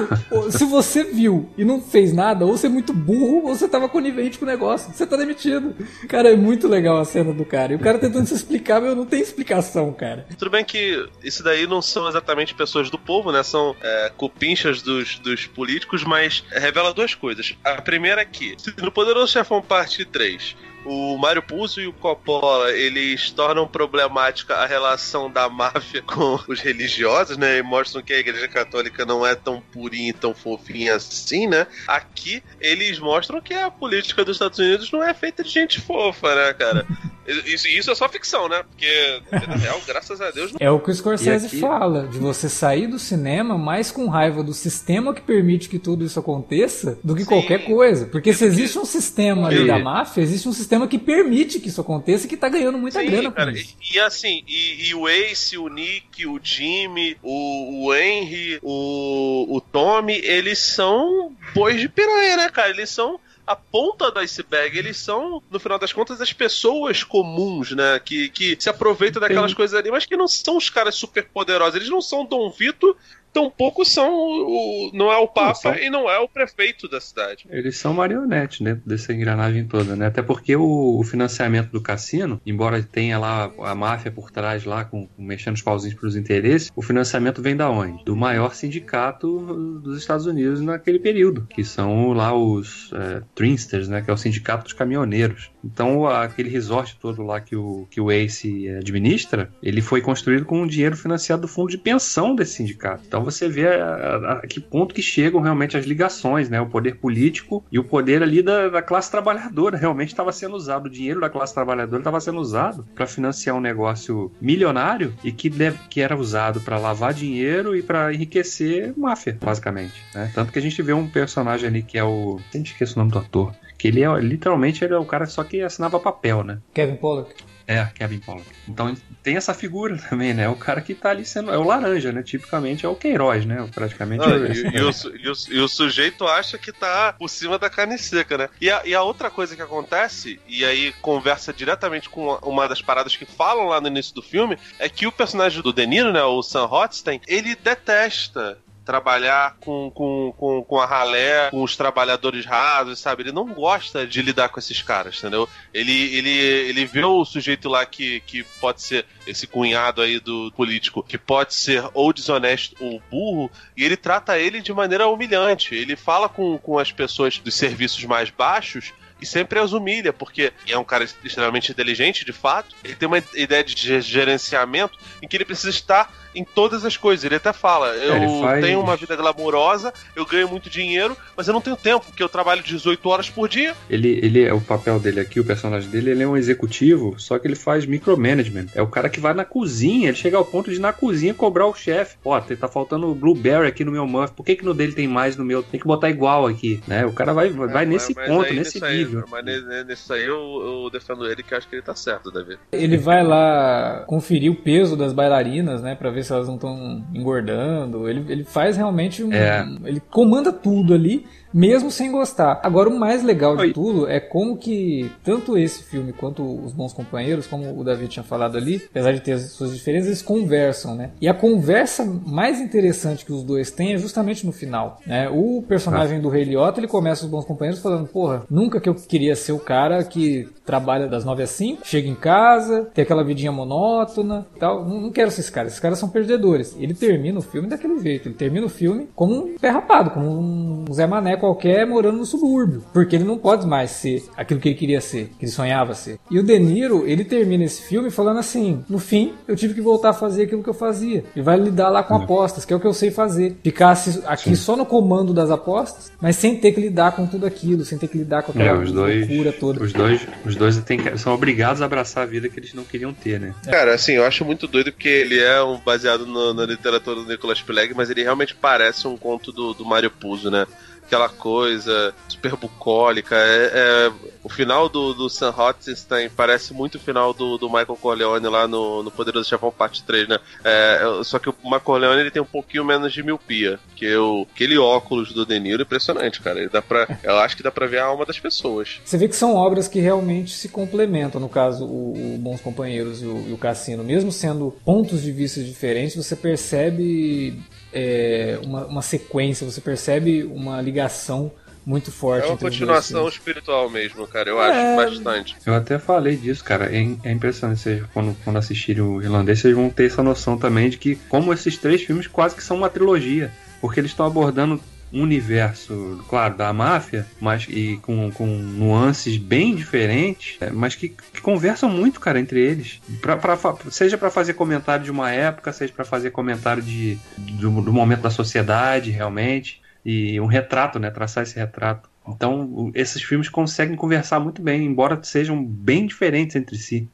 [0.51, 3.89] se você viu e não fez nada, ou você é muito burro, ou você tava
[3.89, 4.93] conivente com o negócio.
[4.93, 5.75] Você tá demitido.
[6.09, 7.73] Cara, é muito legal a cena do cara.
[7.73, 10.27] E o cara tentando se explicar, mas não tem explicação, cara.
[10.37, 13.45] Tudo bem que isso daí não são exatamente pessoas do povo, né?
[13.45, 17.55] São é, cupinchas dos, dos políticos, mas revela duas coisas.
[17.63, 22.71] A primeira é que, no Poderoso Chefão Parte 3, o Mário Puzo e o Coppola,
[22.73, 27.44] eles tornam problemática a relação da máfia com os religiosos, né?
[27.45, 31.67] E mostram que a igreja católica não é tão purinha e tão fofinha assim, né?
[31.87, 36.35] Aqui, eles mostram que a política dos Estados Unidos não é feita de gente fofa,
[36.35, 36.87] né, cara?
[37.27, 38.63] Isso, isso é só ficção, né?
[38.63, 40.53] Porque, na real, graças a Deus.
[40.53, 40.59] Não...
[40.61, 41.59] É o que o Scorsese aqui...
[41.59, 46.05] fala, de você sair do cinema mais com raiva do sistema que permite que tudo
[46.05, 47.29] isso aconteça do que Sim.
[47.29, 48.07] qualquer coisa.
[48.07, 51.81] Porque se existe um sistema ali da máfia, existe um sistema que permite que isso
[51.81, 53.75] aconteça e que tá ganhando muita Sim, grana cara, com isso.
[53.81, 59.57] E, e assim, e, e, o Ace, o Nick, o Jimmy, o, o Henry, o,
[59.57, 62.69] o Tommy, eles são bois de piranha, né, cara?
[62.69, 64.79] Eles são a ponta do iceberg.
[64.79, 67.99] Eles são, no final das contas, as pessoas comuns, né?
[67.99, 69.57] Que, que se aproveitam daquelas Tem...
[69.57, 71.77] coisas ali, mas que não são os caras super poderosos.
[71.77, 72.97] Eles não são Dom Vito
[73.35, 75.75] tampouco são o, não é o Papa são...
[75.75, 77.45] e não é o prefeito da cidade.
[77.51, 80.07] Eles são marionetes dentro dessa engrenagem toda, né?
[80.07, 84.85] Até porque o, o financiamento do cassino, embora tenha lá a máfia por trás lá,
[84.85, 88.05] com, mexendo os pauzinhos para os interesses, o financiamento vem da onde?
[88.05, 94.01] Do maior sindicato dos Estados Unidos naquele período, que são lá os é, Trinsters, né?
[94.01, 95.51] Que é o sindicato dos caminhoneiros.
[95.65, 100.63] Então, aquele resort todo lá que o, que o Ace administra, ele foi construído com
[100.63, 103.03] um dinheiro financiado do fundo de pensão desse sindicato.
[103.07, 106.61] Então, você vê a, a, que ponto que chegam realmente as ligações, né?
[106.61, 110.87] O poder político e o poder ali da, da classe trabalhadora realmente estava sendo usado.
[110.87, 115.51] O dinheiro da classe trabalhadora estava sendo usado para financiar um negócio milionário e que,
[115.89, 120.03] que era usado para lavar dinheiro e para enriquecer máfia, basicamente.
[120.15, 120.31] Né?
[120.35, 122.39] Tanto que a gente vê um personagem ali que é o.
[122.53, 123.55] Eu esqueço o nome do ator.
[123.79, 126.59] Que ele é literalmente ele é o cara só que assinava papel, né?
[126.73, 127.35] Kevin Pollak.
[127.67, 128.47] É, Kevin Pollak.
[128.69, 130.49] Então tem essa figura também, né?
[130.49, 131.51] O cara que tá ali sendo.
[131.51, 132.23] É o laranja, né?
[132.23, 133.67] Tipicamente é o Queiroz, né?
[133.75, 134.19] Praticamente.
[134.19, 137.59] Não, é e, e, o, e, o, e, o, sujeito acha que tá por cima
[137.59, 138.49] da carne seca, né?
[138.61, 142.83] E a, e a outra coisa que acontece, e aí conversa diretamente com uma das
[142.83, 146.23] paradas que falam lá no início do filme, é que o personagem do Deniro, né?
[146.23, 152.45] O Sam Rothstein, ele detesta trabalhar com, com, com, com a ralé, com os trabalhadores
[152.45, 153.23] rasos, sabe?
[153.23, 155.49] Ele não gosta de lidar com esses caras, entendeu?
[155.73, 160.53] Ele, ele, ele vê o sujeito lá que, que pode ser esse cunhado aí do
[160.57, 165.75] político, que pode ser ou desonesto ou burro, e ele trata ele de maneira humilhante.
[165.75, 170.53] Ele fala com, com as pessoas dos serviços mais baixos e sempre as humilha, porque
[170.69, 172.75] é um cara extremamente inteligente, de fato.
[172.85, 177.25] Ele tem uma ideia de gerenciamento em que ele precisa estar em todas as coisas.
[177.25, 178.65] Ele até fala: é, eu faz...
[178.65, 182.29] tenho uma vida glamourosa, eu ganho muito dinheiro, mas eu não tenho tempo, porque eu
[182.29, 183.75] trabalho 18 horas por dia.
[183.89, 187.39] Ele, ele é o papel dele aqui, o personagem dele, ele é um executivo, só
[187.39, 188.67] que ele faz micromanagement.
[188.75, 191.33] É o cara que vai na cozinha, ele chega ao ponto de ir na cozinha
[191.35, 192.17] cobrar o chefe.
[192.25, 195.37] Ó, tá faltando blueberry aqui no meu muff, por que, que no dele tem mais
[195.37, 195.63] no meu?
[195.63, 197.07] Tem que botar igual aqui, né?
[197.07, 199.04] O cara vai, vai é, nesse ponto, nesse nível.
[199.05, 202.59] Aí, mas nesse aí eu, eu defendo ele que acho que ele tá certo, Davi.
[202.73, 207.05] Ele vai lá conferir o peso das bailarinas, né, pra ver se elas não estão
[207.15, 208.09] engordando.
[208.09, 209.33] Ele, ele faz realmente um.
[209.33, 209.67] É.
[209.85, 212.61] Ele comanda tudo ali mesmo sem gostar.
[212.65, 216.93] Agora, o mais legal de tudo é como que tanto esse filme quanto Os Bons
[216.93, 220.97] Companheiros, como o David tinha falado ali, apesar de ter as suas diferenças, eles conversam,
[220.97, 221.11] né?
[221.21, 225.29] E a conversa mais interessante que os dois têm é justamente no final, né?
[225.29, 226.21] O personagem ah.
[226.21, 229.53] do Rei Liotta, ele começa Os Bons Companheiros falando, porra, nunca que eu queria ser
[229.53, 234.47] o cara que trabalha das 9 às 5, chega em casa, tem aquela vidinha monótona
[234.59, 234.85] tal.
[234.85, 236.75] Não, não quero ser esse cara, esses caras são perdedores.
[236.79, 240.29] Ele termina o filme daquele jeito, ele termina o filme como um pé rapado, como
[240.29, 242.83] um Zé Mané qualquer morando no subúrbio.
[242.93, 246.19] Porque ele não pode mais ser aquilo que ele queria ser, que ele sonhava ser.
[246.31, 249.81] E o De Niro, ele termina esse filme falando assim: no fim, eu tive que
[249.81, 251.25] voltar a fazer aquilo que eu fazia.
[251.37, 253.57] Ele vai lidar lá com apostas, que é o que eu sei fazer.
[253.63, 254.57] Ficasse aqui Sim.
[254.57, 258.09] só no comando das apostas, mas sem ter que lidar com tudo aquilo, sem ter
[258.09, 259.83] que lidar com aquela é, dois, loucura toda.
[259.83, 263.13] Os dois, os dois tem, são obrigados a abraçar a vida que eles não queriam
[263.13, 263.55] ter, né?
[263.65, 267.27] Cara, assim, eu acho muito doido porque ele é um baseado no, na literatura do
[267.27, 270.67] Nicolas Pilegg, mas ele realmente parece um conto do, do Mário Puzo, né?
[271.07, 273.37] Aquela coisa super bucólica.
[273.37, 274.13] É, é,
[274.43, 278.67] o final do, do Sam Rothenstein parece muito o final do, do Michael Corleone lá
[278.67, 280.39] no, no Poderoso Chefão Parte 3, né?
[280.63, 283.79] É, só que o Michael Corleone ele tem um pouquinho menos de miopia.
[283.97, 286.59] Que o, aquele óculos do De Niro é impressionante, cara.
[286.59, 289.01] Ele dá pra, eu acho que dá pra ver a alma das pessoas.
[289.05, 291.41] Você vê que são obras que realmente se complementam.
[291.41, 294.03] No caso, o, o Bons Companheiros e o, e o Cassino.
[294.03, 297.63] Mesmo sendo pontos de vista diferentes, você percebe
[297.95, 301.53] é, uma, uma sequência, você percebe uma ligação
[301.87, 302.47] muito forte.
[302.47, 304.51] É uma continuação espiritual mesmo, cara.
[304.51, 304.71] Eu é...
[304.71, 305.57] acho bastante.
[305.65, 306.87] Eu até falei disso, cara.
[306.87, 307.81] É, é impressionante.
[307.81, 311.53] Vocês, quando, quando assistirem o irlandês, vocês vão ter essa noção também de que, como
[311.53, 313.53] esses três filmes quase que são uma trilogia.
[313.81, 314.81] Porque eles estão abordando
[315.23, 321.41] universo, claro, da máfia, mas e com, com nuances bem diferentes, é, mas que, que,
[321.41, 323.01] conversam muito, cara, entre eles.
[323.21, 323.57] Pra, pra
[323.91, 328.23] seja para fazer comentário de uma época, seja para fazer comentário de, do, do momento
[328.23, 331.11] da sociedade, realmente e um retrato, né?
[331.11, 336.77] Traçar esse retrato Então, esses filmes conseguem conversar muito bem, embora sejam bem diferentes entre
[336.77, 337.09] si.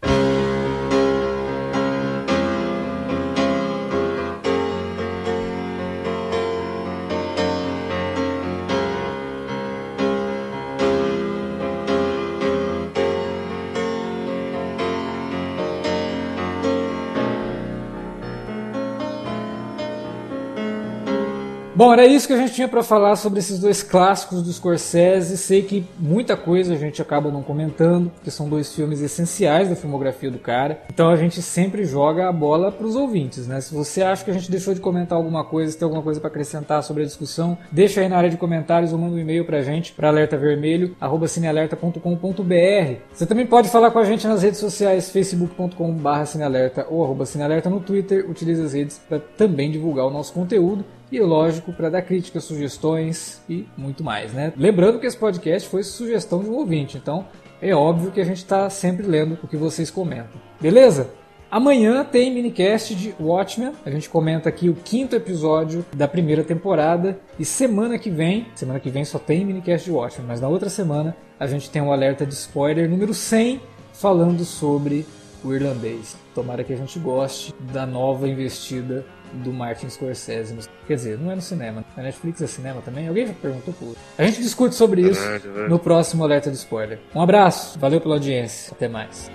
[21.81, 25.39] Bom, era isso que a gente tinha para falar sobre esses dois clássicos do Scorsese.
[25.39, 29.75] Sei que muita coisa a gente acaba não comentando, porque são dois filmes essenciais da
[29.75, 30.83] filmografia do cara.
[30.93, 33.63] Então a gente sempre joga a bola para os ouvintes, né?
[33.63, 36.21] Se você acha que a gente deixou de comentar alguma coisa, se tem alguma coisa
[36.21, 39.47] para acrescentar sobre a discussão, deixa aí na área de comentários ou manda um e-mail
[39.47, 43.01] pra gente para alertavermelho@cinealerta.com.br.
[43.11, 48.29] Você também pode falar com a gente nas redes sociais facebook.com/cinealerta ou cinealerta no Twitter.
[48.29, 53.43] Utilize as redes para também divulgar o nosso conteúdo e, lógico, para dar críticas, sugestões
[53.49, 54.53] e muito mais, né?
[54.57, 57.27] Lembrando que esse podcast foi sugestão de um ouvinte, então
[57.61, 60.41] é óbvio que a gente está sempre lendo o que vocês comentam.
[60.61, 61.11] Beleza?
[61.51, 63.73] Amanhã tem minicast de Watchmen.
[63.85, 67.19] A gente comenta aqui o quinto episódio da primeira temporada.
[67.41, 70.71] E semana que vem, semana que vem só tem minicast de Watchmen, mas na outra
[70.71, 73.61] semana a gente tem um alerta de spoiler número 100
[73.93, 75.05] falando sobre
[75.43, 76.17] o irlandês.
[76.37, 80.57] Tomara que a gente goste da nova investida do Martin Scorsese.
[80.87, 81.85] Quer dizer, não é no cinema.
[81.97, 83.09] A Netflix é cinema também?
[83.09, 85.21] Alguém já perguntou por A gente discute sobre isso
[85.69, 86.99] no próximo Alerta de Spoiler.
[87.15, 89.31] Um abraço, valeu pela audiência, até mais.